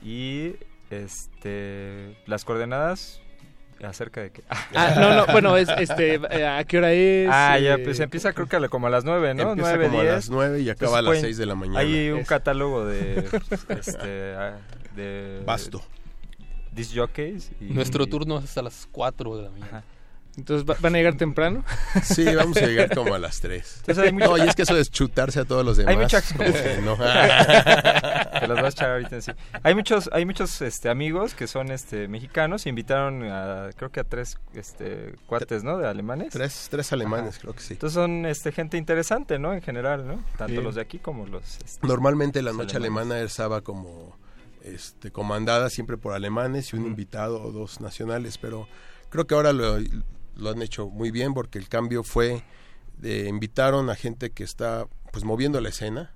[0.04, 0.56] y
[0.92, 3.22] este las coordenadas
[3.84, 4.44] acerca de que
[4.76, 7.28] Ah, no, no, bueno, es, este, eh, ¿a qué hora es?
[7.32, 9.52] Ah, ya, Eh, pues empieza creo que a como a las nueve, ¿no?
[9.54, 10.14] Empieza Nueve, como a diez.
[10.16, 11.80] las nueve y acaba a las seis de la mañana.
[11.80, 13.28] Hay un Es- catálogo de
[13.70, 14.58] este ah,
[14.96, 15.82] de Vasto.
[16.72, 19.84] disc jockeys y- Nuestro turno es hasta las 4 de la mañana.
[20.38, 21.64] Entonces, ¿va- ¿van a llegar temprano?
[22.04, 23.76] Sí, vamos a llegar como a las 3.
[23.80, 25.92] Entonces hay mucho- No, y es que eso es chutarse a todos los demás.
[25.92, 26.96] Hay mucha como que no.
[28.42, 29.32] Te las vas a echar ahorita sí.
[29.64, 34.04] Hay muchos, hay muchos este, amigos que son este mexicanos, invitaron a creo que a
[34.04, 35.78] tres este cuates, ¿no?
[35.78, 36.30] De alemanes.
[36.32, 37.74] Tres, tres alemanes, creo que sí.
[37.74, 39.54] Entonces son este gente interesante, ¿no?
[39.54, 40.24] En general, ¿no?
[40.38, 40.62] Tanto Sí.
[40.62, 43.06] los de aquí como los este, Normalmente la los noche alemanes.
[43.12, 44.16] alemana estaba como
[44.64, 48.68] este, comandada siempre por alemanes y un invitado o dos nacionales, pero
[49.10, 49.78] creo que ahora lo,
[50.36, 52.44] lo han hecho muy bien porque el cambio fue
[52.98, 56.14] de invitaron a gente que está pues moviendo la escena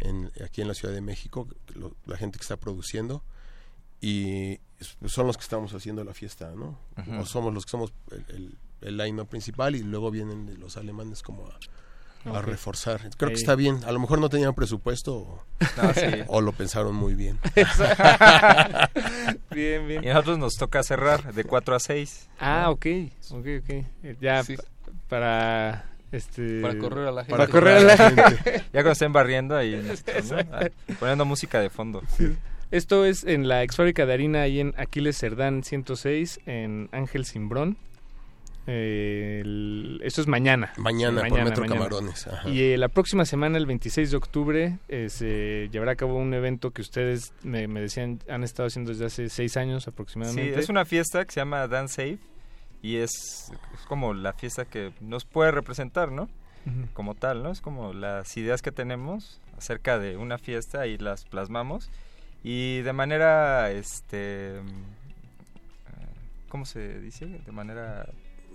[0.00, 3.22] en, aquí en la Ciudad de México, lo- la gente que está produciendo
[4.00, 6.78] y es- son los que estamos haciendo la fiesta, ¿no?
[7.20, 11.22] O somos los que somos el, el, el line principal y luego vienen los alemanes
[11.22, 11.58] como a,
[12.24, 13.00] a reforzar.
[13.16, 13.34] Creo Ahí.
[13.34, 13.80] que está bien.
[13.86, 15.44] A lo mejor no tenían presupuesto o,
[15.82, 16.00] No, sí.
[16.28, 17.38] o lo pensaron muy bien.
[19.50, 20.04] bien, bien.
[20.04, 22.28] Y a nosotros nos toca cerrar de 4 a 6.
[22.38, 22.86] Ah, ok,
[23.32, 23.84] ok, ok.
[24.20, 24.62] Ya pa-
[25.08, 27.36] para este Para correr a la gente.
[27.36, 28.22] Para correr a la gente.
[28.44, 30.36] ya cuando estén barriendo ahí ¿no?
[30.52, 30.66] Ah,
[30.98, 32.02] poniendo música de fondo.
[32.70, 37.24] Esto es en la ex fábrica de harina ahí en Aquiles Cerdán 106 en Ángel
[37.24, 37.76] Simbrón.
[38.72, 40.72] Eh, el- esto es mañana.
[40.76, 42.48] Mañana, por Metro Camarones, ajá.
[42.48, 46.32] Y eh, la próxima semana, el 26 de octubre, eh, se llevará a cabo un
[46.34, 50.60] evento que ustedes me, me decían han estado haciendo desde hace seis años Sí, aproximadamente.
[50.60, 52.18] es una fiesta que se llama Dance Safe
[52.80, 53.10] y es,
[53.74, 56.28] es como la fiesta que nos puede representar, ¿no?
[56.92, 57.50] Como tal, ¿no?
[57.50, 61.90] Es como las ideas que tenemos acerca de una fiesta y las plasmamos
[62.44, 64.60] y de manera, este,
[66.48, 67.26] ¿cómo se dice?
[67.26, 68.06] De manera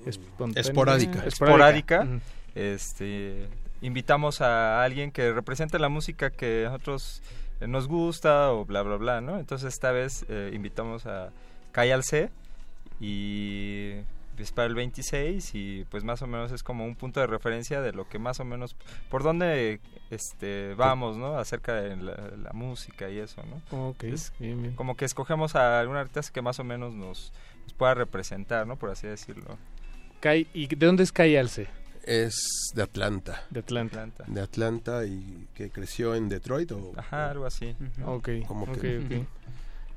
[0.05, 0.61] Espontánea.
[0.61, 1.25] Esporádica.
[1.25, 2.07] esporádica,
[2.53, 3.47] este,
[3.81, 7.21] invitamos a alguien que represente la música que a nosotros
[7.61, 9.39] eh, nos gusta o bla bla bla, ¿no?
[9.39, 11.29] Entonces esta vez eh, invitamos a
[11.71, 12.29] Kai Alce
[12.99, 13.93] y
[14.37, 17.81] es para el 26 y pues más o menos es como un punto de referencia
[17.81, 18.75] de lo que más o menos
[19.09, 19.79] por dónde
[20.09, 21.37] este vamos, ¿no?
[21.37, 23.89] Acerca de la, la música y eso, ¿no?
[23.89, 24.75] Ok, Es bien, bien.
[24.75, 27.31] como que escogemos a algún artista que más o menos nos,
[27.63, 28.75] nos pueda representar, ¿no?
[28.75, 29.57] Por así decirlo.
[30.25, 31.67] Kai- ¿Y de dónde es Kai Alce?
[32.03, 32.35] Es
[32.73, 33.43] de Atlanta.
[33.51, 34.01] De Atlanta.
[34.03, 34.25] Atlanta.
[34.27, 37.75] De Atlanta y que creció en Detroit o Ajá, algo así.
[38.05, 39.27] Ok, Como ok, que- ok.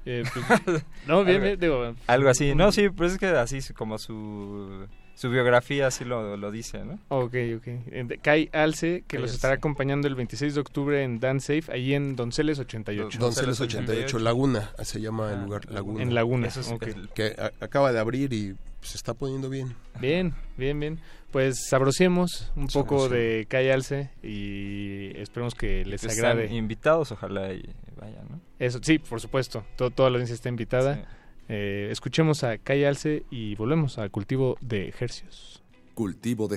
[0.07, 1.95] Eh, pues, no, bien, bien, digo...
[2.07, 2.55] Algo así.
[2.55, 6.99] No, sí, pues es que así como su, su biografía así lo, lo dice, ¿no?
[7.09, 7.67] Ok, ok.
[7.67, 9.37] Eh, Kai Alce, que Kai los Alce.
[9.37, 13.19] estará acompañando el 26 de octubre en Dance Safe, ahí en Donceles 88.
[13.19, 16.03] Donceles 88, Laguna, se llama el lugar Laguna.
[16.03, 19.75] En Laguna, Eso es el- Que a- acaba de abrir y se está poniendo bien.
[20.01, 21.01] Bien, bien, bien.
[21.31, 26.55] Pues sabrosemos un poco de Kai Alce y esperemos que les que están agrade.
[26.55, 27.69] invitados, ojalá y
[28.01, 28.41] vayan, ¿no?
[28.59, 29.65] Eso, sí, por supuesto.
[29.77, 30.95] Todo, toda la audiencia está invitada.
[30.95, 31.01] Sí.
[31.51, 35.63] Eh, escuchemos a Kai Alce y volvemos al cultivo de ejercios.
[35.95, 36.57] Cultivo de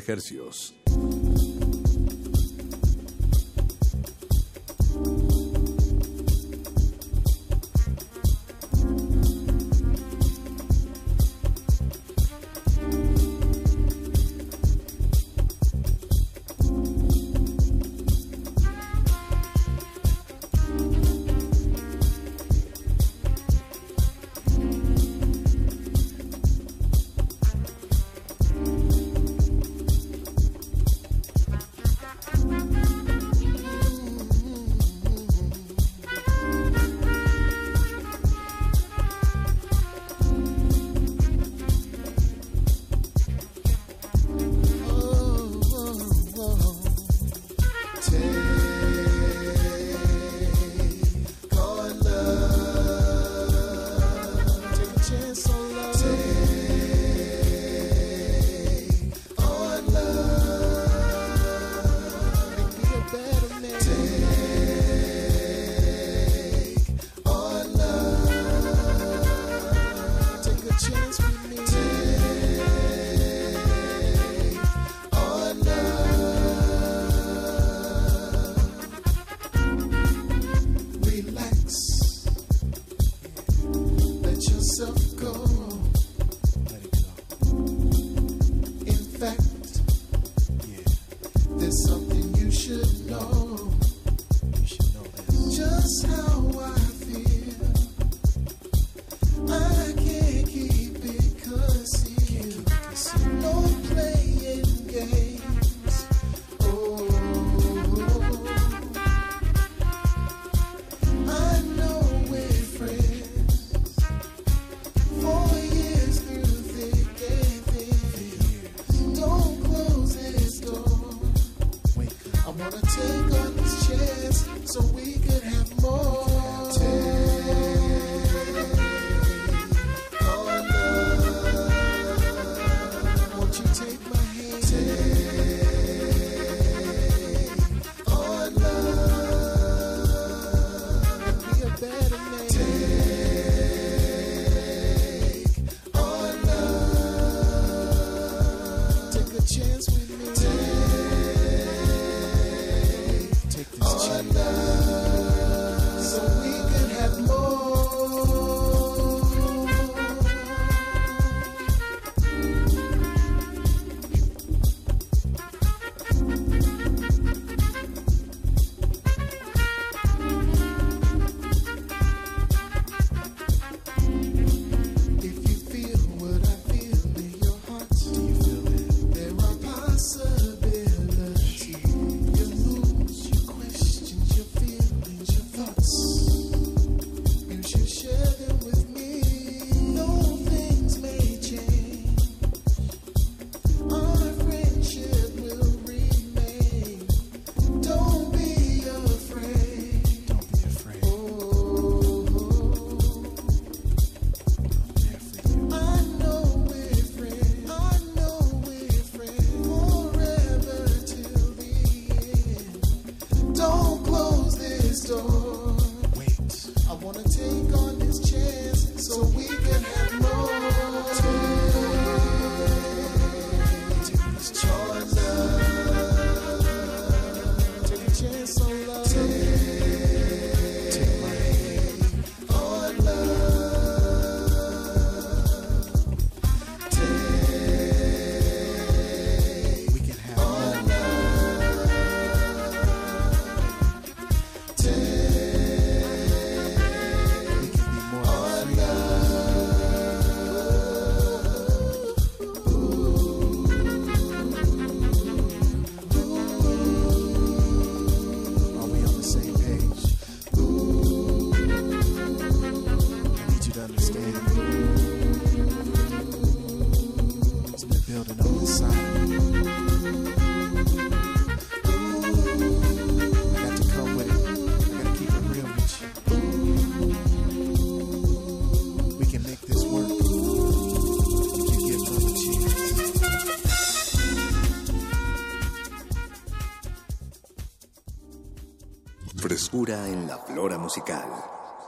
[289.92, 291.28] en la flora musical.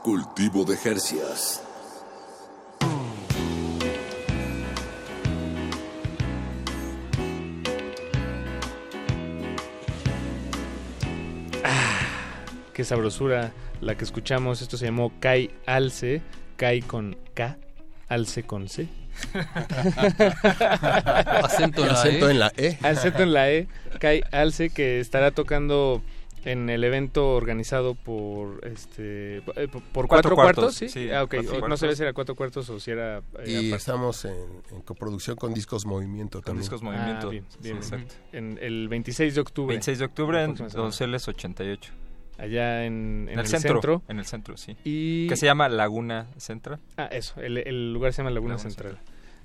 [0.03, 1.63] Cultivo de Jercias.
[11.63, 12.01] Ah,
[12.73, 14.61] qué sabrosura la que escuchamos.
[14.61, 16.21] Esto se llamó Kai Alce.
[16.57, 17.57] Kai con K,
[18.09, 18.89] Alce con C.
[21.41, 22.77] Acento, en la E.
[22.83, 23.69] Acento en la E.
[23.99, 26.03] Kai Alce que estará tocando
[26.45, 31.09] en el evento organizado por este eh, por cuatro, cuartos, ¿sí?
[31.11, 31.41] ah, okay.
[31.41, 34.35] no sé si era cuatro cuartos o si era eh, y estamos en,
[34.83, 38.15] coproducción con Discos Movimiento con Discos Movimiento ah, bien, exacto.
[38.31, 39.73] en el 26 de octubre.
[39.73, 41.93] 26 de octubre en Donceles 88
[42.37, 44.75] allá en, en, el, centro, en el centro sí.
[44.83, 46.79] Y que se llama Laguna Central.
[46.97, 48.99] Ah eso el, lugar se llama Laguna, Central.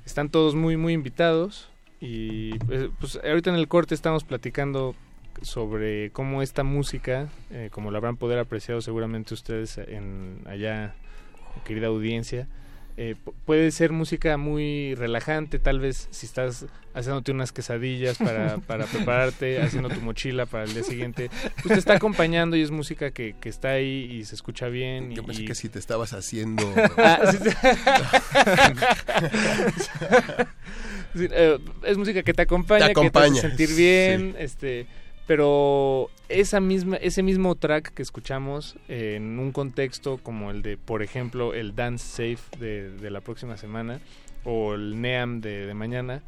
[0.05, 1.69] están todos muy muy invitados
[2.01, 4.95] y pues, pues ahorita en el corte estamos platicando
[5.43, 10.95] sobre cómo esta música, eh, como la habrán poder apreciado seguramente ustedes en allá,
[11.65, 12.49] querida audiencia,
[13.01, 18.87] eh, puede ser música muy relajante, tal vez si estás haciéndote unas quesadillas para, para
[18.87, 21.31] prepararte, haciendo tu mochila para el día siguiente,
[21.63, 25.13] pues te está acompañando y es música que, que está ahí y se escucha bien.
[25.13, 26.75] Yo y, pensé que si te estabas haciendo...
[26.97, 27.21] Ah,
[31.15, 34.89] eh, es música que te acompaña, que te hace sentir bien, este
[35.29, 41.03] pero esa misma, ese mismo track que escuchamos en un contexto como el de, por
[41.03, 42.07] ejemplo, el Dance
[42.39, 44.01] Safe de, la próxima semana
[44.45, 46.23] o el NEAM de, mañana,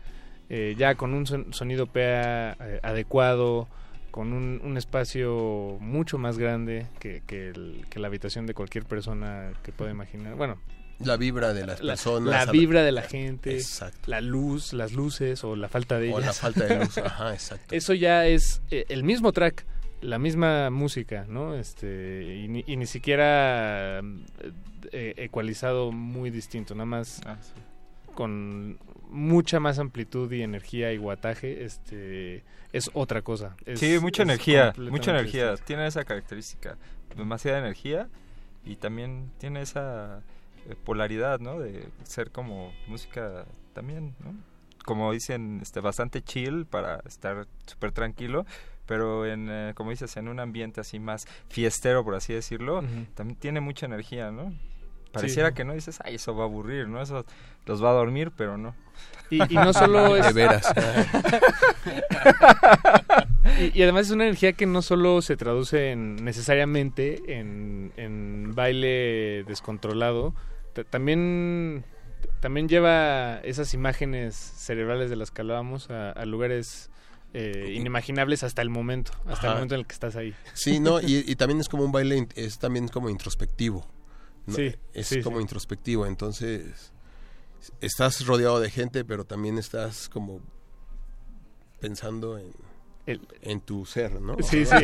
[0.51, 3.69] eh, ya con un sonido PA eh, adecuado,
[4.11, 9.73] con un, un espacio mucho más grande que, que la habitación de cualquier persona que
[9.73, 10.35] pueda imaginar.
[10.35, 10.59] Bueno,
[11.05, 12.47] La vibra de las la- personas.
[12.47, 13.99] La, vibra de la gente, Exacto.
[14.11, 16.27] la luz, las luces o la falta de O ellas.
[16.27, 17.75] la falta de luz, ajá, exacto.
[17.75, 19.65] Eso ya es eh, el mismo track,
[20.03, 21.55] la misma música, ¿no?
[21.55, 24.03] Este, y, ni, y ni siquiera eh,
[24.93, 27.37] eh, ecualizado muy distinto, nada más Ah,
[28.15, 28.79] con
[29.09, 33.57] mucha más amplitud y energía y guataje, este, es otra cosa.
[33.67, 35.51] Es- sí, mucha es energía, mucha energía.
[35.53, 35.67] distinto.
[35.67, 36.77] Tiene esa característica,
[37.17, 38.09] demasiada energía
[38.65, 40.23] y también tiene esa
[40.77, 41.59] polaridad, ¿no?
[41.59, 44.35] De ser como música también, ¿no?
[44.85, 48.47] Como dicen, este, bastante chill para estar súper tranquilo,
[48.87, 52.83] pero en, eh, como dices, en un ambiente así más fiestero, por así decirlo,
[53.15, 54.53] también tiene mucha energía, ¿no?
[55.13, 57.03] Pareciera que no dices, ay, eso va a aburrir, ¿no?
[57.03, 57.25] Eso
[57.67, 58.77] los va a dormir, pero no.
[59.29, 60.27] Y, y no solo es...
[60.27, 60.73] De veras.
[63.59, 68.55] y, y además es una energía que no solo se traduce en, necesariamente en, en
[68.55, 70.35] baile descontrolado,
[70.91, 71.85] también,
[72.41, 76.91] también lleva esas imágenes cerebrales de las que hablábamos a, a lugares
[77.33, 80.35] eh, inimaginables hasta el momento, hasta el momento en el que estás ahí.
[80.55, 83.87] Sí, no, y, y también es como un baile, es también como introspectivo.
[84.47, 84.55] ¿no?
[84.55, 85.43] Sí, Es sí, como sí.
[85.43, 86.93] introspectivo, entonces
[87.81, 90.41] estás rodeado de gente, pero también estás como
[91.79, 92.53] pensando en,
[93.43, 94.37] en tu ser, ¿no?
[94.41, 94.75] Sí, sí,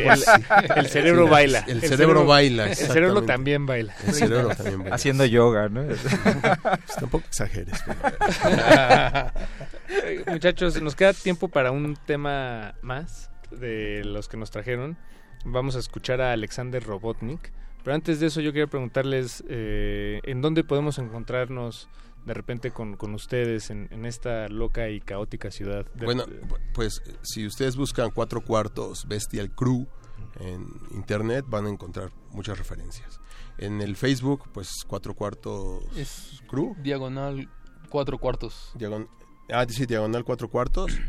[0.75, 1.59] el, cerebro Sí, baila.
[1.67, 3.95] El, cerebro baila, El cerebro también baila.
[4.05, 4.95] El cerebro también baila.
[4.95, 5.85] Haciendo yoga, ¿no?
[5.85, 7.77] Pues tampoco exageres.
[10.27, 14.97] Muchachos, nos queda tiempo para un tema más de los que nos trajeron.
[15.45, 17.51] Vamos a escuchar a Alexander Robotnik.
[17.83, 21.87] Pero antes de eso yo quería preguntarles eh, en dónde podemos encontrarnos
[22.27, 25.85] de repente con, con ustedes en, en esta loca y caótica ciudad.
[25.95, 26.25] De- Bueno,
[26.73, 29.87] pues si ustedes buscan cuatro cuartos Bestial Crew
[30.39, 33.19] en internet van a encontrar muchas referencias.
[33.57, 36.75] En el Facebook, pues cuatro cuartos Es Crew.
[36.83, 37.49] diagonal
[37.89, 38.71] cuatro cuartos.
[38.75, 39.07] Diagon-
[39.51, 40.99] ah, sí, diagonal cuatro cuartos.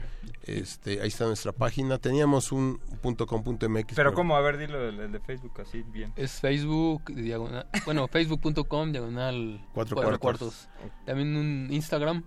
[0.42, 1.98] Este, ahí está nuestra página.
[1.98, 3.94] Teníamos un punto .com punto .mx.
[3.94, 4.34] Pero ¿cómo?
[4.34, 6.12] A ver, dilo el, el de Facebook así bien.
[6.16, 10.68] Es Facebook, diagonal, bueno, facebook.com, diagonal Cuatro cuatro cuartos.
[10.78, 11.04] cuartos.
[11.04, 12.24] También un Instagram.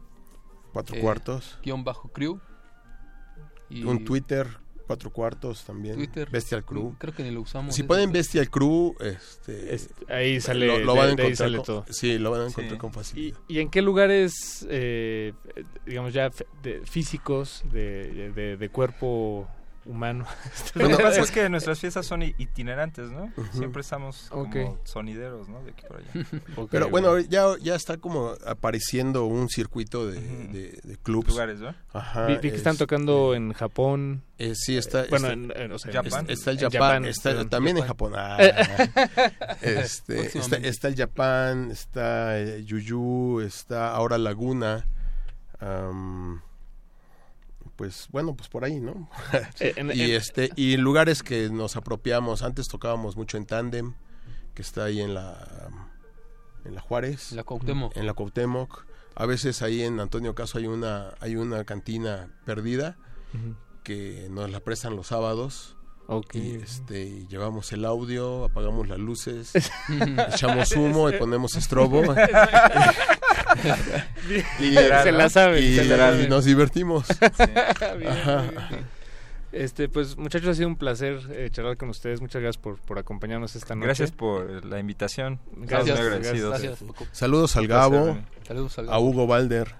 [0.71, 1.57] Cuatro eh, cuartos.
[1.63, 2.39] Guión bajo crew.
[3.69, 4.47] Y Un Twitter,
[4.91, 5.95] cuatro cuartos también.
[5.95, 6.29] Twitter.
[6.29, 6.95] Bestial Crew.
[6.97, 7.73] Creo que ni lo usamos.
[7.75, 7.87] Si ese.
[7.87, 9.77] ponen Bestial Crew, este,
[10.09, 11.85] ahí sale- lo, lo de- van a de ahí encontrar sale con- todo.
[11.89, 12.77] Sí, lo van a encontrar Sí.
[12.77, 13.37] con facilidad.
[13.47, 15.33] ¿Y en qué lugares, eh,
[15.85, 16.29] digamos ya
[16.61, 19.47] de- físicos de, de- de cuerpo
[19.85, 20.25] humano?
[20.75, 23.31] Lo que pasa es que nuestras fiestas son itinerantes, ¿no?
[23.35, 23.45] Ujú.
[23.57, 24.55] Siempre estamos como Ok.
[24.83, 25.61] sonideros, ¿no?
[25.63, 26.67] De aquí para allá.
[26.71, 31.29] Pero bueno, ya, ya está como apareciendo un circuito de, de, de clubs.
[31.29, 31.73] Lugares, ¿no?
[31.93, 32.27] Ajá.
[32.27, 34.23] Vi, vi que están es- tocando en Japón.
[34.37, 35.05] Eh, sí, está.
[35.09, 36.25] Bueno, está- en- en- o sea, Japan.
[36.29, 38.13] es- Está el Japón, está también en Japón.
[38.15, 38.37] Ah,
[39.61, 44.85] este, está, está el Japón, está eh, Yuyu, está ahora Laguna.
[45.59, 46.41] am,
[47.81, 49.09] pues bueno, pues por ahí, ¿no?
[49.59, 52.43] Eh, y este y lugares que nos apropiamos.
[52.43, 53.95] Antes tocábamos mucho en Tandem,
[54.53, 55.71] que está ahí en la
[56.63, 57.97] en la Juárez, La Cuauhtémoc.
[57.97, 58.85] en la Cuauhtémoc.
[59.15, 62.99] A veces ahí en Antonio Caso hay una hay una cantina perdida
[63.83, 65.75] que nos la prestan los sábados.
[66.05, 66.35] Ok.
[66.35, 69.53] Y este, y llevamos el audio, apagamos las luces,
[70.33, 72.03] echamos humo y ponemos estrobo.
[74.59, 75.61] y, se la sabe.
[75.61, 77.05] y- se la y nos divertimos.
[77.97, 78.85] Bien, bien.
[79.51, 82.21] Este, pues muchachos, ha sido un placer eh, charlar con ustedes.
[82.21, 83.85] Muchas gracias por, por acompañarnos esta noche.
[83.87, 85.39] Gracias por la invitación.
[85.57, 86.61] Gracias, muy agradecidos.
[86.61, 86.79] Gracias.
[87.11, 88.17] Saludos al Gabo.
[88.47, 88.97] Saludos al a.
[88.99, 89.75] Hugo Balder.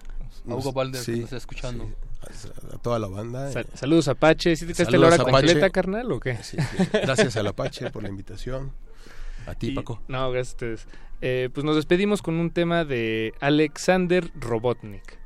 [0.50, 1.86] A Hugo Balder, que nos está escuchando.
[2.34, 3.50] sí, a, toda la banda.
[3.52, 4.56] Sal- saludos Apache.
[4.58, 6.36] ¿Sí te echaste Saludos, la hora completa, carnal, o qué?
[6.44, 6.84] Sí, sí.
[6.92, 8.74] Gracias al Apache por la invitación.
[9.48, 10.02] A ti, Y- Paco.
[10.10, 10.88] No, gracias a ustedes.
[11.22, 15.20] Eh, pues nos despedimos con un tema de Alexander Robotnik,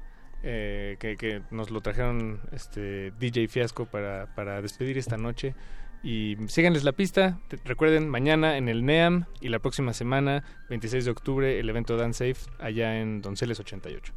[0.44, 5.56] eh, que, que nos lo trajeron este DJ Fiasco para, para despedir esta noche.
[6.04, 7.40] Y síganles la pista.
[7.48, 11.98] Te- recuerden, mañana en el NEAM y la próxima semana, 26 de octubre, el evento
[11.98, 14.14] Dance Safe allá en Donceles 88.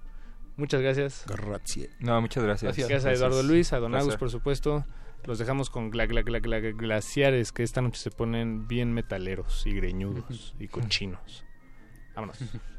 [0.57, 1.25] Muchas gracias.
[1.29, 1.89] Grazie.
[2.01, 2.77] No, muchas gracias.
[2.77, 3.95] Gracias a Eduardo Luis, a Don.
[3.95, 4.85] Agus, por supuesto.
[5.25, 9.65] Los dejamos con gla, gla, gla, gla- glaciares que esta noche se ponen bien metaleros
[9.67, 11.45] y greñudos y cochinos.
[12.19, 12.39] Vámonos.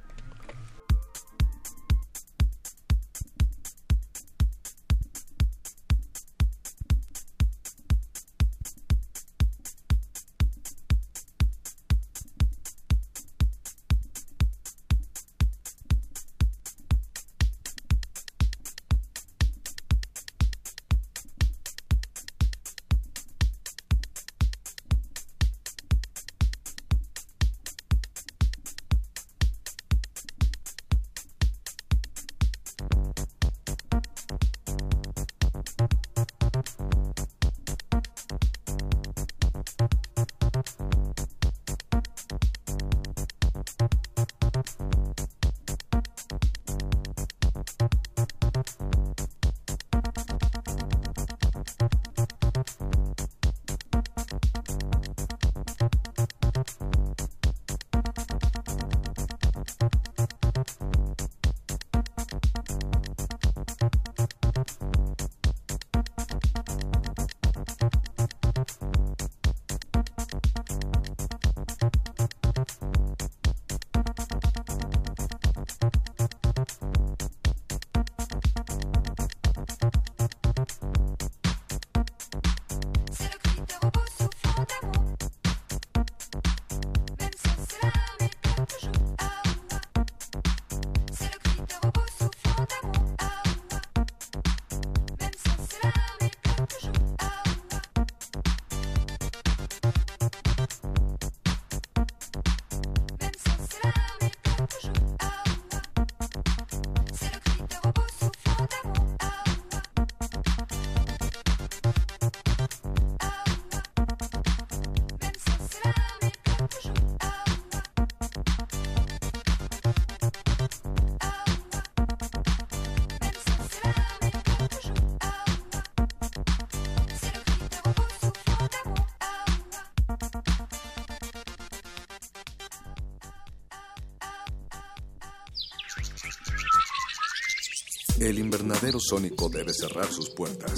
[138.19, 140.77] el invernadero sónico debe cerrar sus puertas.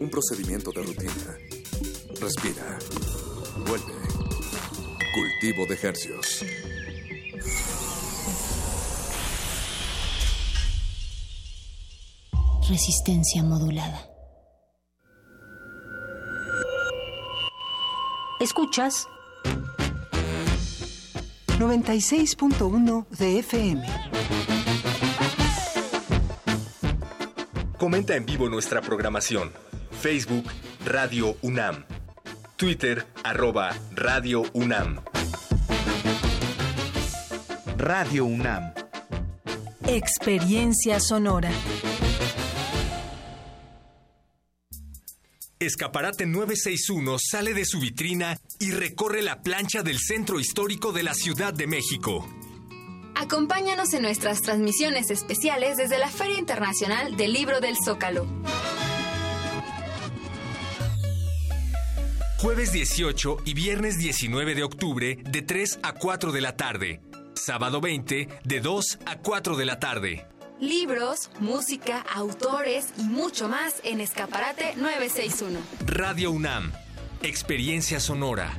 [0.00, 1.38] Un procedimiento de rutina.
[2.20, 2.78] Respira.
[3.66, 3.92] Vuelve.
[5.14, 6.44] Cultivo de hercios.
[12.68, 14.10] Resistencia modulada.
[18.40, 19.06] Escuchas
[21.58, 23.86] 96.1 de FM.
[27.86, 29.52] Comenta en vivo nuestra programación.
[30.00, 30.50] Facebook
[30.84, 31.84] Radio UNAM.
[32.56, 35.04] Twitter arroba Radio UNAM.
[37.76, 38.74] Radio UNAM.
[39.86, 41.52] Experiencia sonora.
[45.60, 51.14] Escaparate 961 sale de su vitrina y recorre la plancha del centro histórico de la
[51.14, 52.26] Ciudad de México.
[53.26, 58.24] Acompáñanos en nuestras transmisiones especiales desde la Feria Internacional del Libro del Zócalo.
[62.38, 67.00] Jueves 18 y viernes 19 de octubre de 3 a 4 de la tarde.
[67.34, 70.28] Sábado 20 de 2 a 4 de la tarde.
[70.60, 75.58] Libros, música, autores y mucho más en Escaparate 961.
[75.84, 76.70] Radio UNAM.
[77.24, 78.56] Experiencia sonora.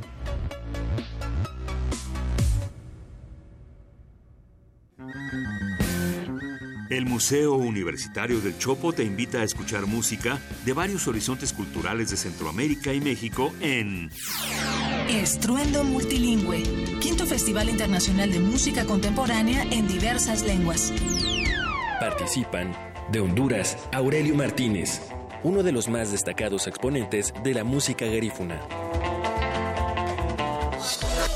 [6.90, 12.18] El Museo Universitario del Chopo te invita a escuchar música de varios horizontes culturales de
[12.18, 14.10] Centroamérica y México en
[15.10, 16.64] Estruendo Multilingüe,
[17.02, 20.94] quinto Festival Internacional de Música Contemporánea en diversas lenguas.
[22.00, 22.74] Participan
[23.12, 25.02] de Honduras Aurelio Martínez,
[25.44, 28.62] uno de los más destacados exponentes de la música garífuna.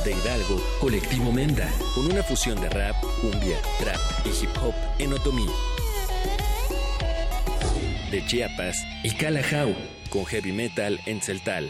[0.04, 5.14] De Hidalgo, Colectivo Menda, con una fusión de rap, cumbia, trap y hip hop en
[5.14, 5.46] otomí.
[8.10, 9.76] De Chiapas, y Calajau,
[10.10, 11.70] con heavy metal en celtal.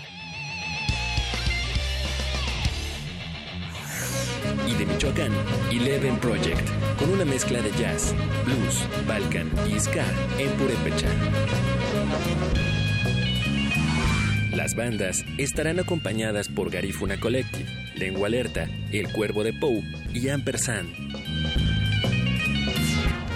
[4.66, 5.34] Y de Michoacán,
[5.70, 8.14] Eleven Project, con una mezcla de jazz,
[8.46, 10.06] blues, balkan y ska
[10.38, 11.10] en purépecha.
[14.54, 17.66] Las bandas estarán acompañadas por Garifuna Collective,
[17.96, 19.82] Lengua Alerta, El Cuervo de Pou
[20.14, 20.90] y Ampersand.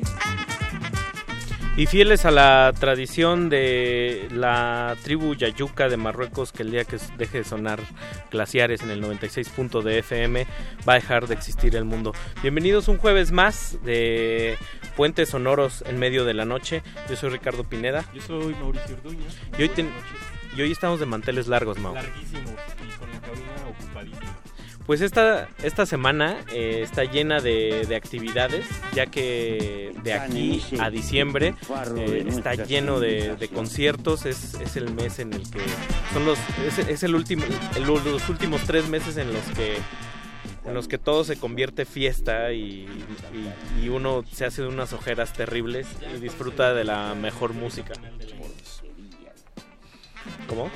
[1.76, 6.98] Y fieles a la tradición de la tribu Yayuca de Marruecos, que el día que
[7.18, 7.80] deje de sonar
[8.30, 10.46] glaciares en el 96 punto de FM
[10.88, 12.14] va a dejar de existir el mundo.
[12.44, 14.56] Bienvenidos un jueves más de
[14.96, 16.84] Puentes Sonoros en medio de la noche.
[17.10, 18.06] Yo soy Ricardo Pineda.
[18.14, 19.26] Yo soy Mauricio Orduña.
[19.58, 19.92] Y hoy, ten-
[20.56, 21.96] y hoy estamos de manteles largos, Mau.
[21.96, 24.33] Larguísimos y con la cabina ocupadísima.
[24.86, 30.90] Pues esta, esta semana eh, está llena de, de actividades, ya que de aquí a
[30.90, 31.56] diciembre
[31.98, 35.62] eh, está lleno de, de conciertos, es, es el mes en el que
[36.12, 36.38] son los
[36.68, 37.46] es, es el último
[37.78, 39.78] el- los últimos tres meses en los que
[40.66, 42.88] en los que todo se convierte fiesta y,
[43.80, 47.94] y- y uno se hace de unas ojeras terribles y disfruta de la mejor música.
[50.48, 50.70] ¿Cómo?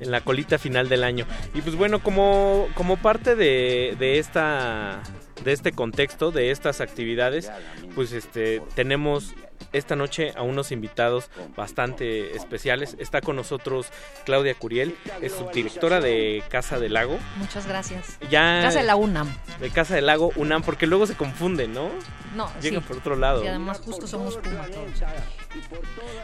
[0.00, 1.26] En la colita final del año.
[1.54, 5.02] Y pues bueno, como, como parte de, de esta
[5.44, 7.50] de este contexto, de estas actividades,
[7.94, 9.34] pues este tenemos
[9.72, 12.96] esta noche a unos invitados bastante especiales.
[12.98, 13.88] Está con nosotros
[14.24, 17.18] Claudia Curiel, es subdirectora de Casa del Lago.
[17.36, 18.18] Muchas gracias.
[18.30, 19.28] Ya Casa de la UNAM.
[19.60, 21.90] De Casa del Lago UNAM, porque luego se confunden, ¿no?
[22.34, 22.84] No, Llega sí.
[22.86, 23.44] por otro lado.
[23.44, 24.66] Y además justo somos Puma.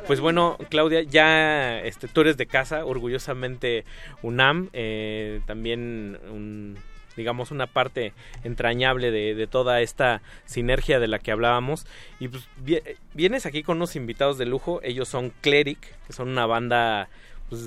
[0.06, 3.84] Pues bueno, Claudia, ya este, tú eres de casa, orgullosamente
[4.22, 6.78] UNAM, eh, también un,
[7.16, 8.12] digamos una parte
[8.44, 11.86] entrañable de, de toda esta sinergia de la que hablábamos.
[12.20, 12.80] Y pues vi-
[13.14, 17.08] vienes aquí con unos invitados de lujo, ellos son Cleric, que son una banda...
[17.48, 17.62] Pues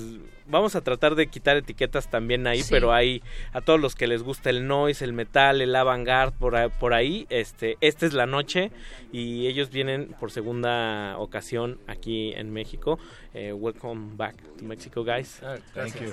[0.46, 2.68] vamos a tratar de quitar etiquetas también ahí, Sí.
[2.70, 3.22] pero hay
[3.54, 6.92] a todos los que les gusta el noise, el metal, el avant-garde, por, ahí- por
[6.92, 8.72] ahí, este, esta es la noche
[9.10, 12.98] y ellos vienen por segunda ocasión aquí en México.
[13.32, 15.40] Eh, welcome back to Mexico, guys.
[15.72, 16.12] thank you.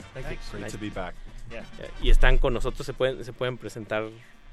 [0.53, 1.13] Great to be back.
[1.49, 1.61] Yeah.
[1.79, 4.03] Eh, Y están con nosotros, se pueden, se pueden presentar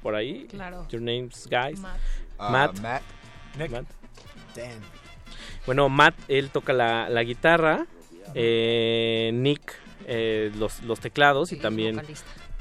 [0.01, 0.47] por ahí.
[0.49, 0.87] Claro.
[0.89, 1.79] Your names, guys.
[1.79, 1.99] Matt.
[2.39, 2.79] Uh, Matt.
[2.79, 3.03] Matt.
[3.57, 3.71] Nick.
[3.71, 3.85] Matt.
[4.55, 4.79] Dan.
[5.65, 7.85] Bueno, Matt, él toca la, la guitarra.
[8.33, 9.73] eh, Nick,
[10.07, 12.01] eh, los, los teclados y también...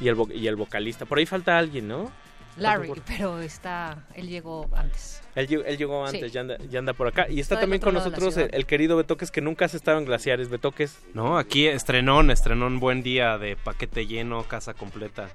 [0.01, 1.05] Y el, y el vocalista.
[1.07, 2.11] Por ahí falta alguien, ¿no?
[2.57, 5.21] Larry, por- pero está, él llegó antes.
[5.35, 6.17] Él, llegó- él llegó Sí.
[6.17, 7.27] antes, ya, anda, ya anda por acá.
[7.29, 10.49] Y está también con nosotros el querido Betoques, que nunca has estado en Glaciares.
[10.49, 10.99] Betoques.
[11.15, 15.29] No, aquí estrenón, estrenón buen día de paquete lleno, casa completa.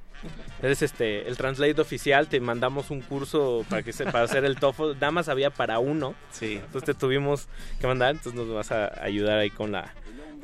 [0.61, 4.55] Eres este, el translate oficial, te mandamos un curso para que se, para hacer el
[4.57, 4.93] TOEFL.
[4.95, 6.15] Nada más había para uno.
[6.31, 6.55] Sí.
[6.55, 7.47] Entonces te tuvimos
[7.81, 9.93] que mandar, entonces nos vas a ayudar ahí con la,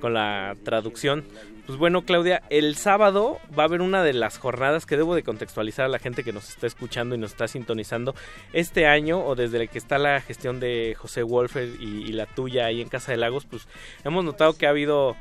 [0.01, 1.25] con la traducción.
[1.65, 5.23] Pues bueno, Claudia, el sábado va a haber una de las jornadas que debo de
[5.23, 8.13] contextualizar a la gente que nos está escuchando y nos está sintonizando.
[8.53, 12.81] Este año, o desde que está la gestión de José Wolfer y, la tuya ahí
[12.81, 13.67] en Casa de Lagos, pues
[14.03, 15.15] hemos notado que ha habido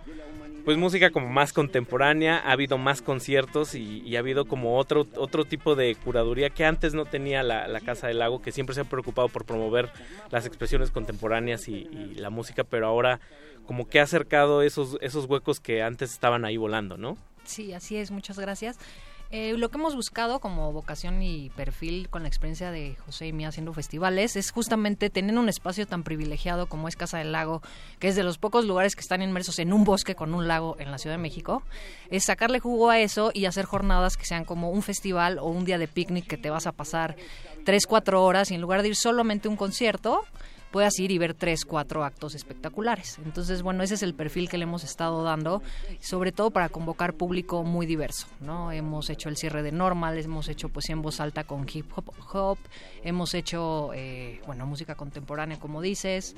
[0.66, 5.06] pues música como más contemporánea, ha habido más conciertos y, y ha habido como otro,
[5.16, 8.82] otro tipo de curaduría que antes no tenía la, Casa del Lago, que siempre se
[8.82, 9.90] ha preocupado por promover
[10.30, 13.20] las expresiones contemporáneas y la música, pero ahora
[13.66, 17.16] como que ha acercado esos, esos huecos que antes estaban ahí volando, ¿no?
[17.44, 18.78] Sí, así es, muchas gracias.
[19.36, 23.32] Eh, lo que hemos buscado como vocación y perfil con la experiencia de José y
[23.32, 27.60] mía haciendo festivales es justamente tener un espacio tan privilegiado como es Casa del Lago,
[27.98, 30.76] que es de los pocos lugares que están inmersos en un bosque con un lago
[30.78, 31.64] en la Ciudad de México,
[32.10, 35.64] es sacarle jugo a eso y hacer jornadas que sean como un festival o un
[35.64, 37.16] día de picnic que te vas a pasar
[37.64, 40.24] tres, cuatro horas y en lugar de ir solamente a un concierto,
[40.74, 43.20] puedas ir y ver tres, cuatro actos espectaculares.
[43.24, 45.62] Entonces, bueno, ese es el perfil que le hemos estado dando,
[46.00, 48.72] sobre todo para convocar público muy diverso, ¿no?
[48.72, 52.58] Hemos hecho el cierre de Normal, hemos hecho poesía en voz alta con hip hop,
[53.04, 56.34] hemos hecho, eh, bueno, música contemporánea, como dices,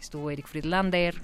[0.00, 1.14] estuvo Eric Friedlander,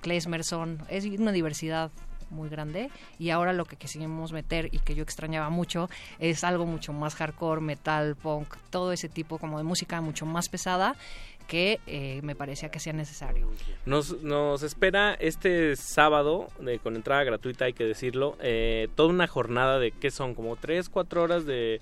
[0.00, 1.90] Klesmerson, es una diversidad
[2.30, 5.88] muy grande y ahora lo que quisimos meter y que yo extrañaba mucho
[6.18, 10.48] es algo mucho más hardcore, metal, punk, todo ese tipo como de música mucho más
[10.48, 10.96] pesada
[11.46, 13.48] que eh, me parecía que sea necesario.
[13.84, 19.26] Nos, nos espera este sábado, de, con entrada gratuita hay que decirlo, eh, toda una
[19.26, 20.34] jornada de, ¿qué son?
[20.34, 21.80] Como tres, cuatro horas de,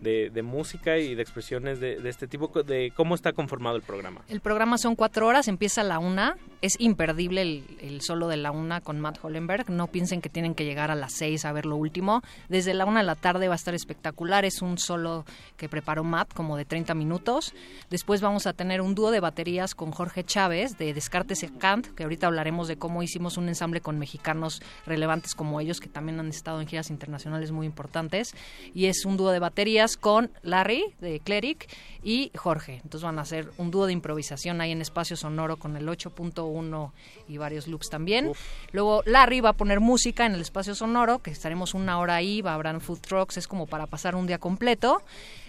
[0.00, 3.82] de, de música y de expresiones de, de este tipo, de cómo está conformado el
[3.82, 4.22] programa.
[4.28, 6.36] El programa son cuatro horas, empieza a la una.
[6.60, 9.70] Es imperdible el, el solo de la una con Matt Hollenberg.
[9.70, 12.22] No piensen que tienen que llegar a las seis a ver lo último.
[12.48, 14.44] Desde la una de la tarde va a estar espectacular.
[14.44, 15.24] Es un solo
[15.56, 17.54] que preparó Matt, como de 30 minutos.
[17.90, 22.02] Después vamos a tener un dúo de baterías con Jorge Chávez de Descartes Kant, que
[22.02, 26.28] ahorita hablaremos de cómo hicimos un ensamble con mexicanos relevantes como ellos, que también han
[26.28, 28.34] estado en giras internacionales muy importantes.
[28.74, 31.68] Y es un dúo de baterías con Larry de Cleric
[32.02, 32.74] y Jorge.
[32.84, 36.92] Entonces van a hacer un dúo de improvisación ahí en espacio sonoro con el 8.1
[37.28, 38.32] y varios loops también.
[38.72, 42.42] Luego Larry va a poner música en el espacio sonoro, que estaremos una hora ahí,
[42.42, 45.02] va a haber food trucks, es como para pasar un día completo.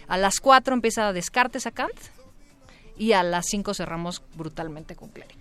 [0.08, 1.94] A las 4 empieza Descartes a Kant
[2.98, 5.38] y a las 5 cerramos brutalmente con Cleric.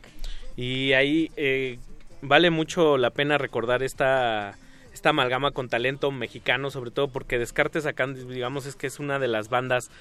[0.56, 1.78] Y ahí eh,
[2.20, 4.56] vale mucho la pena recordar esta
[4.98, 9.20] esta amalgama con talento mexicano, sobre todo porque Descartes acá, digamos, es que es una
[9.20, 9.92] de las bandas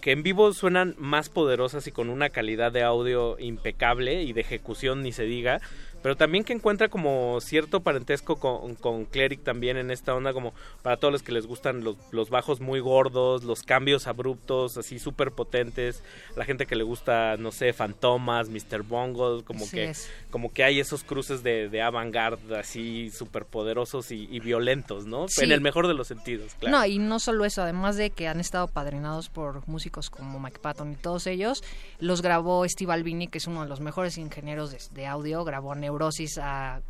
[0.00, 4.40] que en vivo suenan más poderosas y con una calidad de audio impecable y de
[4.40, 5.60] ejecución ni se diga,
[6.02, 10.52] pero también que encuentra como cierto parentesco con, con Cleric también en esta onda, como
[10.82, 14.98] para todos los que les gustan los, los bajos muy gordos, los cambios abruptos, así
[14.98, 16.02] súper potentes,
[16.36, 18.82] la gente que le gusta, no sé, Fantomas, Mr.
[18.82, 20.10] Bungle, como Así que es.
[20.30, 25.28] como que hay esos cruces de, de avant-garde así súper poderosos y, y violentos, ¿no?
[25.28, 25.44] Sí.
[25.44, 26.78] En el mejor de los sentidos, claro.
[26.78, 30.60] No, y no solo eso, además de que han estado padrinados por músicos como Mike
[30.60, 31.62] Patton y todos ellos,
[31.98, 35.72] los grabó Steve Albini, que es uno de los mejores ingenieros de, de audio, grabó
[35.72, 36.80] a Neurosis, a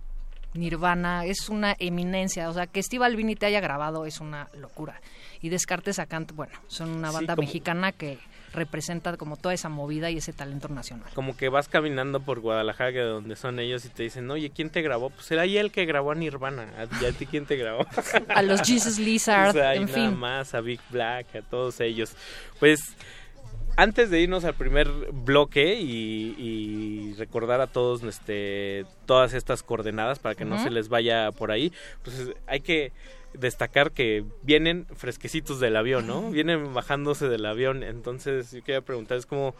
[0.54, 2.48] Nirvana, es una eminencia.
[2.48, 5.00] O sea, que Steve Albini te haya grabado es una locura.
[5.42, 8.18] Y Descartes a Kant, bueno, son una Sí, banda como- mexicana que
[8.54, 11.10] representa como toda esa movida y ese talento nacional.
[11.14, 14.48] Como que vas caminando por Guadalajara, que de donde son ellos, y te dicen, oye,
[14.48, 15.10] ¿quién te grabó?
[15.10, 16.72] Pues era ahí el que grabó a Nirvana.
[16.78, 17.84] ¿A, y a ti quién te grabó?
[18.34, 20.16] A los Jesus Lizard, O sea, en nada fin.
[20.18, 22.16] más, a Big Black, a todos ellos.
[22.58, 22.80] Pues
[23.76, 30.18] antes de irnos al primer bloque y, y recordar a todos este, todas estas coordenadas
[30.18, 31.72] para que no se les vaya por ahí,
[32.02, 32.92] pues hay que
[33.34, 36.30] destacar que vienen fresquecitos del avión, ¿no?
[36.30, 39.54] Vienen bajándose del avión, entonces yo quería preguntarles cómo,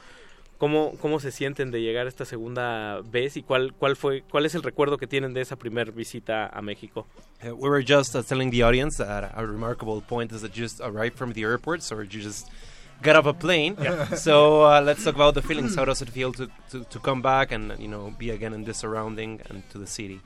[0.56, 4.54] cómo, cómo se sienten de llegar esta segunda vez y cuál, cuál, fue, cuál es
[4.54, 7.06] el recuerdo que tienen de esa primera visita a México.
[7.42, 10.62] Uh, we were just uh, telling the audience that a remarkable point is that you
[10.62, 12.48] just arrived from the airport, so you just
[13.02, 13.76] got off a plane.
[13.82, 14.06] Yeah.
[14.14, 15.74] So uh, let's talk about the feelings.
[15.76, 18.64] How does it feel to, to, to come back and you know be again in
[18.64, 20.20] this surrounding and to the city?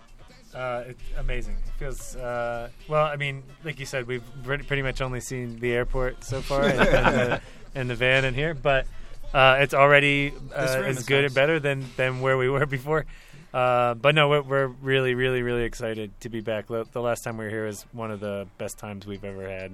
[0.54, 1.54] Uh, it's amazing.
[1.54, 3.06] It feels uh, well.
[3.06, 6.64] I mean, like you said, we've pre- pretty much only seen the airport so far
[6.64, 7.40] and, and, the,
[7.76, 8.86] and the van in here, but
[9.32, 11.26] uh, it's already uh, as good nice.
[11.26, 13.06] and better than than where we were before.
[13.54, 16.66] Uh, but no, we're, we're really, really, really excited to be back.
[16.66, 19.48] The the last time we were here was one of the best times we've ever
[19.48, 19.72] had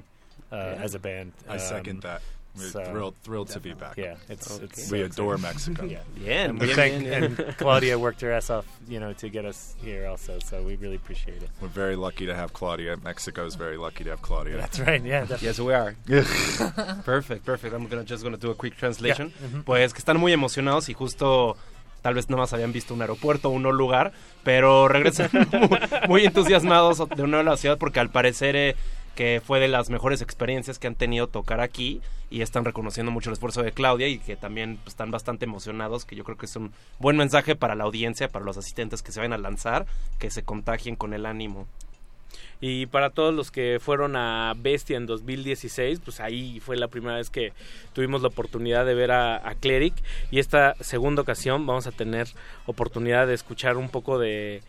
[0.52, 0.82] uh, Yeah.
[0.82, 1.32] as a band.
[1.48, 2.20] I second that.
[2.56, 3.96] We're so- thrilled, thrilled to be back.
[3.96, 5.74] Yeah, it's, it's we so adore exciting.
[5.74, 5.86] Mexico.
[5.90, 7.24] Yeah, Yeah, and, we yeah, thank, yeah, yeah.
[7.24, 10.38] and Claudia worked her ass off, you know, to get us here also.
[10.44, 11.50] So we really appreciate it.
[11.60, 12.96] We're very lucky to have Claudia.
[13.02, 14.56] Mexico is very lucky to have Claudia.
[14.56, 15.46] That's right, yeah, definitely.
[15.46, 15.94] Yes, we are.
[17.04, 17.74] perfect, perfect.
[17.74, 19.32] I'm gonna just gonna do a quick translation.
[19.40, 19.64] Yeah, mhm.
[19.64, 21.56] Pues que están muy emocionados y justo
[22.02, 24.12] tal vez nada más habían visto un aeropuerto o un lugar,
[24.44, 25.78] pero regresan muy,
[26.08, 28.76] muy entusiasmados de una nueva ciudad porque al parecer eh,
[29.16, 33.30] que fue de las mejores experiencias que han tenido tocar aquí y están reconociendo mucho
[33.30, 36.46] el esfuerzo de Claudia y que también pues, están bastante emocionados, que yo creo que
[36.46, 39.86] es un buen mensaje para la audiencia, para los asistentes que se vayan a lanzar,
[40.20, 41.66] que se contagien con el ánimo.
[42.60, 47.16] Y para todos los que fueron a Bestia en 2016, pues ahí fue la primera
[47.16, 47.52] vez que
[47.92, 49.94] tuvimos la oportunidad de ver a, a Cleric.
[50.30, 52.28] Y esta segunda ocasión vamos a tener
[52.66, 54.62] oportunidad de escuchar un poco de,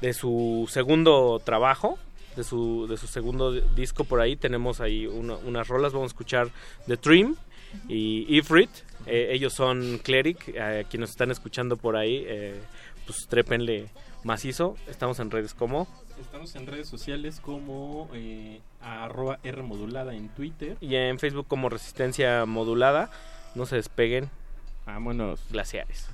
[0.00, 1.98] de su segundo trabajo,
[2.36, 4.36] de su, de su segundo disco por ahí.
[4.36, 6.48] Tenemos ahí una- unas rolas, vamos a escuchar
[6.86, 7.36] The Dream
[7.88, 8.70] y Ifrit.
[9.06, 12.60] Eh, ellos son Cleric, eh, quienes están escuchando por ahí, eh,
[13.06, 13.88] pues trépenle
[14.22, 14.76] macizo.
[14.88, 15.86] Estamos en redes como...
[16.20, 20.76] Estamos en redes sociales como eh, arroba R modulada en Twitter.
[20.80, 23.10] y en Facebook como Resistencia Modulada.
[23.56, 24.30] No se despeguen.
[24.86, 25.40] Vámonos.
[25.50, 26.08] Glaciares.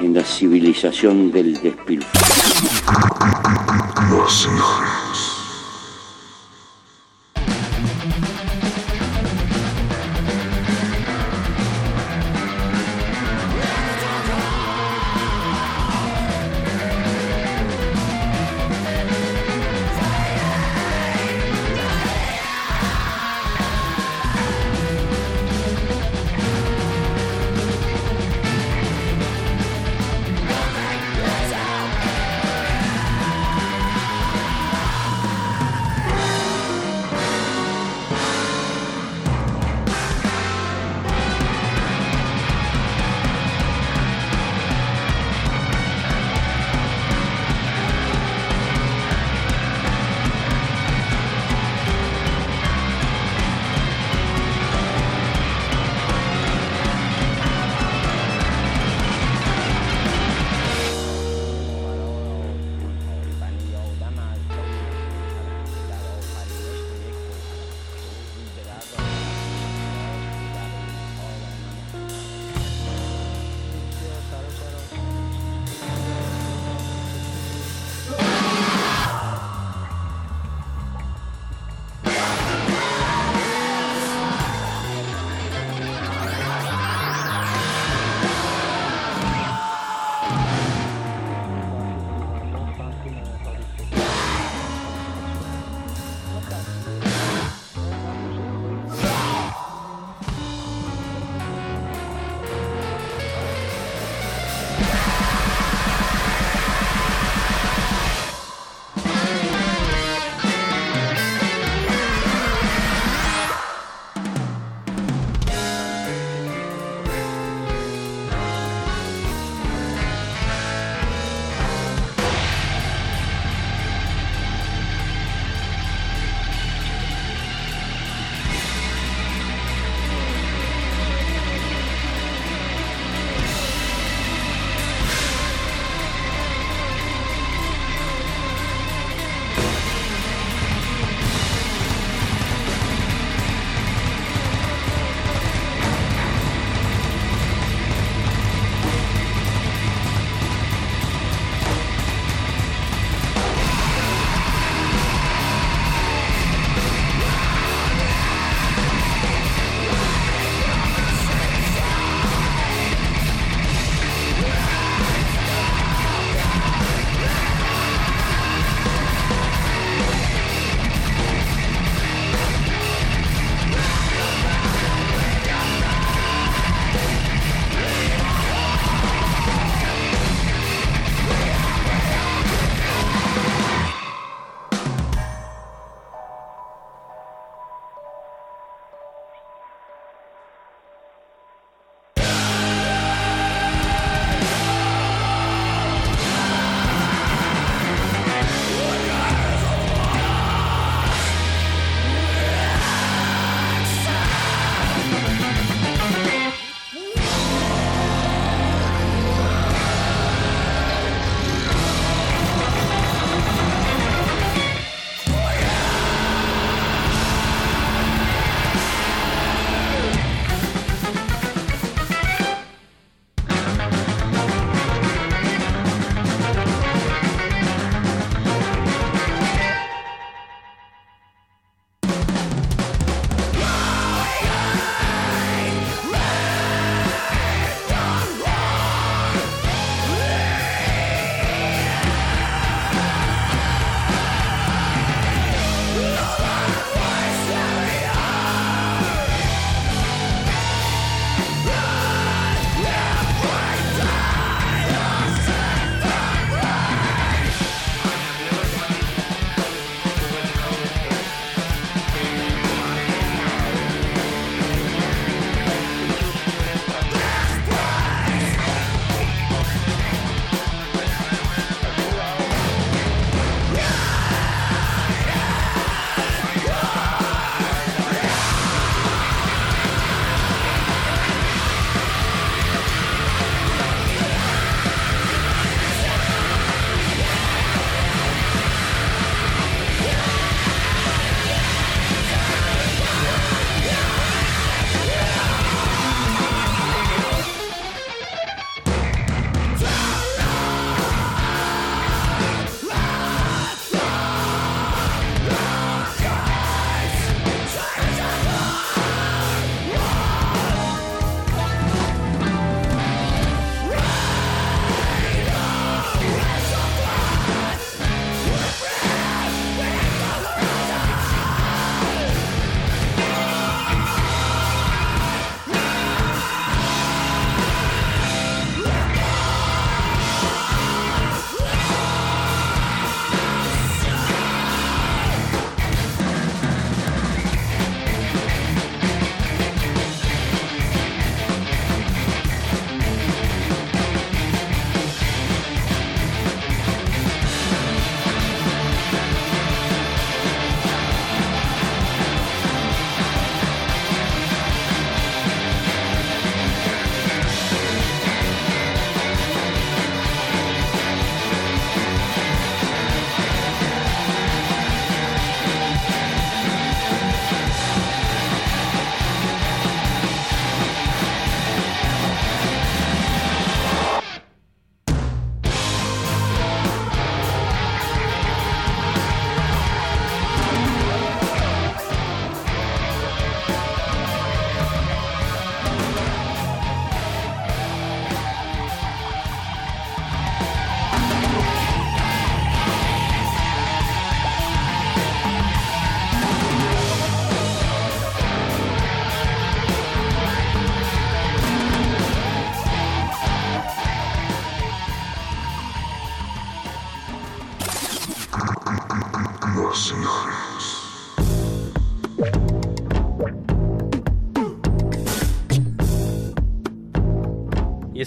[0.00, 2.24] En la civilización del despilfarro.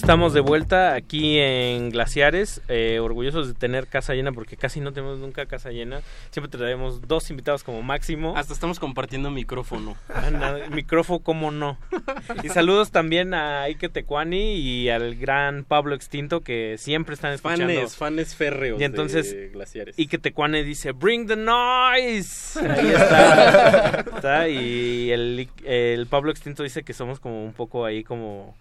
[0.08, 4.94] Estamos de vuelta aquí en Glaciares, eh, orgullosos de tener casa llena porque casi no
[4.94, 6.00] tenemos nunca casa llena.
[6.30, 8.34] Siempre traemos dos invitados como máximo.
[8.38, 9.98] Hasta estamos compartiendo micrófono.
[10.08, 11.78] Ah, micrófono, cómo no.
[12.42, 17.66] Y saludos también a Ike Tecuani y al gran Pablo Extinto que siempre están escuchando.
[17.66, 20.00] Fanes, fanes férreos Y entonces de Glaciares.
[20.00, 22.58] Ike Tecuani dice, bring the noise.
[22.66, 24.06] Ahí está.
[24.16, 28.56] Está, Y el, el Pablo Extinto dice que somos como un poco ahí como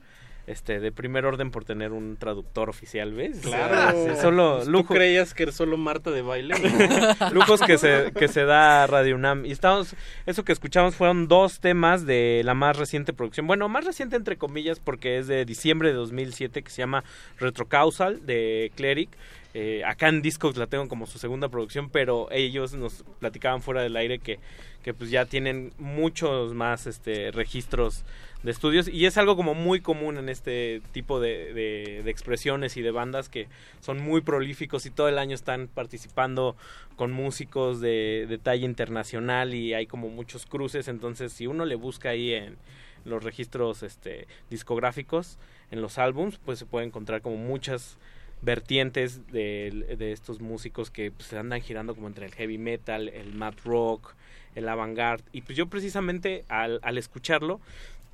[0.47, 3.41] este de primer orden por tener un traductor oficial, ¿ves?
[3.41, 4.17] Claro.
[4.21, 4.95] Solo ¿Tú lujo.
[4.95, 6.55] creías que eres solo Marta de baile?
[7.33, 9.45] lujos que se, que se da Radio UNAM.
[9.45, 13.47] Y estamos, eso que escuchamos fueron dos temas de la más reciente producción.
[13.47, 17.03] Bueno, más reciente entre comillas porque es de diciembre de 2007 que se llama
[17.39, 19.11] Retrocausal de Cleric.
[19.59, 23.83] Eh, acá en Discogs la tengo como su segunda producción, pero ellos nos platicaban fuera
[23.83, 24.39] del aire que,
[24.87, 28.05] que pues ya tienen muchos más este registros
[28.45, 28.87] de estudios.
[28.87, 32.93] Y es algo como muy común en este tipo de, de- de expresiones y de
[32.93, 33.49] bandas que
[33.81, 36.55] son muy prolíficos y todo el año están participando
[36.95, 40.87] con músicos de, talla internacional y hay como muchos cruces.
[40.87, 42.57] Entonces si uno le busca ahí en
[43.05, 45.37] los registros este discográficos
[45.73, 47.99] en los álbums pues se puede encontrar como muchas
[48.41, 53.09] vertientes de, de estos músicos que pues, se andan girando como entre el heavy metal,
[53.09, 54.15] el math rock,
[54.57, 55.23] el avant-garde.
[55.33, 57.61] Y pues yo precisamente al, al escucharlo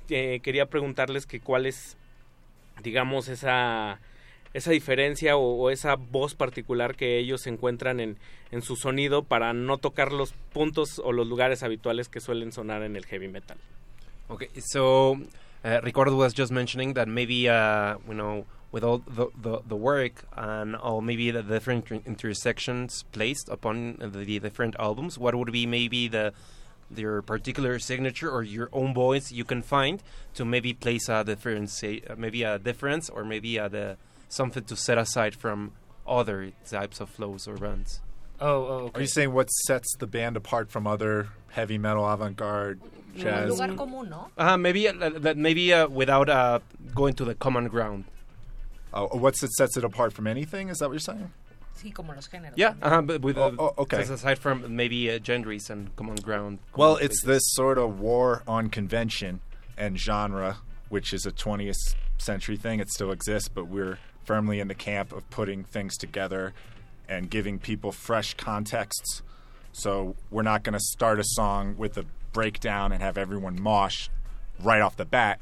[0.09, 1.97] eh, quería preguntarles que cuál es,
[2.83, 3.99] digamos, esa,
[4.53, 8.17] esa diferencia o, esa voz particular que ellos encuentran en,
[8.51, 12.83] en su sonido para no tocar los puntos o los lugares habituales que suelen sonar
[12.83, 13.57] en el heavy metal.
[14.29, 15.13] Okay, so
[15.63, 19.75] uh, Ricardo was just mentioning that maybe uh, you know with all the, the, the
[19.75, 25.65] work and all maybe the different intersections placed upon the different albums, what would be
[25.65, 26.33] maybe the
[26.95, 30.03] your particular signature or your own voice you can find
[30.33, 33.97] to maybe place a difference, uh, maybe a difference or maybe uh, the
[34.29, 35.71] something to set aside from
[36.07, 38.01] other types of flows or runs.
[38.41, 38.97] Oh, oh, okay.
[38.97, 42.81] Are you saying what sets the band apart from other heavy metal, avant-garde,
[43.15, 43.49] jazz?
[43.49, 44.13] lugar común.
[44.37, 46.59] Uh, maybe uh, maybe uh, without uh,
[46.93, 48.05] going to the common ground.
[48.93, 50.69] What's it sets it apart from anything?
[50.69, 51.31] Is that what you're saying?
[51.75, 52.53] Sí, como los géneros.
[52.55, 54.01] Yeah, uh-huh, but with uh, oh, okay.
[54.01, 56.59] aside from maybe uh, genres and common ground.
[56.75, 57.23] Well, it's places.
[57.23, 59.41] this sort of war on convention
[59.77, 60.57] and genre,
[60.89, 62.79] which is a 20th century thing.
[62.79, 66.53] It still exists, but we're firmly in the camp of putting things together
[67.09, 69.21] and giving people fresh contexts.
[69.71, 74.09] So we're not going to start a song with a breakdown and have everyone mosh
[74.61, 75.41] right off the bat.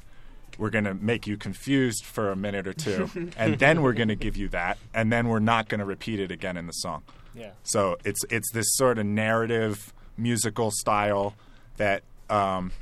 [0.61, 4.09] We're going to make you confused for a minute or two, and then we're going
[4.09, 6.73] to give you that, and then we're not going to repeat it again in the
[6.73, 7.01] song.
[7.33, 7.49] Yeah.
[7.63, 11.33] So it's it's this sort of narrative musical style
[11.77, 12.73] that um,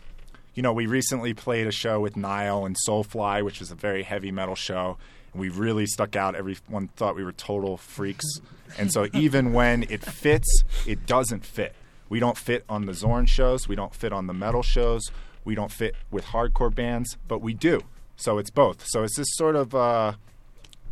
[0.55, 4.03] you know we recently played a show with Nile and Soulfly, which was a very
[4.03, 4.97] heavy metal show,
[5.31, 6.35] and we really stuck out.
[6.35, 8.25] Everyone thought we were total freaks,
[8.77, 11.75] and so even when it fits, it doesn't fit.
[12.09, 13.69] We don't fit on the Zorn shows.
[13.69, 15.11] We don't fit on the metal shows.
[15.45, 17.81] We don't fit with hardcore bands, but we do.
[18.15, 18.85] So it's both.
[18.85, 20.13] So it's this sort of uh,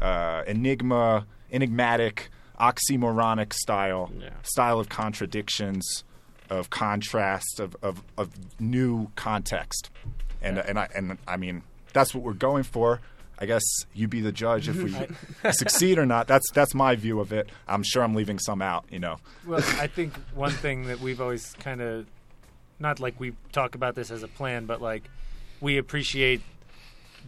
[0.01, 4.11] uh, enigma, enigmatic, oxymoronic style,
[4.43, 6.03] style of contradictions,
[6.49, 9.89] of contrast, of, of, of new context,
[10.41, 13.01] and and I and I mean that's what we're going for.
[13.39, 14.95] I guess you be the judge if we
[15.51, 16.27] succeed or not.
[16.27, 17.49] That's that's my view of it.
[17.67, 18.85] I'm sure I'm leaving some out.
[18.89, 19.17] You know.
[19.45, 22.05] Well, I think one thing that we've always kind of,
[22.79, 25.03] not like we talk about this as a plan, but like
[25.61, 26.41] we appreciate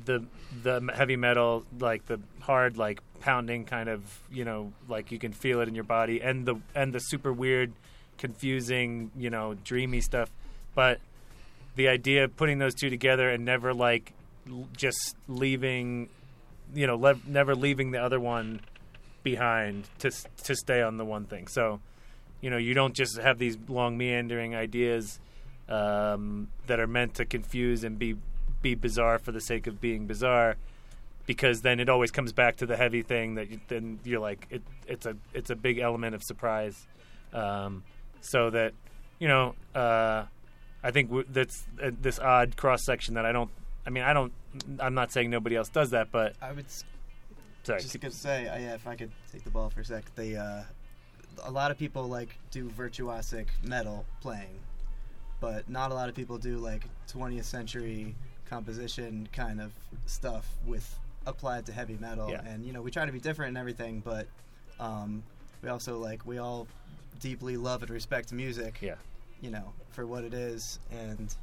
[0.06, 0.26] the
[0.64, 5.34] the heavy metal, like the hard, like pounding kind of, you know, like you can
[5.34, 7.72] feel it in your body, and the and the super weird,
[8.18, 10.30] confusing, you know, dreamy stuff.
[10.76, 11.00] But
[11.76, 14.14] the idea of putting those two together and never like
[14.50, 16.10] l- just leaving,
[16.74, 18.62] you know, lev- never leaving the other one
[19.24, 20.12] behind to
[20.44, 21.48] to stay on the one thing.
[21.48, 21.80] So,
[22.42, 25.20] you know, you don't just have these long meandering ideas
[25.70, 28.16] um, that are meant to confuse and be
[28.62, 30.58] be bizarre for the sake of being bizarre,
[31.26, 34.48] because then it always comes back to the heavy thing that you, then you're like
[34.50, 36.88] it, it's a it's a big element of surprise,
[37.34, 37.84] um,
[38.22, 38.74] so that
[39.20, 40.26] you know uh,
[40.84, 43.50] I think w- that's uh, this odd cross section that I don't.
[43.86, 44.34] I mean, I don't.
[44.80, 46.84] I'm not saying nobody else does that, but I would s-
[47.64, 47.82] sorry.
[47.82, 50.36] just to say, uh, yeah, if I could take the ball for a sec, they
[50.36, 50.64] uh,
[51.44, 54.60] a lot of people like do virtuosic metal playing,
[55.40, 58.16] but not a lot of people do like 20th century
[58.50, 59.72] composition kind of
[60.06, 62.30] stuff with applied to heavy metal.
[62.30, 62.42] Yeah.
[62.46, 64.28] And you know, we try to be different and everything, but
[64.80, 65.24] um,
[65.62, 66.68] we also like we all
[67.20, 68.80] deeply love and respect music.
[68.82, 68.96] Yeah.
[69.42, 71.34] You know, for what it is, and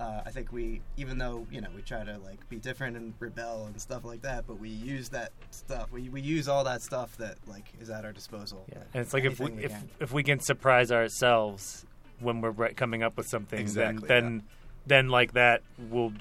[0.00, 3.14] uh, I think we, even though you know we try to like be different and
[3.20, 5.92] rebel and stuff like that, but we use that stuff.
[5.92, 8.64] We, we use all that stuff that like is at our disposal.
[8.68, 8.78] Yeah.
[8.94, 9.90] And it's like if we, Anything if can.
[10.00, 11.86] if we can surprise ourselves
[12.24, 14.42] when we're coming up with something, Exactly, then then
[14.86, 16.12] then like that will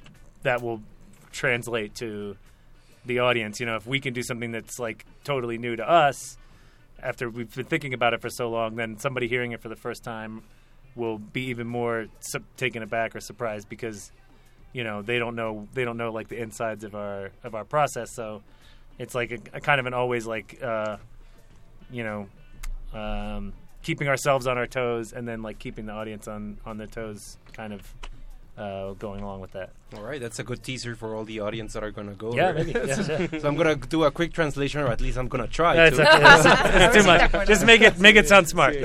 [0.43, 0.81] that will
[1.31, 2.37] translate to
[3.05, 3.59] the audience.
[3.59, 6.37] You know, if we can do something that's like totally new to us
[7.01, 9.75] after we've been thinking about it for so long, then somebody hearing it for the
[9.75, 10.43] first time
[10.95, 14.11] will be even more su- taken aback or surprised because
[14.73, 17.65] you know they don't know they don't know like the insides of our of our
[17.65, 18.11] process.
[18.13, 18.41] So
[18.99, 20.97] it's like a, a kind of an always like uh,
[21.91, 22.27] you know
[22.93, 26.87] um, keeping ourselves on our toes and then like keeping the audience on on their
[26.87, 27.93] toes, kind of
[28.57, 29.69] uh, going along with that.
[29.95, 32.33] All right, that's a good teaser for all the audience that are going to go.
[32.35, 32.71] Yeah, maybe.
[32.71, 33.27] Yeah, yeah.
[33.39, 35.75] so I'm going to do a quick translation, or at least I'm going to try.
[35.75, 36.01] Yeah, to.
[36.01, 37.47] it's- too much.
[37.47, 38.75] Just make it- make it sound smart.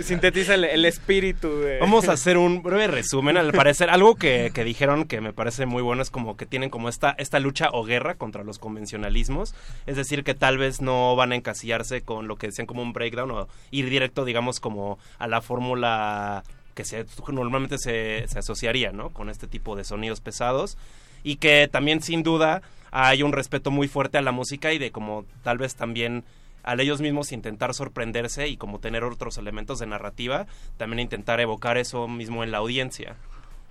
[0.00, 1.78] Sintetiza el, el espíritu de...
[1.80, 3.36] Vamos a hacer un breve resumen.
[3.36, 6.70] Al parecer, algo que, que dijeron que me parece muy bueno es como que tienen
[6.70, 9.54] como esta, esta lucha o guerra contra los convencionalismos.
[9.86, 12.92] Es decir, que tal vez no van a encasillarse con lo que decían como un
[12.92, 16.84] breakdown o ir directo, digamos, como a la fórmula que
[17.32, 19.10] normalmente se, se asociaría, ¿no?
[19.10, 20.76] Con este tipo de sonidos pesados.
[21.22, 24.90] Y que también, sin duda, hay un respeto muy fuerte a la música y de
[24.90, 26.24] como tal vez también
[26.62, 30.46] al ellos mismos intentar sorprenderse y como tener otros elementos de narrativa,
[30.78, 33.16] también intentar evocar eso mismo en la audiencia.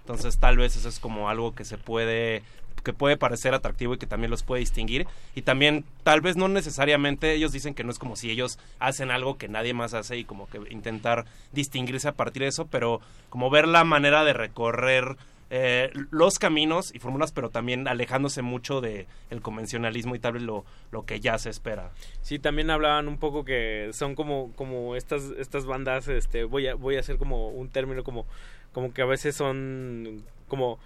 [0.01, 2.43] Entonces tal vez eso es como algo que se puede
[2.83, 6.47] que puede parecer atractivo y que también los puede distinguir y también tal vez no
[6.47, 10.17] necesariamente ellos dicen que no es como si ellos hacen algo que nadie más hace
[10.17, 14.33] y como que intentar distinguirse a partir de eso, pero como ver la manera de
[14.33, 15.17] recorrer
[15.55, 19.05] eh, los caminos y fórmulas, pero también alejándose mucho de
[19.43, 21.91] convencionalismo y tal vez lo, lo que ya se espera.
[22.23, 26.73] Sí, también hablaban un poco que son como como estas estas bandas este voy a
[26.73, 28.25] voy a hacer como un término como
[28.71, 30.79] como que a veces son como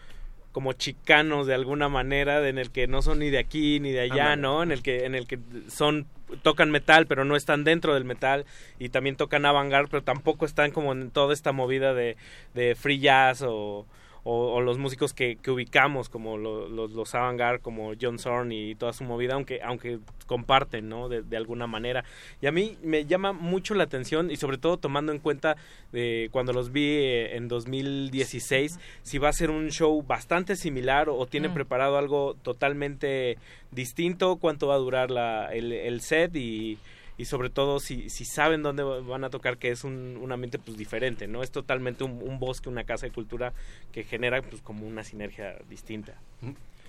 [0.58, 4.00] como chicanos de alguna manera en el que no son ni de aquí ni de
[4.00, 4.36] allá.
[4.36, 4.64] ¿no?
[4.64, 5.38] En el que en el que
[5.68, 6.08] son
[6.42, 8.44] tocan metal pero no están dentro del metal
[8.80, 12.18] y también tocan avant pero tampoco están como en toda esta movida de,
[12.56, 13.86] de free jazz o,
[14.30, 18.52] o, o los músicos que, que ubicamos como lo- los, los avant como John Zorn
[18.52, 22.04] y toda su movida aunque aunque comparten no de, de alguna manera
[22.42, 25.56] y a mí me llama mucho la atención y sobre todo tomando en cuenta
[25.94, 31.08] de cuando los vi eh, en 2016 si va a ser un show bastante similar
[31.10, 31.54] o tienen Mm.
[31.54, 33.38] preparado algo totalmente
[33.72, 36.78] distinto cuánto va a durar la, el, el set y
[37.18, 40.60] y sobre todo si, si saben dónde van a tocar que es un, un ambiente
[40.60, 41.44] pues diferente no?
[41.44, 43.54] Es totalmente un, un bosque una casa de cultura
[43.92, 46.14] que genera pues como una sinergia distinta.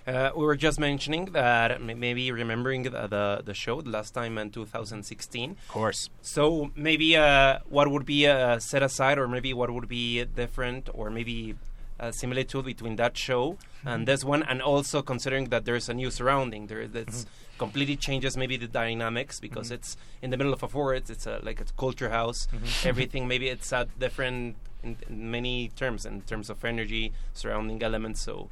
[0.06, 4.38] Uh, we were just mentioning that maybe remembering the, the the show the last time
[4.38, 5.50] in 2016.
[5.50, 6.08] Of course.
[6.22, 10.88] So maybe uh, what would be uh, set aside, or maybe what would be different,
[10.94, 11.56] or maybe
[11.98, 16.10] a similitude between that show and this one, and also considering that there's a new
[16.10, 17.26] surrounding there that's
[17.58, 19.74] completely changes maybe the dynamics because Mhm.
[19.76, 21.10] it's in the middle of a forest.
[21.10, 22.46] It's a like a culture house.
[22.52, 22.86] Mhm.
[22.92, 28.20] Everything maybe it's a different in, in many terms in terms of energy, surrounding elements.
[28.22, 28.48] So.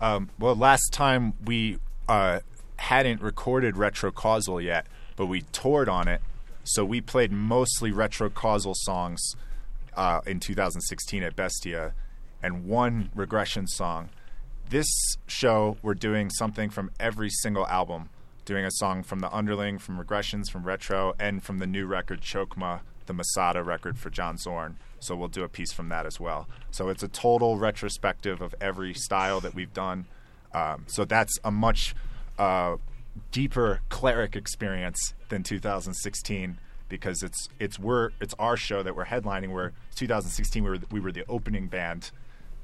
[0.00, 2.40] Um, well, last time we uh,
[2.76, 6.20] hadn't recorded Retro Causal yet, but we toured on it.
[6.64, 9.34] So we played mostly Retro Causal songs
[9.96, 11.92] uh, in 2016 at Bestia
[12.42, 14.08] and one regression song.
[14.70, 18.08] This show, we're doing something from every single album.
[18.44, 22.20] Doing a song from The Underling, from Regressions, from Retro, and from the new record
[22.20, 24.76] Chokma, the Masada record for John Zorn.
[25.00, 26.48] So we'll do a piece from that as well.
[26.70, 30.06] So it's a total retrospective of every style that we've done.
[30.54, 31.96] Um, so that's a much
[32.38, 32.76] uh,
[33.32, 36.58] deeper cleric experience than 2016
[36.88, 39.50] because it's it's we're it's our show that we're headlining.
[39.50, 42.12] Where 2016 we were we were the opening band,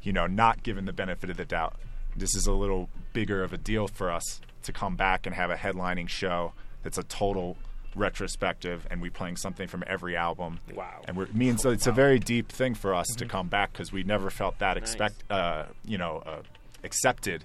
[0.02, 1.74] you know, not given the benefit of the doubt.
[2.16, 5.50] This is a little bigger of a deal for us to come back and have
[5.50, 7.56] a headlining show that's a total
[7.94, 10.60] retrospective and we're playing something from every album.
[10.74, 11.02] Wow.
[11.06, 13.92] And we're, means so it's a very deep thing for us to come back because
[13.92, 16.42] we never felt that expect uh, you know uh,
[16.84, 17.44] accepted.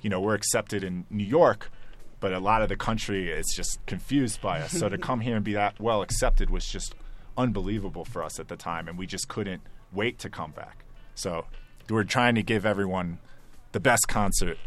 [0.00, 1.70] You know, we're accepted in New York,
[2.20, 4.72] but a lot of the country is just confused by us.
[4.72, 6.94] so to come here and be that well accepted was just
[7.36, 10.84] unbelievable for us at the time, and we just couldn't wait to come back.
[11.14, 11.46] So
[11.88, 13.18] we're trying to give everyone
[13.72, 14.58] the best concert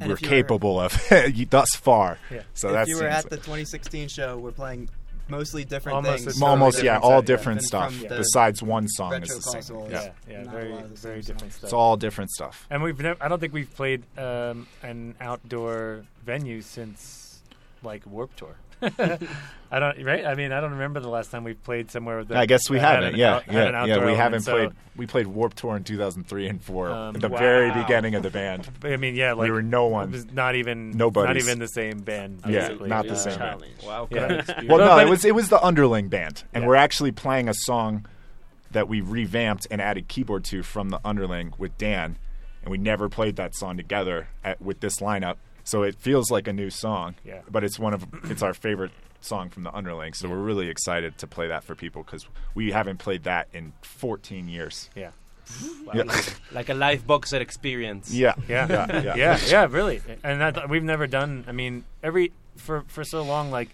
[0.00, 1.00] And we're if you were- capable of
[1.50, 2.18] thus far.
[2.54, 4.88] So if that's you were at the 2016 show, we're playing
[5.28, 6.38] mostly different Almost things.
[6.38, 9.52] the almost totally yeah, all different than stuff from besides one song is the same.
[9.54, 9.90] consoles.
[9.90, 10.10] Yeah.
[10.28, 11.52] yeah, very lot of the very different stuff.
[11.52, 11.64] stuff.
[11.64, 12.66] It's all different stuff.
[12.70, 13.22] And we've never.
[13.22, 17.40] I don't think we've played um, an outdoor venue since
[17.82, 18.56] like Warp Tour.
[19.70, 20.24] I don't right.
[20.24, 22.28] I mean, I don't remember the last time we played somewhere with.
[22.28, 23.14] The, I guess we that haven't.
[23.14, 24.04] an Yeah, out- yeah, yeah.
[24.04, 24.70] We haven't so- played.
[24.96, 28.30] We played Warp Tour in 2003 and 4 Um, at the very beginning of the
[28.30, 28.68] band.
[28.84, 30.10] I mean, yeah, like we were no one.
[30.10, 31.26] It was not even Nobody.
[31.26, 32.42] Not even the same band.
[32.46, 32.88] Yeah, basically.
[32.90, 33.64] not the Uh, same band.
[33.84, 34.42] Wow, Yeah.
[34.68, 36.68] Well, no, it was it was the underling band, and Yeah.
[36.68, 38.06] we're actually playing a song
[38.70, 42.16] that we revamped and added keyboard to from the underling with Dan,
[42.62, 46.46] and we never played that song together at, with this lineup, so it feels like
[46.46, 47.14] a new song.
[47.24, 47.40] Yeah.
[47.50, 51.16] But it's one of it's our favorite song from the underling, so we're really excited
[51.18, 54.90] to play that for people because we haven't played that in 14 years.
[54.94, 55.10] Yeah.
[55.84, 56.02] Wow, Yeah.
[56.04, 58.12] like, like a live boxer experience.
[58.12, 58.34] Yeah.
[58.48, 59.14] yeah, Yeah, yeah.
[59.16, 60.00] yeah, yeah, really.
[60.22, 61.44] And that, we've never done.
[61.48, 63.70] I mean, every for for so long, like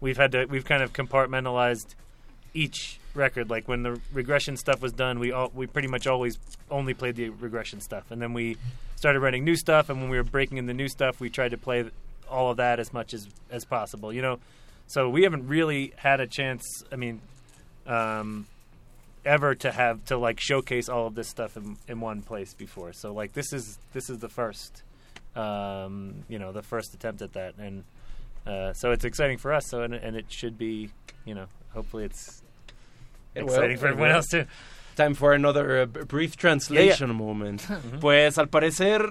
[0.00, 1.94] we've had to, we've kind of compartmentalized
[2.54, 3.50] each record.
[3.50, 6.38] Like when the regression stuff was done, we all we pretty much always
[6.70, 8.56] only played the regression stuff, and then we
[8.96, 9.90] started writing new stuff.
[9.90, 11.90] And when we were breaking in the new stuff, we tried to play
[12.30, 14.12] all of that as much as as possible.
[14.12, 14.38] You know,
[14.86, 16.64] so we haven't really had a chance.
[16.90, 17.20] I mean.
[17.86, 18.46] Um,
[19.24, 22.92] ever to have to like showcase all of this stuff in, in one place before.
[22.92, 24.82] So like this is this is the first,
[25.36, 27.84] um, you know, the first attempt at that, and
[28.46, 29.66] uh, so it's exciting for us.
[29.68, 30.90] So and, and it should be,
[31.24, 32.42] you know, hopefully it's
[33.34, 34.44] Exciting for everyone else too.
[34.96, 37.62] Time for another uh, brief translation moment.
[38.00, 39.02] Pues al parecer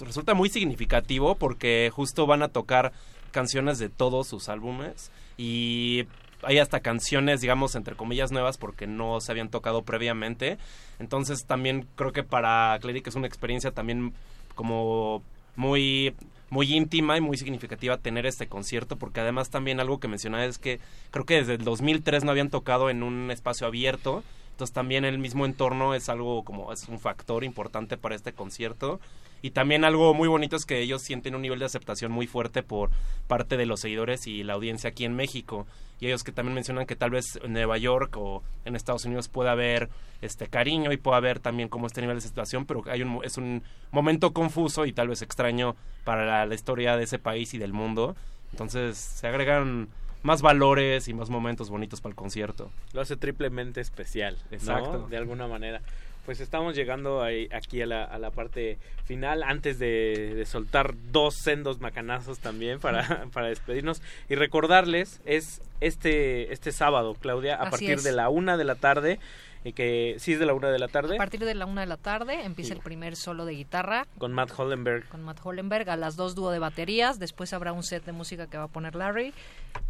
[0.00, 2.92] resulta muy significativo porque justo van a tocar
[3.30, 6.06] canciones de todos sus álbumes y
[6.42, 10.58] hay hasta canciones, digamos, entre comillas nuevas porque no se habían tocado previamente.
[10.98, 14.14] Entonces también creo que para Cleric es una experiencia también
[14.54, 15.22] como
[15.54, 16.14] muy
[16.50, 20.58] muy íntima y muy significativa tener este concierto porque además también algo que mencionaba es
[20.58, 24.22] que creo que desde el 2003 no habían tocado en un espacio abierto.
[24.52, 29.00] Entonces también el mismo entorno es algo como es un factor importante para este concierto
[29.46, 32.64] y también algo muy bonito es que ellos sienten un nivel de aceptación muy fuerte
[32.64, 32.90] por
[33.28, 35.68] parte de los seguidores y la audiencia aquí en México
[36.00, 39.28] y ellos que también mencionan que tal vez en Nueva York o en Estados Unidos
[39.28, 39.88] pueda haber
[40.20, 43.36] este cariño y pueda haber también como este nivel de situación pero hay un es
[43.38, 47.58] un momento confuso y tal vez extraño para la, la historia de ese país y
[47.58, 48.16] del mundo
[48.50, 49.88] entonces se agregan
[50.26, 54.56] más valores y más momentos bonitos para el concierto Lo hace triplemente especial, ¿no?
[54.56, 55.06] Exacto.
[55.08, 55.80] De alguna manera.
[56.26, 60.92] Pues estamos llegando ahí- aquí a la, a la parte final, antes de, de soltar
[61.12, 64.02] dos sendos macanazos también para, para despedirnos.
[64.28, 68.04] Y recordarles, es este, este sábado, Claudia, a Así partir es.
[68.04, 69.18] de la una de la tarde,
[69.64, 71.80] y que sí es de la una de la tarde, A partir de la una
[71.82, 75.08] de la tarde empieza el primer solo de guitarra con Matt Hollenberg.
[75.08, 78.46] con Matt Hollenberg, a las dos dúo de baterías, después habrá un set de música
[78.46, 79.32] que va a poner Larry,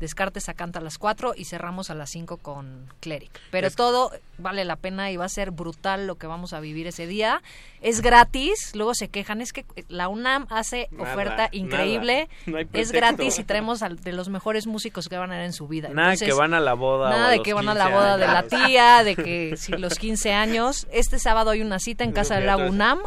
[0.01, 3.31] Descartes a canta a las 4 y cerramos a las 5 con Cleric.
[3.53, 6.59] Pero Es- todo vale la pena y va a ser brutal lo que vamos a
[6.61, 7.41] vivir ese día.
[7.81, 12.29] Es gratis, luego se quejan, es que la UNAM hace Nada, oferta increíble.
[12.47, 15.53] No es gratis y traemos al- de los mejores músicos que van a ver en
[15.53, 15.89] su vida.
[15.91, 17.09] Nada Entonces, que van a la boda.
[17.11, 19.99] Nada de que van a 15 la boda de la tía, de que si los
[19.99, 20.87] 15 años.
[20.93, 23.01] Este sábado hay una cita en Casa del Lago UNAM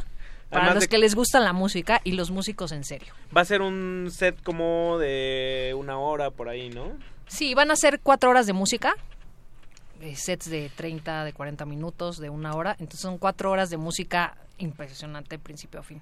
[0.50, 3.14] para Además los de- que les gusta la música y los músicos en serio.
[3.36, 6.92] Va a ser un set como de una hora por ahí, ¿no?
[7.28, 8.96] Sí, van a ser cuatro horas de música,
[10.02, 12.72] eh, sets de 30, de 40 minutos, de una hora.
[12.80, 16.02] Entonces son cuatro horas de música impresionante, principio a fin.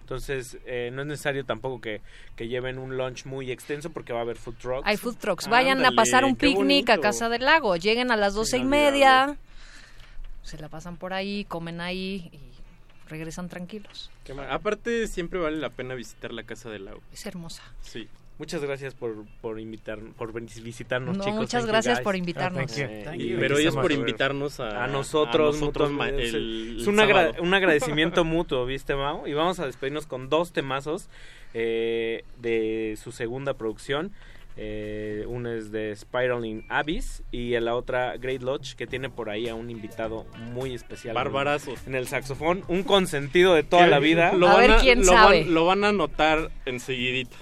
[0.00, 2.00] Entonces, eh, no es necesario tampoco que,
[2.34, 4.86] que lleven un lunch muy extenso porque va a haber food trucks.
[4.86, 5.48] Hay food trucks.
[5.48, 7.02] Vayan a Ándale, pasar un picnic a bonito.
[7.02, 7.76] Casa del Lago.
[7.76, 9.36] Lleguen a las doce y media.
[10.48, 12.40] Se la pasan por ahí, comen ahí y
[13.08, 14.10] regresan tranquilos.
[14.24, 17.00] Qué mar- Aparte, siempre vale la pena visitar la Casa del Lago.
[17.12, 17.62] Es hermosa.
[17.80, 18.08] Sí.
[18.38, 21.38] Muchas gracias por, por invitar, por visitarnos, No, chicos.
[21.40, 22.66] muchas Thank you, gracias por invitarnos.
[22.72, 22.84] Thank you.
[22.84, 23.36] Eh, Thank y- you.
[23.40, 27.52] pero ellos so por invitarnos a, a nosotros, a nosotros el- es un, agra- un
[27.52, 29.26] agradecimiento mutuo, ¿viste, Mau?
[29.26, 31.08] Y vamos a despedirnos con dos temazos
[31.52, 34.12] eh, de su segunda producción.
[34.60, 39.48] Eh, una es de Spiraling Abyss y la otra Great Lodge que tiene por ahí
[39.48, 41.74] a un invitado muy especial Barbarazo.
[41.86, 44.32] en el saxofón, un consentido de toda la vida.
[44.32, 45.44] Lo A van ver quién lo sabe.
[45.44, 47.36] Van, lo van a notar enseguidita.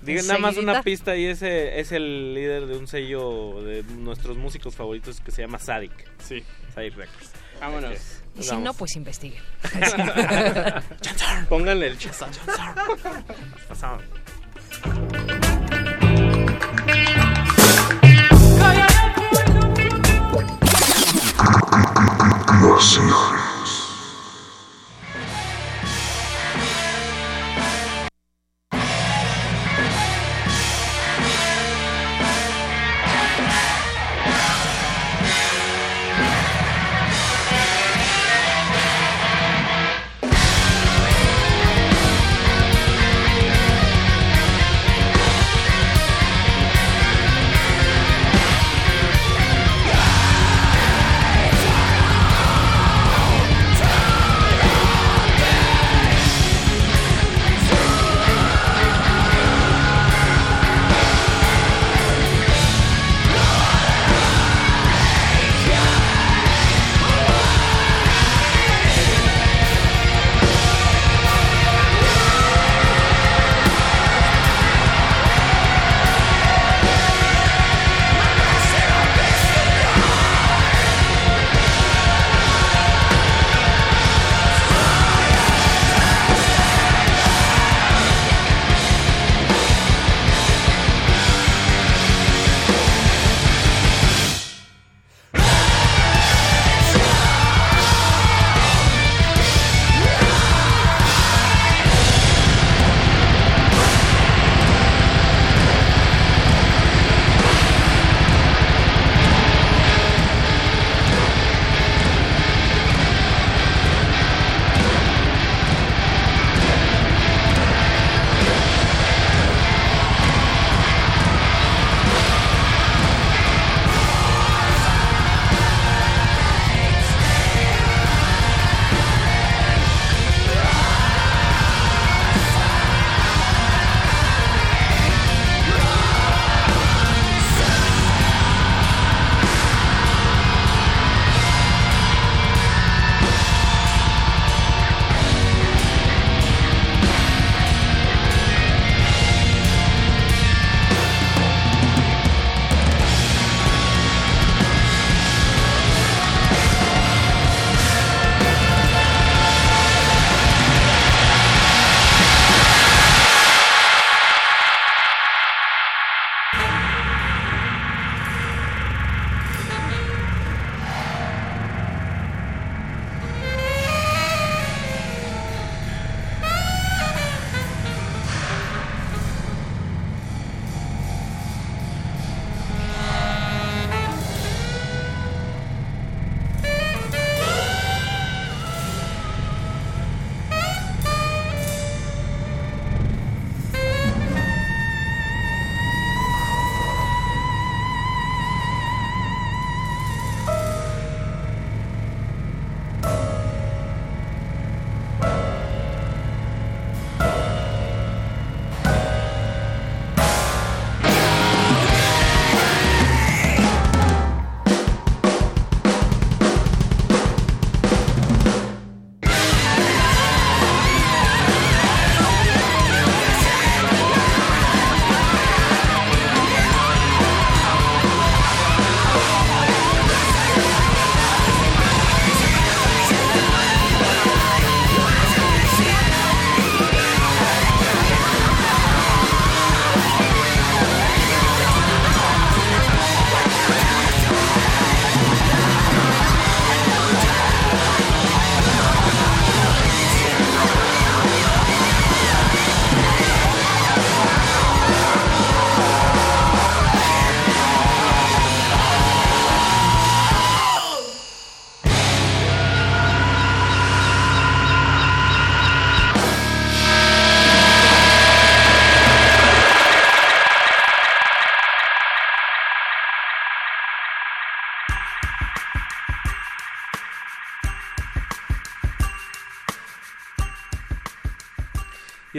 [0.00, 4.38] Digan nada más una pista y ese es el líder de un sello de nuestros
[4.38, 5.92] músicos favoritos que se llama Sadik.
[6.18, 6.42] Sí.
[6.74, 7.30] Sadik Records.
[7.60, 8.22] Vámonos.
[8.36, 9.42] Y si no, pues investiguen.
[11.50, 12.30] Pónganle el chazar.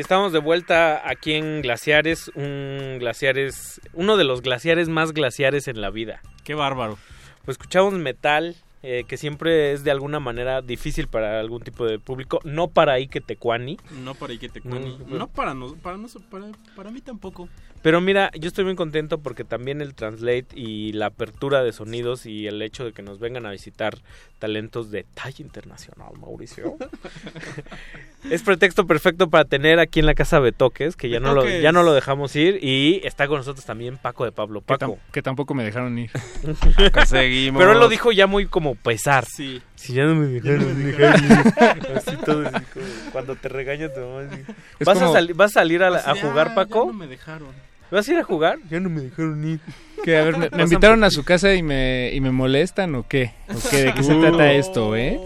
[0.03, 5.82] Estamos de vuelta aquí en Glaciares, un glaciares, uno de los glaciares más glaciares en
[5.82, 6.22] la vida.
[6.43, 6.98] Qué bárbaro.
[7.45, 11.99] Pues escuchamos metal, eh, que siempre es de alguna manera difícil para algún tipo de
[11.99, 13.77] público, no para Ike Tecuani.
[14.03, 14.98] No para Ike No, Tecuani.
[15.07, 15.17] no.
[15.19, 17.48] No, para, no, para, no- para, para mí tampoco.
[17.84, 22.26] Pero mira, yo estoy muy contento porque también el Translate y la apertura de sonidos
[22.26, 23.98] y el hecho de que nos vengan a visitar
[24.40, 26.78] talentos de talla internacional, Mauricio.
[28.30, 31.72] es pretexto perfecto para tener aquí en la casa Betoques, que ya no, lo, ya
[31.72, 32.60] no lo dejamos ir.
[32.64, 34.62] Y está con nosotros también Paco de Pablo.
[34.62, 35.00] Que, tam- Paco.
[35.12, 36.10] que tampoco me dejaron ir.
[36.86, 37.60] Acá seguimos.
[37.62, 39.26] Pero él lo dijo ya muy como pesar.
[39.26, 39.62] Sí.
[39.76, 41.03] Si ya no me dejaron, me ir.
[41.95, 44.22] Así todo así como cuando te regaña tu mamá.
[44.32, 44.42] así.
[44.86, 46.86] ¿Vas, como- a ¿Vas a salir a, la- a Así de, jugar, "Ah, Paco?
[46.86, 47.50] Ya no me dejaron.
[47.93, 48.57] ¿Vas a ir a jugar?
[48.69, 49.59] Ya no me dejaron ir.
[50.03, 53.31] Que, a ver, ¿me, invitaron a su casa y me, y me molestan o qué?
[53.49, 53.83] ¿O qué?
[53.83, 55.19] ¿De qué se trata esto, eh?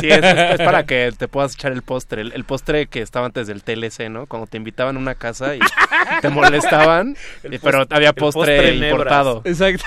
[0.00, 2.20] Sí, es, es- es para que te puedas echar el postre.
[2.22, 4.26] El, el postre que estaba antes del TLC, ¿no?
[4.26, 5.60] Cuando te invitaban a una casa y
[6.20, 9.42] te molestaban, El eh, pero había el postre, postre importado.
[9.44, 9.84] Exacto.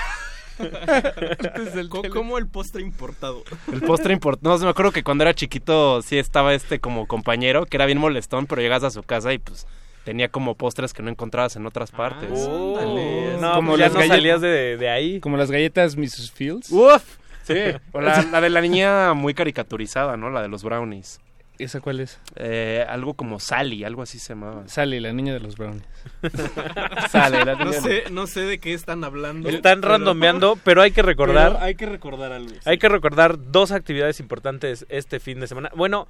[1.90, 3.44] Co- ¿Cómo el postre importado?
[3.72, 4.56] El postre importado.
[4.58, 7.98] No, me acuerdo que cuando era chiquito sí estaba este como compañero que era bien
[7.98, 9.66] molestón, pero llegas a su casa y pues
[10.06, 12.30] tenía como postres que no encontrabas en otras partes.
[12.32, 15.18] Oh, no, Como pues ya las no salías de, de ahí.
[15.20, 16.30] Como las galletas Mrs.
[16.32, 16.70] Fields.
[16.70, 17.02] ¡Uf!
[17.42, 17.54] Sí,
[17.92, 20.30] o la, la de la niña muy caricaturizada, ¿no?
[20.30, 21.18] La de los brownies.
[21.58, 22.20] ¿Esa cuál es?
[22.36, 24.68] Eh, algo como Sally, algo así se llamaba.
[24.68, 25.82] Sally, la niña de los brownies.
[27.10, 29.48] Sally, la No niña sé, no sé de qué están hablando.
[29.48, 31.56] Están pero- randomeando, pero hay que recordar.
[31.60, 32.50] hay que recordar algo.
[32.50, 32.60] sí.
[32.64, 35.70] Hay que recordar dos actividades importantes este fin de semana.
[35.74, 36.08] Bueno,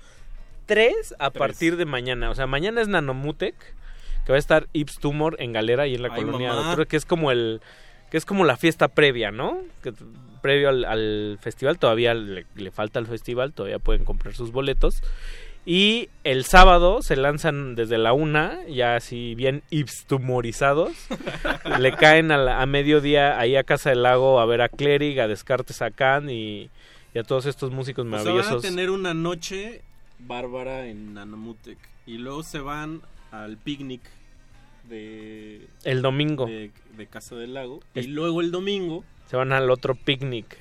[0.67, 1.39] tres a Tres.
[1.39, 2.29] partir de mañana.
[2.31, 3.55] O sea, mañana es Nanomutec,
[4.27, 6.53] que va a estar Ips Tumor en Galera y en la Ay, colonia.
[6.53, 6.75] mamá.
[6.75, 7.61] Creo que es como el
[8.11, 9.59] que es como la fiesta previa, ¿no?
[9.83, 9.93] Que
[10.43, 15.03] previo al, al festival, todavía le, le falta el festival, todavía pueden comprar sus boletos.
[15.69, 19.65] Y el sábado se lanzan desde la una, ya así bien
[20.07, 20.93] tumorizados.
[21.81, 25.19] Le caen a, la- a mediodía ahí a Casa del Lago a ver a Cleric,
[25.19, 26.71] a Descartes a Khan y,
[27.15, 28.63] y a todos estos músicos O sea, van a maravillosos.
[28.63, 29.83] tener una noche
[30.21, 31.79] bárbara en Nanomutec.
[32.07, 33.01] Y luego se van
[33.33, 34.03] al picnic
[34.89, 35.67] de...
[35.85, 36.47] El domingo.
[36.47, 37.81] De, de Casa del Lago.
[37.95, 39.05] Y luego el domingo...
[39.27, 40.59] Se van al otro picnic.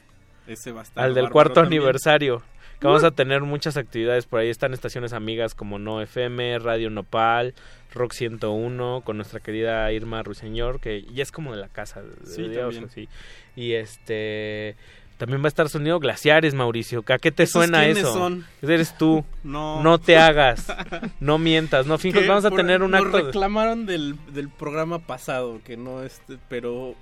[0.47, 1.81] Ese va a estar Al del cuarto también.
[1.81, 2.41] aniversario.
[2.79, 4.49] Que vamos a tener muchas actividades por ahí.
[4.49, 7.53] Están estaciones amigas como No FM, Radio Nopal,
[7.93, 12.01] Rock 101, con nuestra querida Irma Ruiseñor, que ya es como de la casa.
[12.01, 12.51] de- Sí,
[12.93, 13.07] sí.
[13.55, 14.75] Y este.
[15.17, 17.03] También va a estar Sonido Glaciares, Mauricio.
[17.07, 18.13] ¿A qué te ¿Esos suena eso?
[18.13, 18.45] son?
[18.61, 19.23] Eres tú.
[19.43, 19.81] No.
[19.83, 20.65] No te hagas.
[21.19, 21.85] No mientas.
[21.87, 22.27] No finjas.
[22.27, 23.17] Vamos a por- tener un nos acto.
[23.21, 26.95] reclamaron del, del programa pasado, que no este, pero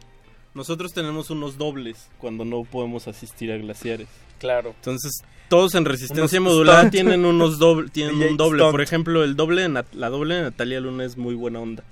[0.54, 4.08] nosotros tenemos unos dobles cuando no podemos asistir a glaciares.
[4.40, 4.74] Claro.
[4.76, 6.92] Entonces, todos en resistencia Unos modulada stunt.
[6.92, 8.60] tienen unos doble, tienen un doble.
[8.60, 8.72] stunt.
[8.72, 11.84] Por ejemplo, el doble la doble de Natalia Luna es muy buena onda.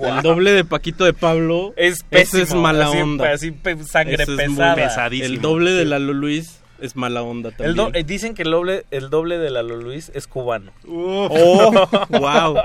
[0.00, 3.32] El doble de Paquito de Pablo Es ese es pésimo, mala así- onda.
[3.32, 3.54] así
[3.86, 4.74] sangre Ese es muy pesada.
[4.76, 5.26] Pesadísimo.
[5.34, 7.76] El doble de Lalo Luis es mala onda El también.
[7.76, 10.70] do- eh, dicen que el doble, el doble de Lalo Luis es cubano.
[10.86, 12.56] Oh, wow.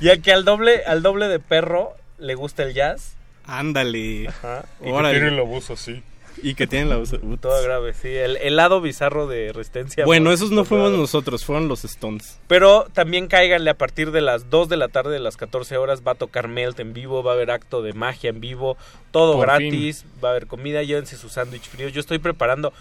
[0.00, 3.16] Y a que al doble, al doble de perro le gusta el jazz.
[3.46, 4.28] Ándale.
[4.28, 4.64] Ajá.
[4.80, 5.18] Y que Órale.
[5.20, 6.02] tiene la voz así.
[6.42, 7.14] Y que tienen la voz.
[7.40, 8.08] Todo grave, sí.
[8.08, 10.04] El, el lado bizarro de resistencia.
[10.04, 11.02] Bueno, esos no fuimos lado.
[11.02, 12.38] nosotros, fueron los Stones.
[12.46, 16.02] Pero también cáiganle a partir de las 2 de la tarde, de las 14 horas.
[16.06, 18.76] Va a tocar Melt en vivo, va a haber acto de magia en vivo.
[19.10, 20.04] Todo Por gratis.
[20.24, 20.82] Va a haber comida.
[20.82, 21.88] Llévense su sándwich frío.
[21.88, 22.72] Yo estoy preparando.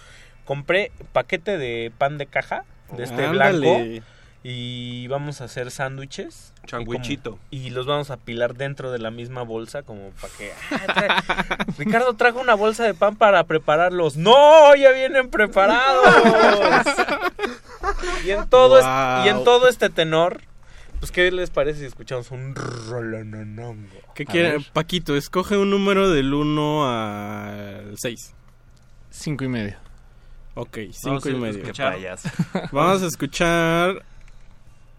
[0.46, 2.64] Compré paquete de pan de caja
[2.96, 3.60] de este Ándale.
[3.60, 4.06] blanco.
[4.42, 6.54] Y vamos a hacer sándwiches.
[6.64, 7.38] y Changuichito.
[7.52, 10.52] Y, los vamos a apilar dentro de la misma bolsa, como para que.
[10.88, 14.16] ah, Ricardo trajo una bolsa de pan para prepararlos.
[14.16, 14.74] ¡No!
[14.76, 16.06] ¡Ya vienen preparados!
[18.26, 19.26] y, en todo es- Wow.
[19.26, 20.42] y en todo este tenor,
[21.00, 23.90] pues, ¿qué les parece si escuchamos un rolononongo?
[24.16, 24.52] ¿Qué A quiere?
[24.54, 24.62] ver.
[24.72, 28.34] Paquito, escoge un número del 1 al 6.
[29.10, 29.76] Cinco y medio.
[30.56, 31.64] Ok, Vamos 5 y medio.
[32.72, 34.04] Vamos a escuchar.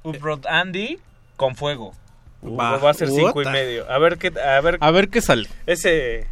[0.03, 0.99] Uprod Andy
[1.37, 1.93] con fuego.
[2.45, 2.79] Va.
[2.79, 3.91] Va, a ser cinco y medio.
[3.91, 5.49] A ver qué, a ver, A ver qué sale.
[5.67, 6.27] ese,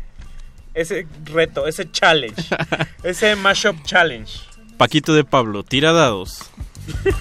[0.75, 2.43] ese reto, ese challenge,
[3.03, 4.33] ese mashup challenge.
[4.79, 6.51] Paquito de Pablo, tira dados.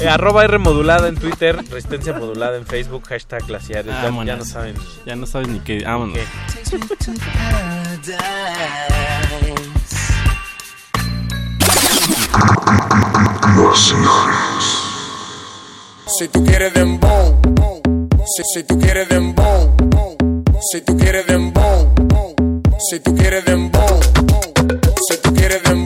[0.00, 3.92] Eh, arroba R modulada en Twitter, resistencia modulada en Facebook, hashtag glaciares.
[3.92, 4.74] Ya- no saben.
[5.04, 5.84] Ya no sabes ni qué.
[5.84, 6.18] Vámonos.
[16.06, 17.40] Si tú quieres dembow,
[18.36, 19.74] si, si tú quieres dembow,
[20.70, 21.94] si tú quieres dembow,
[22.90, 24.00] si tú quieres dembow,
[25.08, 25.83] si tú quieres dembow,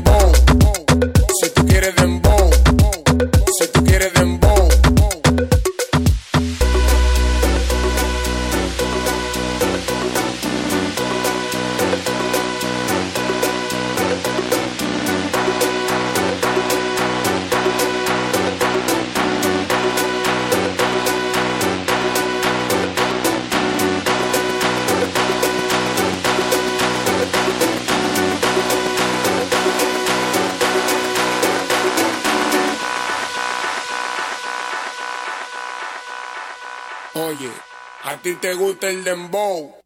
[38.05, 39.77] a ti te gusta el dembow.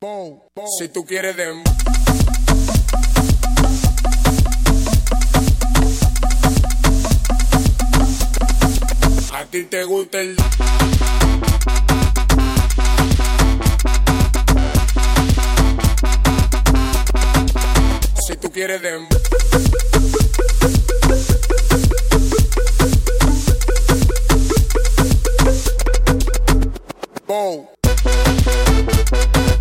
[0.79, 1.75] Si tú quieres dembow.
[9.35, 10.37] A ti te gusta el
[18.27, 19.19] Si tú quieres dembow.
[27.27, 27.72] Bow.
[29.13, 29.52] Oye.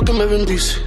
[0.00, 0.80] Que me bendice,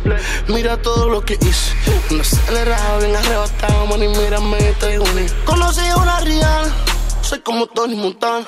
[0.47, 1.73] mira todo lo que hice.
[2.09, 5.33] No acelerado, bien arrebatado, man, y mírame, estoy bonito.
[5.45, 6.73] Conoce a una Rihanna,
[7.21, 8.45] soy como Tony Montana.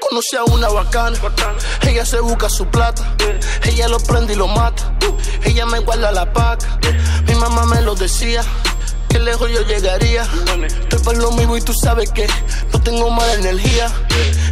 [0.00, 1.16] Conocí a una bacana.
[1.86, 3.14] Ella se busca su plata.
[3.64, 4.96] Ella lo prende y lo mata.
[5.44, 6.80] Ella me guarda la paca.
[7.28, 8.42] Mi mamá me lo decía.
[9.08, 10.26] Que lejos yo llegaría.
[10.80, 12.26] Estoy por lo mismo y tú sabes que
[12.72, 13.92] no tengo mala energía.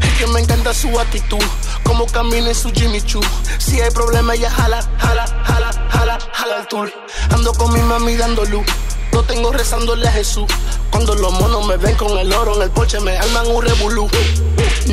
[0.03, 1.43] Es que me encanta su actitud.
[1.91, 3.21] Como camina en su Jimmy Choo.
[3.59, 6.89] Si hay problema, ella jala, jala, jala, jala, jala el tour.
[7.31, 8.65] Ando con mi mami dando luz.
[9.13, 10.47] No tengo rezándole a Jesús.
[10.93, 14.09] Cuando los monos me ven con el oro en el porche, me arman un revolú.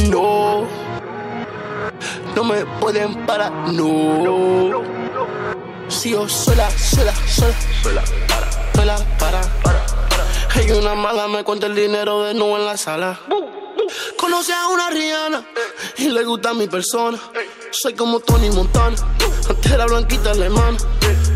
[0.09, 0.67] No,
[2.35, 4.81] no me pueden parar, no.
[5.89, 7.53] Si yo sola, sola, sola,
[7.83, 8.03] sola,
[8.73, 9.76] sola, para, para.
[10.57, 13.19] Hay una mala, me cuenta el dinero de nuevo en la sala.
[14.17, 15.45] Conoce a una Rihanna
[15.97, 17.19] y le gusta mi persona.
[17.69, 18.95] Soy como Tony Montana,
[19.47, 20.77] entera blanquita alemana.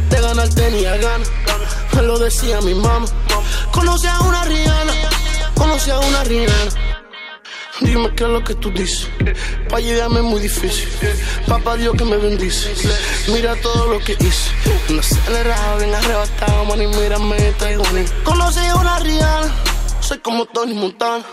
[0.09, 1.24] Te gana el tenis a gana,
[1.95, 3.06] me lo decía mi mamá.
[3.72, 4.93] Conoce a una Rihanna,
[5.56, 6.91] conoce a una Rihanna.
[7.82, 9.08] Dime qué es lo que tú dices,
[9.68, 10.88] pa' llegarme es muy difícil.
[11.48, 12.74] Papá Dios que me bendice,
[13.27, 14.51] mira todo lo que hice.
[14.90, 17.38] No acelerado, bien arrebatado, man, y mírame.
[18.24, 19.51] Conoce a una Rihanna,
[20.00, 21.26] soy como Tony Montana.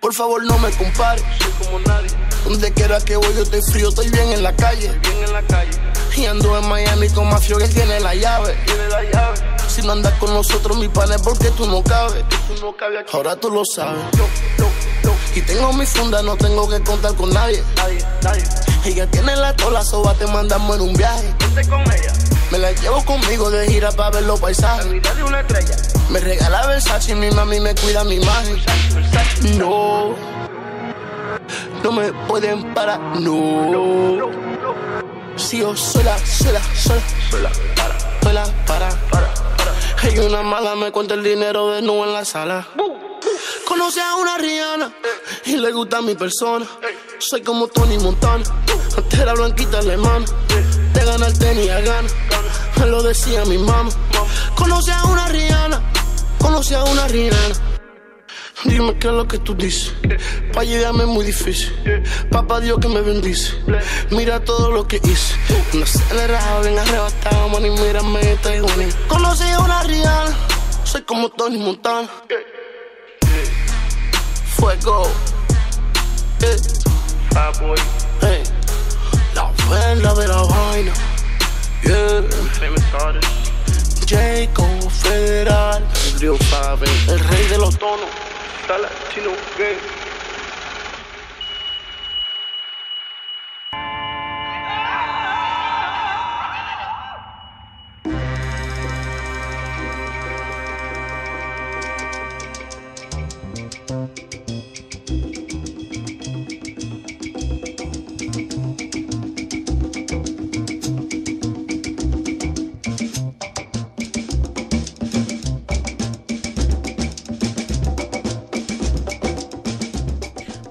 [0.00, 2.10] Por favor no me compares, soy como nadie.
[2.44, 4.88] Donde quiera que voy yo estoy frío, estoy bien en la calle.
[5.02, 5.70] Bien en la calle.
[6.16, 8.54] Y ando en Miami con Mafio que tiene la llave.
[8.66, 9.38] Tiene la llave.
[9.68, 12.24] Si no andas con nosotros, mi pana, es porque tú no cabes.
[13.12, 14.02] Ahora tú lo sabes.
[15.34, 17.62] Y tengo mi funda, no tengo que contar con nadie.
[17.76, 18.44] Nadie, nadie.
[18.84, 21.34] Ella tiene la tola, soba, te mandamos en un viaje.
[21.38, 22.12] Vente con ella.
[22.50, 24.86] Me la llevo conmigo de gira para ver los paisajes.
[24.86, 25.74] de una estrella.
[26.10, 28.60] Me regala Versace y mi mami me cuida mi imagen.
[29.56, 30.14] No,
[31.82, 34.28] no me pueden parar, no.
[35.36, 39.72] Si yo sola, sola, sola, sola, para, sola, para, para, para.
[40.02, 42.66] Hay una mala, me cuenta el dinero de nuevo en la sala.
[43.66, 44.92] Conoce a una Rihanna
[45.46, 46.66] y le gusta mi persona.
[47.18, 48.44] Soy como Tony Montana,
[48.96, 50.26] entera blanquita alemana.
[50.92, 52.08] Te gana el tenis a gana,
[52.78, 53.90] me lo decía mi mamá.
[54.54, 55.82] Conoce a una Rihanna,
[56.38, 57.54] conoce a una Rihanna.
[58.64, 59.92] Dime qué es lo que tú dices,
[60.52, 61.72] pa' llegarme es muy difícil.
[62.30, 63.54] Papá Dios que me bendice,
[64.10, 65.34] mira todo lo que hice.
[65.72, 68.60] No acelerado, bien arrebatado, man, y mírame, estoy.
[69.08, 70.36] Conocí a una Rihanna,
[70.84, 72.08] soy como Tony Montana.
[74.62, 75.10] Fuego,
[77.34, 77.76] Bad boy.
[78.20, 78.44] Hey.
[79.34, 80.92] La vela de la vaina.
[81.82, 82.22] Yeah.
[82.60, 83.50] Famous artist.
[84.06, 85.82] Jacob Federal.
[86.20, 88.08] El rey de los tonos.
[88.60, 90.01] Está latino gay.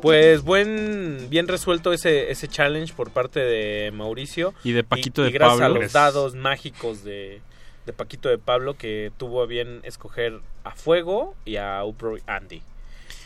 [0.02, 4.54] Pues buen, bien resuelto ese, ese challenge por parte de Mauricio.
[4.64, 5.80] Y de Paquito y, de y gracias Pablo.
[5.80, 7.42] a los dados mágicos de,
[7.86, 12.62] de Paquito de Pablo que tuvo a bien escoger a Fuego y a Upro Andy.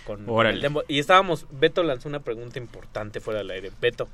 [0.06, 0.84] Con, con el dembo.
[0.88, 3.72] y estábamos, Beto lanzó una pregunta importante fuera del aire.
[3.82, 4.08] Beto,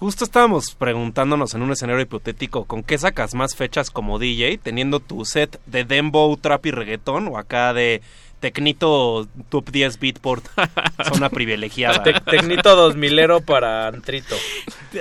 [0.00, 4.56] Justo estábamos preguntándonos en un escenario hipotético, ¿con qué sacas más fechas como DJ?
[4.56, 8.00] Teniendo tu set de dembow, trap y reggaetón o acá de
[8.40, 10.44] Tecnito Top 10 Beatport,
[11.12, 12.02] zona privilegiada.
[12.02, 14.34] Tec- Tecnito 2000ero para Antrito.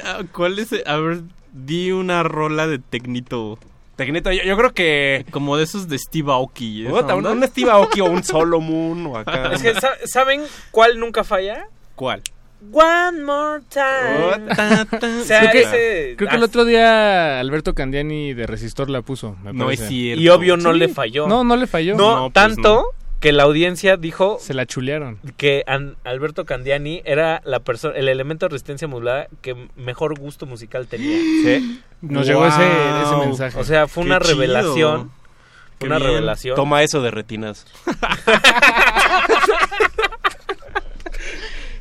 [0.03, 0.69] Ah, ¿Cuál es?
[0.85, 1.21] A ver,
[1.53, 3.57] di una rola de Tecnito.
[3.95, 5.25] Tecnito, yo, yo creo que...
[5.31, 6.85] Como de esos de Steve Aoki.
[6.85, 9.51] ¿esa Puta, un, Steve Aoki o un Solomon o acá.
[9.53, 11.67] Es que, sa- ¿saben cuál nunca falla?
[11.95, 12.21] ¿Cuál?
[12.73, 14.53] One more time.
[15.21, 19.01] O sea, creo que, ese- creo que el otro día Alberto Candiani de Resistor la
[19.01, 19.35] puso.
[19.43, 20.21] me No es cierto.
[20.21, 20.79] Y obvio no Sí.
[20.79, 21.27] le falló.
[21.27, 21.95] No, no le falló.
[21.95, 22.85] No, No, pues tanto no.
[23.19, 25.19] Que la audiencia dijo Se la chulearon.
[25.37, 30.45] que An- Alberto Candiani era la persona, el elemento de resistencia modulada que mejor gusto
[30.45, 31.17] musical tenía.
[31.43, 31.81] Sí.
[32.01, 32.59] Nos llegó ese,
[33.25, 33.59] mensaje.
[33.59, 34.31] O sea, fue Qué una chido.
[34.33, 35.11] revelación.
[35.79, 36.09] Qué una bien.
[36.09, 36.55] revelación.
[36.55, 37.65] Toma eso de retinas.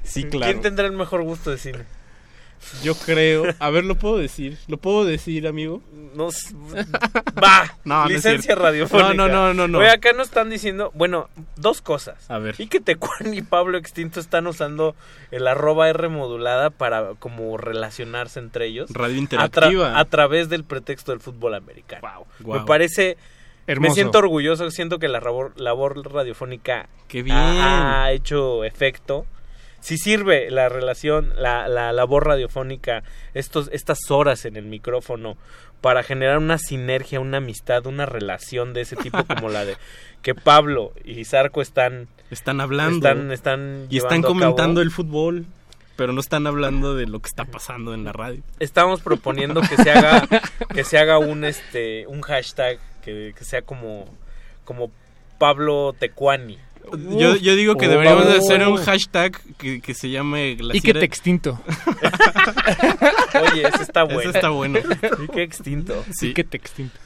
[0.03, 0.61] Sí, ¿Quién claro.
[0.61, 1.85] tendrá el mejor gusto de cine?
[2.83, 3.45] Yo creo.
[3.59, 4.59] A ver, ¿lo puedo decir?
[4.67, 5.81] ¿Lo puedo decir, amigo?
[6.15, 6.29] No,
[7.43, 9.15] va, No, licencia radiofónica.
[9.15, 9.79] No, no, no, no.
[9.79, 12.31] Oye, acá nos están diciendo, bueno, dos cosas.
[12.31, 12.55] A ver.
[12.59, 14.95] Y que Tecuan y Pablo Extinto están usando
[15.31, 18.91] el arroba R modulada para como relacionarse entre ellos.
[18.93, 19.99] Radio a, tra- interactiva.
[19.99, 22.27] a través del pretexto del fútbol americano.
[22.41, 22.61] Guau.
[22.61, 23.17] Me parece...
[23.67, 23.91] Hermoso.
[23.91, 27.37] Me siento orgulloso, siento que la labor, labor radiofónica Qué bien.
[27.37, 29.27] ha, ha hecho efecto.
[29.81, 33.03] Si sirve la relación, la, la labor radiofónica,
[33.35, 35.37] estos, estas horas en el micrófono,
[35.81, 39.77] para generar una sinergia, una amistad, una relación de ese tipo como la de
[40.23, 42.97] que Pablo y Zarco están Están hablando.
[43.09, 45.47] están, están y están comentando el fútbol.
[45.97, 48.41] Pero no están hablando de lo que está pasando en la radio.
[48.61, 50.29] Estamos proponiendo que se haga
[50.73, 54.05] que se haga un este un hashtag que, que sea como
[54.65, 54.93] como
[55.39, 56.59] Pablo Tecuani.
[56.97, 58.45] Yo, yo digo que Oh, deberíamos de Pablo.
[58.45, 61.61] hacer un hashtag que, que se llame Y que te extinto.
[63.53, 64.21] Oye, ese está bueno.
[64.21, 64.79] Ese está bueno.
[65.25, 66.05] Y qué extinto.
[66.13, 66.29] Sí.
[66.29, 66.99] Y que te extinto.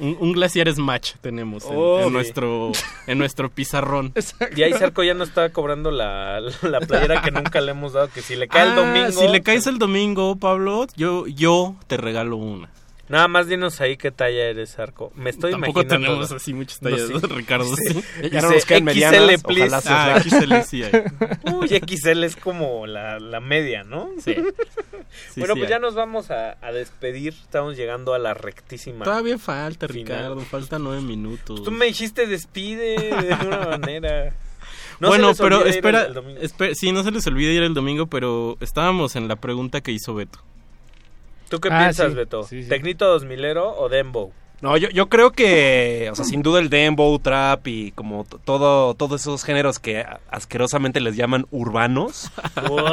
[0.00, 2.72] Un, un glaciar match tenemos en, Oh, en nuestro
[3.06, 4.12] en nuestro pizarrón.
[4.56, 8.08] Y ahí Zarco ya no está cobrando la, la playera que nunca le hemos dado,
[8.10, 9.12] que si le cae el Ah, domingo...
[9.12, 12.70] Si le caes el domingo, Pablo, yo, yo te regalo una.
[13.08, 15.12] Nada más dinos ahí qué talla eres, Zarco.
[15.14, 16.06] Me estoy Tampoco imaginando...
[16.08, 17.26] tenemos así muchas tallas, No, sí.
[17.26, 17.76] Ricardo.
[17.76, 18.02] Sí.
[18.32, 19.74] Ya no nos quedan medianas, please.
[19.76, 20.92] ojalá Ah, XL sí hay.
[21.54, 24.10] Uy, XL es como la, la media, ¿no?
[24.18, 24.34] Sí.
[25.32, 25.76] Sí, bueno, sí pues hay.
[25.76, 27.34] ya nos vamos a, a despedir.
[27.34, 29.04] Estamos llegando a la rectísima.
[29.04, 30.06] Todavía falta, Final.
[30.16, 30.40] Ricardo.
[30.40, 31.62] Faltan nueve minutos.
[31.62, 34.34] Tú me dijiste despide de alguna manera.
[34.98, 36.40] No se bueno, pero espera, el- el domingo.
[36.40, 39.92] espe- sí, no se les olvide ir el domingo, pero estábamos en la pregunta que
[39.92, 40.40] hizo Beto.
[41.48, 42.42] ¿Tú qué Ah, piensas, sí, Beto?
[42.44, 42.68] sí, sí.
[42.68, 44.32] ¿Tecnito 2000ero o Dembow?
[44.60, 48.94] No, yo, yo creo que, o sea, sin duda el dembow, trap y como todo,
[48.94, 52.30] todos esos géneros que asquerosamente les llaman urbanos,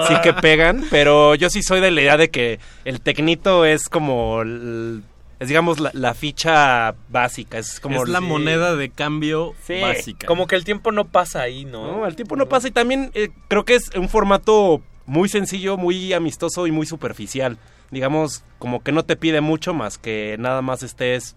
[0.08, 3.88] sí que pegan, pero yo sí soy de la idea de que el tecnito es
[3.88, 5.04] como, el-
[5.40, 10.28] es digamos la, la ficha básica, es como es la moneda de cambio Sí, básica.
[10.28, 12.00] Como que el tiempo no pasa ahí, ¿no?
[12.00, 15.78] No, el tiempo no pasa y también eh, creo que es un formato muy sencillo,
[15.78, 17.58] muy amistoso y muy superficial.
[17.92, 21.36] Digamos, como que no te pide mucho más que nada más estés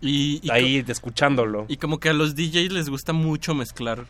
[0.00, 1.66] y, y ahí escuchándolo.
[1.68, 4.04] Y como que a los DJs les gusta mucho mezclar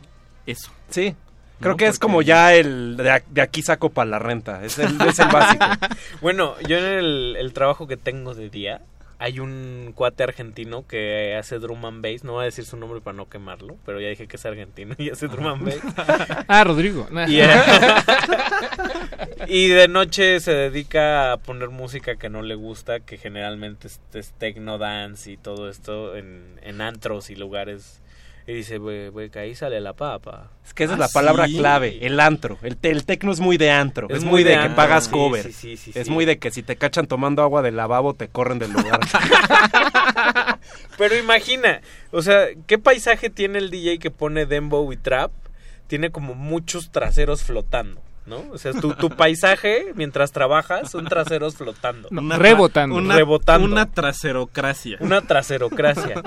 [0.46, 0.70] eso.
[0.90, 1.14] Sí.
[1.60, 1.76] Creo ¿no?
[1.76, 4.64] que es como ya el de, aquí saco para la renta.
[4.64, 5.64] Es el, es el básico.
[6.20, 8.82] Bueno, yo en el, el trabajo que tengo de día,
[9.22, 12.24] hay un cuate argentino que hace drum and bass.
[12.24, 14.96] No voy a decir su nombre para no quemarlo, pero ya dije que es argentino
[14.98, 16.44] y hace drum and bass.
[16.48, 17.06] Ah, Rodrigo.
[17.28, 17.48] Y, eh,
[19.46, 24.00] y de noche se dedica a poner música que no le gusta, que generalmente es,
[24.12, 28.01] es techno dance y todo esto en, en antros y lugares
[28.46, 30.50] Y dice, güey, que ahí sale la papa.
[30.66, 31.56] Es que esa es Ah, la palabra sí.
[31.58, 32.58] clave, el antro.
[32.62, 34.08] El, te- el tecno es muy de antro.
[34.10, 35.44] Es Es, muy muy de de, que pagas sí, cover.
[35.44, 38.26] sí, sí, sí, es muy de que si te cachan tomando agua del lavabo te
[38.28, 38.98] corren del lugar.
[40.98, 41.80] Pero imagina,
[42.10, 45.30] o sea, ¿qué paisaje tiene el DJ que pone dembow y trap?
[45.86, 48.44] Tiene como muchos traseros flotando, ¿no?
[48.52, 52.08] O sea, tu, tu paisaje mientras trabajas son traseros flotando.
[52.10, 52.96] Una- rebotando.
[52.96, 53.66] Una, rebotando.
[53.66, 54.96] Una traserocracia.
[55.00, 56.22] Una traserocracia.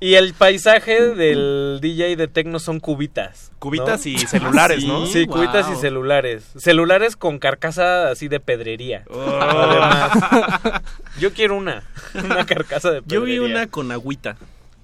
[0.00, 3.50] y el paisaje del DJ de tecno son cubitas.
[3.52, 3.58] ¿no?
[3.58, 5.06] Cubitas y celulares, ¿no?
[5.06, 5.36] Sí, Wow.
[5.36, 6.44] cubitas y celulares.
[6.56, 9.04] Celulares con carcasa así de pedrería.
[9.10, 9.38] Oh.
[9.40, 10.82] Además,
[11.20, 11.82] yo quiero una.
[12.14, 13.40] Una carcasa de Yo pedrería.
[13.40, 14.36] vi una con agüita.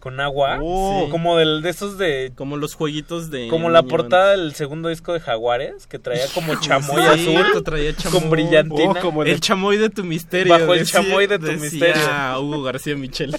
[0.02, 0.58] ¿Con agua?
[0.60, 1.06] Oh.
[1.12, 2.32] Como del, de esos de...
[2.34, 3.47] Como los jueguitos de...
[3.47, 7.94] Como la portada del segundo disco de Jaguares, que traía como chamoy Sí, azul traía
[7.94, 8.20] chamoy.
[8.20, 8.94] con brillantina.
[8.98, 10.52] Oh, como el, chamoy de tu misterio.
[10.58, 12.02] Bajo el chamoy de tu decía misterio.
[12.40, 13.36] Hugo García Michel.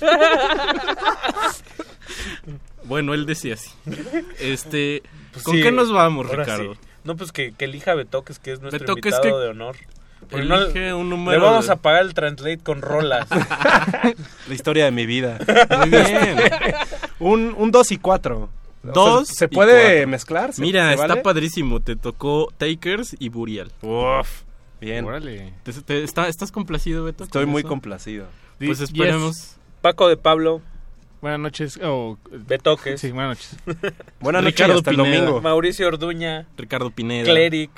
[2.85, 3.69] bueno, él decía así.
[4.39, 6.75] Este, Pues ¿Con sí, qué nos vamos, Ricardo?
[6.75, 6.79] sí.
[7.03, 9.75] No, pues que, que elija Betoques, que es nuestro Betoques, invitado que de honor.
[10.33, 13.27] Porque no- elige un número le vamos de- a pagar el translate con rolas.
[14.47, 15.39] La historia de mi vida.
[15.79, 16.37] Muy bien.
[17.19, 18.49] un, un 2 y 4.
[18.83, 19.29] Dos.
[19.29, 20.07] ¿Se puede cuatro.
[20.09, 20.53] mezclar?
[20.53, 21.21] ¿Se- Mira, se está vale?
[21.21, 21.79] padrísimo.
[21.79, 23.71] Te tocó Takers y Burial.
[23.81, 24.41] Uf,
[24.81, 25.05] bien.
[25.63, 27.23] ¿Te- te- está- ¿Estás complacido, Beto?
[27.23, 27.69] Estoy muy eso?
[27.69, 28.25] complacido.
[28.59, 28.81] Pues Yes.
[28.89, 29.55] esperemos.
[29.81, 30.61] Paco de Pablo.
[31.21, 31.79] Buenas noches.
[31.81, 32.99] Oh, Betoques.
[32.99, 33.57] Sí, buenas noches.
[34.19, 35.39] Buenas noches, Ricardo hasta el domingo.
[35.41, 36.45] Mauricio Orduña.
[36.57, 37.23] Ricardo Pineda.
[37.31, 37.71] Cleric.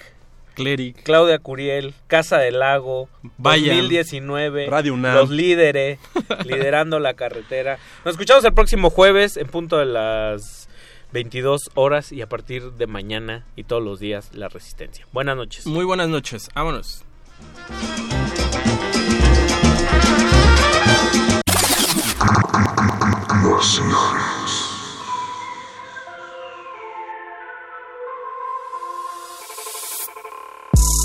[0.55, 1.03] Cleric.
[1.03, 1.93] Claudia Curiel.
[2.07, 3.07] Casa del Lago.
[3.37, 3.77] Vayan.
[3.77, 4.67] 2019.
[4.67, 5.15] Radio UNAM.
[5.15, 5.99] Los líderes.
[6.45, 7.77] liderando la carretera.
[8.03, 10.67] Nos escuchamos el próximo jueves en punto de las
[11.11, 15.05] 22 horas y a partir de mañana y todos los días La Resistencia.
[15.13, 15.67] Buenas noches.
[15.67, 16.49] Muy buenas noches.
[16.55, 17.05] Vámonos.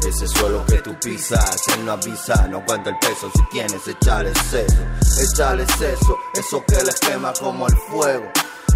[0.06, 4.30] Ese suelo que tú pisas, él no avisa, no aguanta el peso si tienes, echale
[4.30, 4.58] eso,
[5.22, 8.26] echale eso, eso que les quema como el fuego.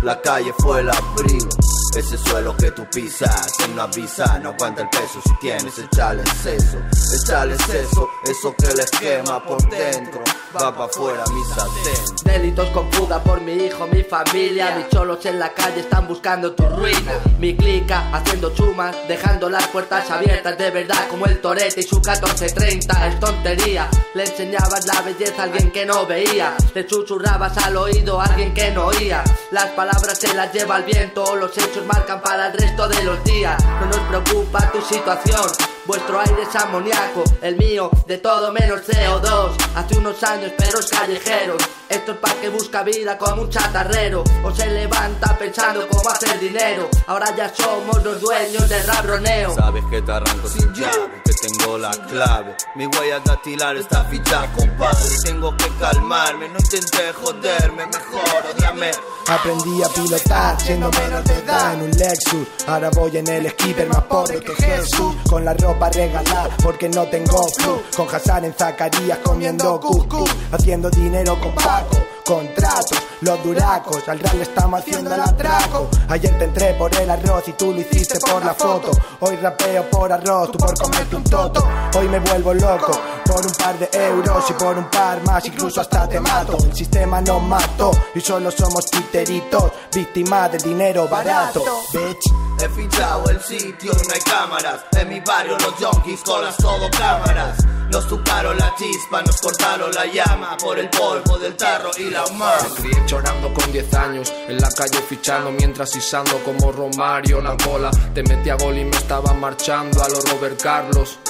[0.02, 1.48] La calle fue el abrigo,
[1.97, 5.20] ese suelo que tú pisas, él no avisa, no aguanta el peso.
[5.24, 6.78] Si tienes, echale eso,
[7.23, 10.20] echale eso, eso que les quema por dentro,
[10.55, 12.24] va pa' afuera mi sartén.
[12.24, 14.74] Delitos con fuga por mi hijo, mi familia.
[14.76, 17.12] Mis cholos en la calle están buscando tu ruina.
[17.39, 20.58] Mi clica haciendo chumas, dejando las puertas abiertas.
[20.58, 25.44] De verdad como el torete y su 1430 Es tontería, le enseñabas la belleza a
[25.44, 26.56] alguien que no veía.
[26.74, 29.23] Le susurrabas al oído a alguien que no oía.
[29.52, 31.37] Las palabras se las lleva el viento.
[31.37, 33.63] Los hechos marcan para el resto de los días.
[33.81, 35.43] No nos preocupa tu situación
[35.87, 41.63] Vuestro aire es amoníaco, el mío de todo menos CO2 Hace unos años perros callejeros
[41.89, 46.39] Esto es para que busca vida como un chatarrero O se levanta pensando cómo hacer
[46.41, 51.33] dinero Ahora ya somos los dueños del rabroneo Sabes que te arranco sin llave, que
[51.35, 52.57] tengo la clave.
[52.75, 55.09] Mi huella dactilar está fichada, compadre.
[55.23, 58.91] Tengo que calmarme, no intenté joderme, mejor odiame.
[59.29, 62.47] Aprendí a pilotar siendo menor de edad en un Lexus.
[62.67, 65.15] Ahora voy en el skipper más pobre que Jesús.
[65.29, 67.81] Con la ropa regalada porque no tengo flu.
[67.97, 70.25] Con Hassan en Zacarías comiendo cucú.
[70.53, 72.14] Haciendo dinero con Paco.
[72.25, 75.91] Contratos, los duracos, al real le estamos haciendo el atraco.
[76.09, 78.91] Ayer te entré por el arroz y tú lo hiciste por la foto.
[79.20, 81.69] Hoy rapeo por arroz, tú por comerte un toto.
[81.94, 85.83] Hoy me vuelvo loco por un par de euros y por un par más, incluso
[85.83, 86.57] hasta te mato.
[86.65, 91.62] El sistema nos mató y solo somos titeritos, víctimas del dinero barato.
[91.93, 92.44] Bitch.
[92.62, 94.81] He fichado el sitio, no hay cámaras.
[94.93, 97.59] En mi barrio los junkies colas todo cámaras.
[97.94, 102.24] Nos tocaron la chispa, nos cortaron la llama por el polvo del tarro y la
[102.24, 102.66] humana.
[102.76, 107.52] Me crié chorando con 10 años, en la calle fichando mientras isando como Romario la
[107.52, 107.92] bola.
[108.12, 111.20] Te metí a gol y me estaba marchando a los Robert Carlos.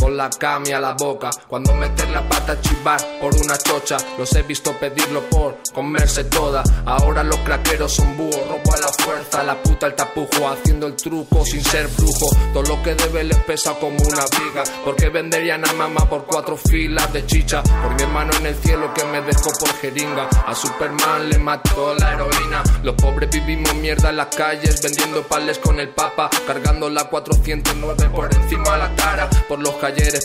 [0.00, 3.98] Con la cami a la boca, cuando meter la pata a chivar por una chocha,
[4.18, 6.62] los he visto pedirlo por comerse toda.
[6.86, 10.96] Ahora los craqueros son búhos, robo a la fuerza, la puta el tapujo, haciendo el
[10.96, 12.28] truco sin ser brujo.
[12.52, 16.56] Todo lo que debe les pesa como una viga, porque venderían a mamá por cuatro
[16.56, 17.62] filas de chicha.
[17.62, 21.94] Por mi hermano en el cielo que me dejó por jeringa, a Superman le mató
[21.94, 22.62] la heroína.
[22.82, 28.10] Los pobres vivimos mierda en las calles, vendiendo pales con el papa, cargando la 409
[28.14, 29.28] por encima de la cara.
[29.48, 29.74] Por los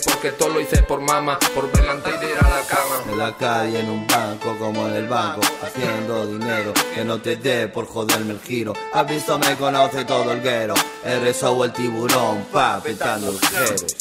[0.04, 3.02] porque todo lo hice por mama, por ver antes de ir a la cama.
[3.10, 6.72] En la calle, en un banco, como en el banco, haciendo dinero.
[6.94, 8.72] Que no te dé por joderme el giro.
[8.92, 10.74] Has visto, me conoce todo el guero.
[11.04, 13.96] Eres o el tiburón, pa, petando el jerez.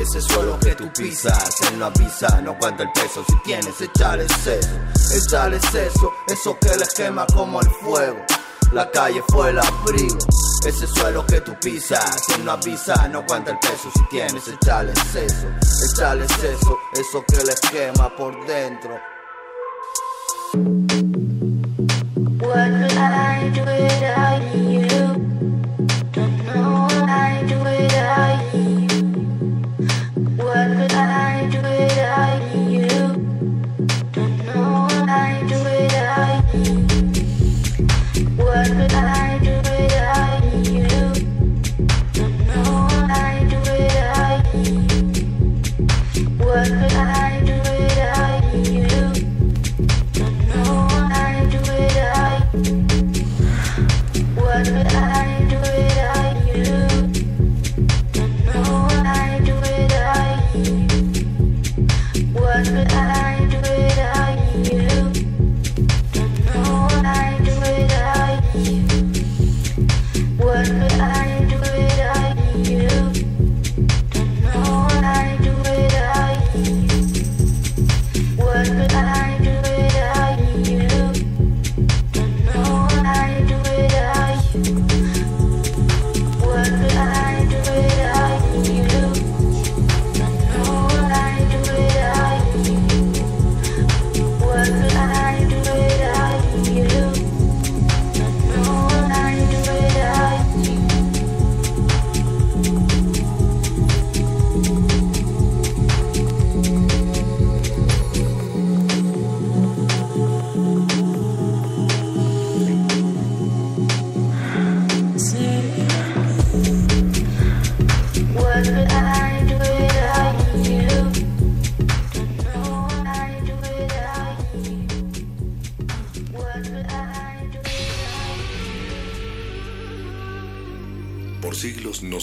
[0.00, 3.24] Ese suelo que tú pisas, él no avisa, no aguanta el peso.
[3.26, 4.50] Si tienes, echale eso,
[5.14, 8.24] echale eso, eso que les quema como el fuego.
[8.72, 10.18] La calle fue el abrigo.
[10.64, 14.92] Ese suelo que tú pisas, sin no avisa, no cuenta el peso si tienes, echale
[14.92, 15.48] eso,
[15.90, 19.00] echale eso, eso que les quema por dentro.
[22.40, 24.88] What would I do without you?
[26.12, 28.88] Don't know what I do without you.
[30.36, 31.29] What would I
[38.80, 39.29] What would I